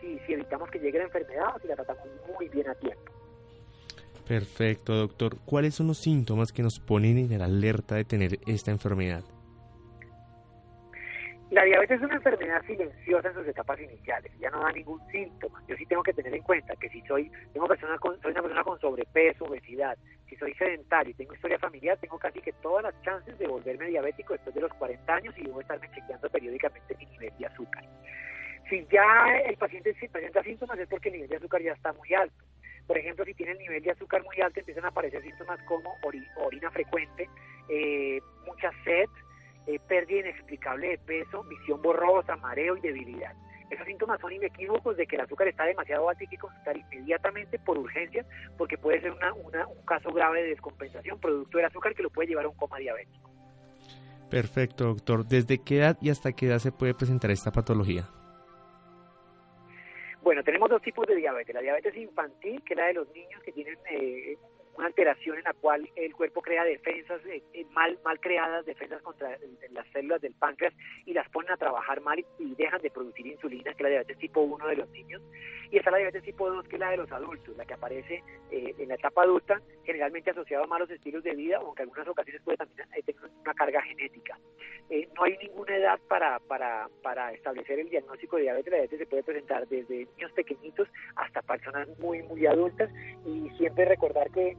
si, 0.02 0.20
si 0.20 0.34
evitamos 0.34 0.70
que 0.70 0.80
llegue 0.80 1.00
la 1.00 1.06
enfermedad 1.06 1.56
o 1.56 1.60
si 1.60 1.68
la 1.68 1.76
tratamos 1.76 2.06
muy 2.38 2.50
bien 2.50 2.68
a 2.70 2.76
tiempo. 2.76 3.12
Perfecto, 4.28 4.96
doctor. 4.96 5.38
¿Cuáles 5.46 5.76
son 5.76 5.88
los 5.88 6.00
síntomas 6.00 6.52
que 6.52 6.64
nos 6.64 6.80
ponen 6.80 7.18
en 7.32 7.38
la 7.38 7.46
alerta 7.46 7.96
de 7.96 8.06
tener 8.06 8.40
esta 8.48 8.72
enfermedad? 8.72 9.24
La 11.56 11.64
diabetes 11.64 12.02
es 12.02 12.04
una 12.04 12.16
enfermedad 12.16 12.62
silenciosa 12.68 13.30
en 13.30 13.34
sus 13.34 13.48
etapas 13.48 13.80
iniciales, 13.80 14.30
ya 14.40 14.50
no 14.50 14.60
da 14.60 14.74
ningún 14.74 15.00
síntoma. 15.10 15.64
Yo 15.70 15.78
sí 15.78 15.86
tengo 15.86 16.04
que 16.04 16.12
tener 16.12 16.36
en 16.36 16.44
cuenta 16.44 16.76
que 16.76 16.90
si 16.90 17.00
soy, 17.04 17.32
tengo 17.54 17.66
persona 17.66 17.98
con, 17.98 18.20
una 18.26 18.42
persona 18.42 18.62
con 18.62 18.78
sobrepeso, 18.82 19.46
obesidad, 19.46 19.98
si 20.28 20.36
soy 20.36 20.54
sedentario 20.56 21.12
y 21.12 21.14
tengo 21.14 21.34
historia 21.34 21.58
familiar, 21.58 21.98
tengo 22.02 22.20
casi 22.20 22.42
que 22.42 22.52
todas 22.62 22.84
las 22.84 23.02
chances 23.04 23.40
de 23.40 23.48
volverme 23.48 23.88
diabético 23.88 24.34
después 24.34 24.54
de 24.54 24.64
los 24.64 24.74
40 24.74 25.16
años 25.16 25.34
y 25.38 25.44
debo 25.44 25.62
estarme 25.62 25.90
chequeando 25.92 26.30
periódicamente 26.30 26.94
mi 26.98 27.06
nivel 27.06 27.32
de 27.40 27.46
azúcar. 27.46 27.86
Si 28.70 28.86
ya 28.92 29.38
el 29.46 29.56
paciente 29.56 29.96
presenta 30.12 30.44
síntomas 30.44 30.78
es 30.78 30.90
porque 30.90 31.08
el 31.08 31.14
nivel 31.14 31.30
de 31.30 31.38
azúcar 31.38 31.62
ya 31.62 31.72
está 31.72 31.94
muy 31.94 32.14
alto. 32.16 32.44
Por 32.86 32.98
ejemplo, 32.98 33.24
si 33.24 33.34
tiene 33.34 33.54
el 33.54 33.60
nivel 33.60 33.82
de 33.82 33.92
azúcar 33.92 34.22
muy 34.26 34.42
alto, 34.42 34.60
empiezan 34.60 34.84
a 34.84 34.90
aparecer 34.90 35.24
síntomas 35.24 35.62
como 35.64 35.96
orina 36.04 36.70
frecuente, 36.72 37.30
eh, 37.70 38.20
mucha 38.46 38.72
sed, 38.84 39.08
eh, 39.68 39.80
pérdida 39.88 40.20
inexplicable 40.20 40.90
de 40.90 40.98
peso, 41.00 41.44
visión 41.44 41.82
borrosa, 41.82 42.36
mareo 42.38 42.78
y 42.78 42.82
debilidad. 42.82 43.34
Esos 43.70 43.86
síntomas 43.88 44.22
son 44.22 44.32
inequívocos 44.32 44.96
de 44.96 45.08
que 45.08 45.16
el 45.16 45.24
azúcar 45.24 45.48
está 45.48 45.66
demasiado 45.66 46.08
alto 46.08 46.24
y 46.24 46.26
hay 46.26 46.30
que 46.30 46.38
consultar 46.38 46.78
inmediatamente 46.78 47.58
por 47.60 47.78
urgencia 47.78 48.24
porque 48.58 48.78
puede 48.78 49.02
ser 49.02 49.12
una, 49.12 49.34
un 49.34 49.86
caso 49.86 50.12
grave 50.12 50.44
de 50.44 50.50
descompensación 50.50 51.20
producto 51.20 51.58
del 51.58 51.66
azúcar 51.66 51.96
que 51.96 52.04
lo 52.04 52.10
puede 52.12 52.30
llevar 52.30 52.46
a 52.46 52.50
un 52.50 52.56
coma 52.56 52.78
diabético. 52.78 53.32
Perfecto, 54.30 54.86
doctor. 54.86 55.26
¿Desde 55.26 55.64
qué 55.64 55.78
edad 55.78 55.98
y 56.02 56.10
hasta 56.10 56.34
qué 56.34 56.48
edad 56.48 56.60
se 56.60 56.72
puede 56.72 56.94
presentar 56.94 57.32
esta 57.32 57.52
patología? 57.52 58.08
Bueno, 60.22 60.44
tenemos 60.44 60.70
dos 60.70 60.82
tipos 60.82 61.06
de 61.08 61.16
diabetes. 61.16 61.54
La 61.54 61.62
diabetes 61.62 61.96
infantil, 61.96 62.62
que 62.64 62.74
es 62.74 62.78
la 62.78 62.88
de 62.88 62.94
los 62.94 63.08
niños 63.14 63.42
que 63.44 63.52
tienen 63.52 63.78
eh, 63.92 64.38
una 64.78 64.88
alteración 64.88 65.38
en 65.38 65.44
la 65.44 65.54
cual 65.54 65.90
el 65.96 66.14
cuerpo 66.14 66.42
crea 66.42 66.64
defensas 66.64 67.22
eh, 67.26 67.44
eh, 67.54 67.66
mal 67.72 67.98
mal 68.04 68.20
creadas, 68.20 68.66
defensas 68.66 69.02
contra 69.02 69.38
las 69.72 69.88
células 69.88 70.22
del 70.22 70.34
páncreas 70.34 70.74
y 71.06 71.14
las 71.14 71.30
ponen 71.30 71.52
a 71.52 71.58
trabajar 71.58 72.02
mal 72.02 72.24
y, 72.40 72.56
dejan 72.56 72.82
de 72.82 72.90
producir 72.90 73.28
insulina, 73.28 73.74
que 73.74 73.78
es 73.78 73.82
la 73.82 73.90
diabetes 73.90 74.18
tipo 74.18 74.42
1 74.42 74.68
de 74.68 74.76
los 74.76 74.90
niños. 74.90 75.22
Y 75.72 75.78
está 75.78 75.92
la 75.92 75.98
diabetes 75.98 76.24
tipo 76.24 76.50
2, 76.50 76.68
que 76.68 76.76
es 76.76 76.80
la 76.80 76.92
de 76.92 76.98
los 76.98 77.12
adultos, 77.12 77.56
la 77.58 77.66
que 77.66 77.74
aparece 77.74 78.24
eh, 78.52 78.76
en 78.78 78.88
la 78.88 78.96
etapa 78.96 79.24
adulta, 79.24 79.62
generalmente 79.84 80.32
asociada 80.32 80.64
a 80.64 80.68
malos 80.68 80.90
estilos 80.90 81.24
de 81.24 81.36
vida, 81.36 81.58
aunque 81.58 81.84
en 81.84 81.90
algunas 81.90 82.08
ocasiones 82.08 82.42
puede 82.44 82.58
también 82.58 82.88
tener 83.06 83.22
una 83.42 83.54
carga 83.54 83.82
genética. 83.82 84.38
no 85.16 85.24
hay 85.24 85.38
ninguna 85.38 85.76
edad 85.76 86.00
para, 86.08 86.40
para, 86.40 86.88
para 87.02 87.34
establecer 87.34 87.80
el 87.80 87.90
diagnóstico 87.90 88.38
de 88.38 88.44
diabetes. 88.44 88.72
La 88.72 88.78
diabetes 88.78 89.00
se 89.00 89.06
puede 89.06 89.24
presentar 89.24 89.68
desde 89.68 90.06
niños 90.06 90.32
pequeñitos 90.34 90.88
hasta 91.16 91.42
personas 91.42 91.88
muy, 92.00 92.24
muy 92.24 92.46
adultas 92.46 92.90
y 93.26 93.50
siempre 93.58 93.86
recordar 93.86 94.30
que 94.32 94.56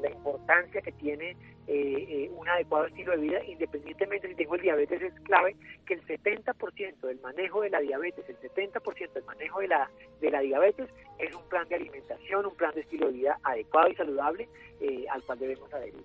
la 0.00 0.10
importancia 0.10 0.80
que 0.80 0.92
tiene 0.92 1.30
eh, 1.68 2.06
eh, 2.08 2.30
un 2.36 2.48
adecuado 2.48 2.86
estilo 2.86 3.12
de 3.12 3.18
vida, 3.18 3.44
independientemente 3.44 4.28
si 4.28 4.34
tengo 4.34 4.54
el 4.54 4.62
diabetes, 4.62 5.02
es 5.02 5.14
clave 5.20 5.56
que 5.86 5.94
el 5.94 6.06
70% 6.06 7.00
del 7.00 7.20
manejo 7.20 7.60
de 7.60 7.70
la 7.70 7.80
diabetes, 7.80 8.24
el 8.28 8.38
70% 8.38 9.12
del 9.12 9.24
manejo 9.24 9.60
de 9.60 9.68
la, 9.68 9.90
de 10.20 10.30
la 10.30 10.40
diabetes 10.40 10.88
es 11.18 11.34
un 11.34 11.42
plan 11.48 11.68
de 11.68 11.76
alimentación, 11.76 12.46
un 12.46 12.54
plan 12.54 12.72
de 12.74 12.82
estilo 12.82 13.06
de 13.06 13.12
vida 13.12 13.38
adecuado 13.42 13.88
y 13.88 13.94
saludable 13.96 14.48
eh, 14.80 15.06
al 15.10 15.22
cual 15.24 15.38
debemos 15.38 15.72
adherir. 15.72 16.04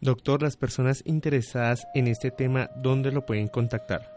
Doctor, 0.00 0.42
las 0.42 0.56
personas 0.56 1.02
interesadas 1.06 1.86
en 1.94 2.06
este 2.08 2.30
tema, 2.30 2.68
¿dónde 2.76 3.10
lo 3.10 3.24
pueden 3.24 3.48
contactar? 3.48 4.13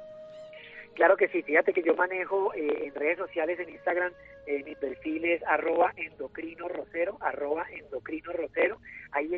Claro 0.97 1.15
que 1.15 1.27
sí, 1.27 1.43
fíjate 1.43 1.73
que 1.73 1.83
yo 1.83 1.93
manejo 1.93 2.51
eh, 2.55 2.87
en 2.87 2.95
redes 2.95 3.19
sociales, 3.19 3.59
en 3.59 3.69
Instagram, 3.69 4.11
eh, 4.47 4.63
mi 4.63 4.73
perfil 4.73 5.25
es 5.25 5.43
arroba 5.43 5.93
endocrino 5.95 6.67
rosero, 6.67 7.19
arroba 7.21 7.67
endocrino 7.69 8.33
rosero. 8.33 8.79
Ahí 9.11 9.35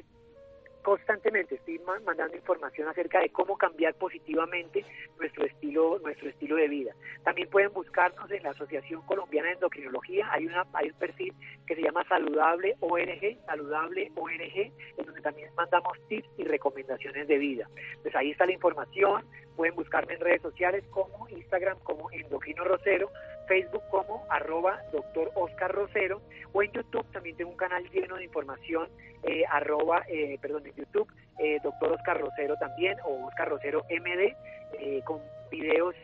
constantemente 0.90 1.54
estoy 1.54 1.80
mandando 2.04 2.36
información 2.36 2.88
acerca 2.88 3.20
de 3.20 3.30
cómo 3.30 3.56
cambiar 3.56 3.94
positivamente 3.94 4.84
nuestro 5.20 5.46
estilo 5.46 6.00
nuestro 6.00 6.30
estilo 6.30 6.56
de 6.56 6.68
vida. 6.68 6.96
También 7.24 7.48
pueden 7.48 7.72
buscarnos 7.72 8.32
en 8.32 8.42
la 8.42 8.50
Asociación 8.50 9.04
Colombiana 9.04 9.50
de 9.50 9.54
Endocrinología, 9.54 10.28
hay 10.32 10.48
una 10.48 10.66
hay 10.74 10.90
un 10.90 10.96
perfil 10.96 11.32
que 11.68 11.76
se 11.76 11.84
llama 11.84 12.04
Saludable 12.10 12.76
ORG, 12.80 13.38
Saludable 13.46 14.12
ORG, 14.16 14.72
en 14.98 15.06
donde 15.06 15.22
también 15.22 15.52
mandamos 15.56 15.96
tips 16.08 16.28
y 16.40 16.44
recomendaciones 16.46 17.28
de 17.28 17.38
vida. 17.38 17.70
Pues 18.02 18.16
ahí 18.16 18.32
está 18.32 18.48
la 18.48 18.54
información, 18.54 19.24
pueden 19.56 19.76
buscarme 19.76 20.16
en 20.16 20.22
redes 20.22 20.42
sociales 20.42 20.84
como 20.90 21.30
Instagram 21.30 21.78
como 21.84 22.10
Endocrino 22.12 22.64
Rosero, 22.64 23.12
Facebook 23.50 23.84
como 23.90 24.24
arroba 24.30 24.80
doctor 24.94 25.32
Oscar 25.34 25.74
Rosero 25.74 26.22
o 26.54 26.62
en 26.62 26.72
YouTube 26.72 27.06
también 27.12 27.36
tengo 27.36 27.50
un 27.50 27.58
canal 27.58 27.84
lleno 27.90 28.16
de 28.16 28.24
información 28.24 28.88
eh, 29.24 29.44
arroba, 29.50 30.04
eh, 30.08 30.38
perdón, 30.40 30.68
en 30.68 30.76
YouTube 30.76 31.12
eh, 31.40 31.58
doctor 31.64 31.92
Oscar 31.94 32.22
Rosero 32.22 32.56
también 32.58 32.98
o 33.04 33.26
Oscar 33.26 33.50
Rosero 33.50 33.84
MD 33.90 34.36
eh, 34.80 35.02
con 35.04 35.20
videos 35.52 35.96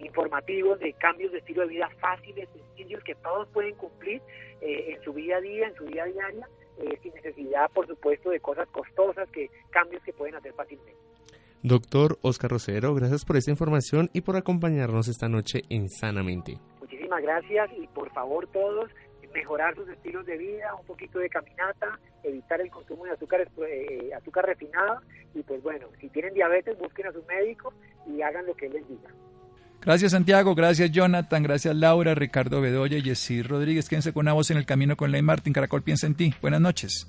informativos 0.00 0.78
de 0.80 0.92
cambios 0.92 1.32
de 1.32 1.38
estilo 1.38 1.62
de 1.62 1.68
vida 1.68 1.88
fáciles, 1.98 2.46
sencillos 2.52 3.02
que 3.04 3.14
todos 3.14 3.48
pueden 3.54 3.74
cumplir 3.76 4.20
en 4.60 5.02
su 5.02 5.14
vida 5.14 5.38
a 5.38 5.40
día, 5.40 5.66
en 5.66 5.74
su 5.74 5.86
vida 5.86 6.04
diaria, 6.04 6.46
sin 7.02 7.14
necesidad 7.14 7.70
por 7.70 7.86
supuesto 7.86 8.28
de 8.28 8.40
cosas 8.40 8.68
costosas, 8.68 9.30
que 9.30 9.48
cambios 9.70 10.02
que 10.02 10.12
pueden 10.12 10.34
hacer 10.34 10.52
fácilmente. 10.52 10.94
Doctor 11.62 12.18
Oscar 12.20 12.50
Rosero, 12.50 12.94
gracias 12.94 13.24
por 13.24 13.38
esta 13.38 13.50
información 13.50 14.10
y 14.12 14.20
por 14.20 14.36
acompañarnos 14.36 15.08
esta 15.08 15.30
noche 15.30 15.62
en 15.70 15.88
Sanamente 15.88 16.58
gracias 17.20 17.70
y 17.76 17.86
por 17.88 18.10
favor 18.12 18.46
todos 18.46 18.90
mejorar 19.32 19.74
sus 19.74 19.88
estilos 19.88 20.26
de 20.26 20.36
vida, 20.36 20.74
un 20.78 20.86
poquito 20.86 21.18
de 21.18 21.28
caminata, 21.28 21.98
evitar 22.22 22.60
el 22.60 22.70
consumo 22.70 23.04
de 23.04 23.12
azúcar, 23.12 23.48
eh, 23.68 24.10
azúcar 24.16 24.46
refinado 24.46 25.00
y 25.34 25.42
pues 25.42 25.62
bueno, 25.62 25.86
si 26.00 26.08
tienen 26.08 26.34
diabetes 26.34 26.78
busquen 26.78 27.06
a 27.06 27.12
su 27.12 27.22
médico 27.24 27.72
y 28.06 28.22
hagan 28.22 28.46
lo 28.46 28.54
que 28.54 28.66
él 28.66 28.74
les 28.74 28.88
diga. 28.88 29.10
Gracias 29.80 30.12
Santiago, 30.12 30.54
gracias 30.54 30.92
Jonathan, 30.92 31.42
gracias 31.42 31.74
Laura, 31.74 32.14
Ricardo 32.14 32.60
Bedoya 32.60 32.98
y 32.98 33.02
Jessy 33.02 33.42
Rodríguez. 33.42 33.88
Quédense 33.88 34.12
con 34.12 34.24
una 34.24 34.32
voz 34.32 34.50
en 34.50 34.58
el 34.58 34.66
camino 34.66 34.96
con 34.96 35.10
Ley 35.10 35.22
Martín. 35.22 35.52
Caracol 35.52 35.82
piensa 35.82 36.06
en 36.06 36.14
ti. 36.14 36.34
Buenas 36.40 36.60
noches. 36.60 37.08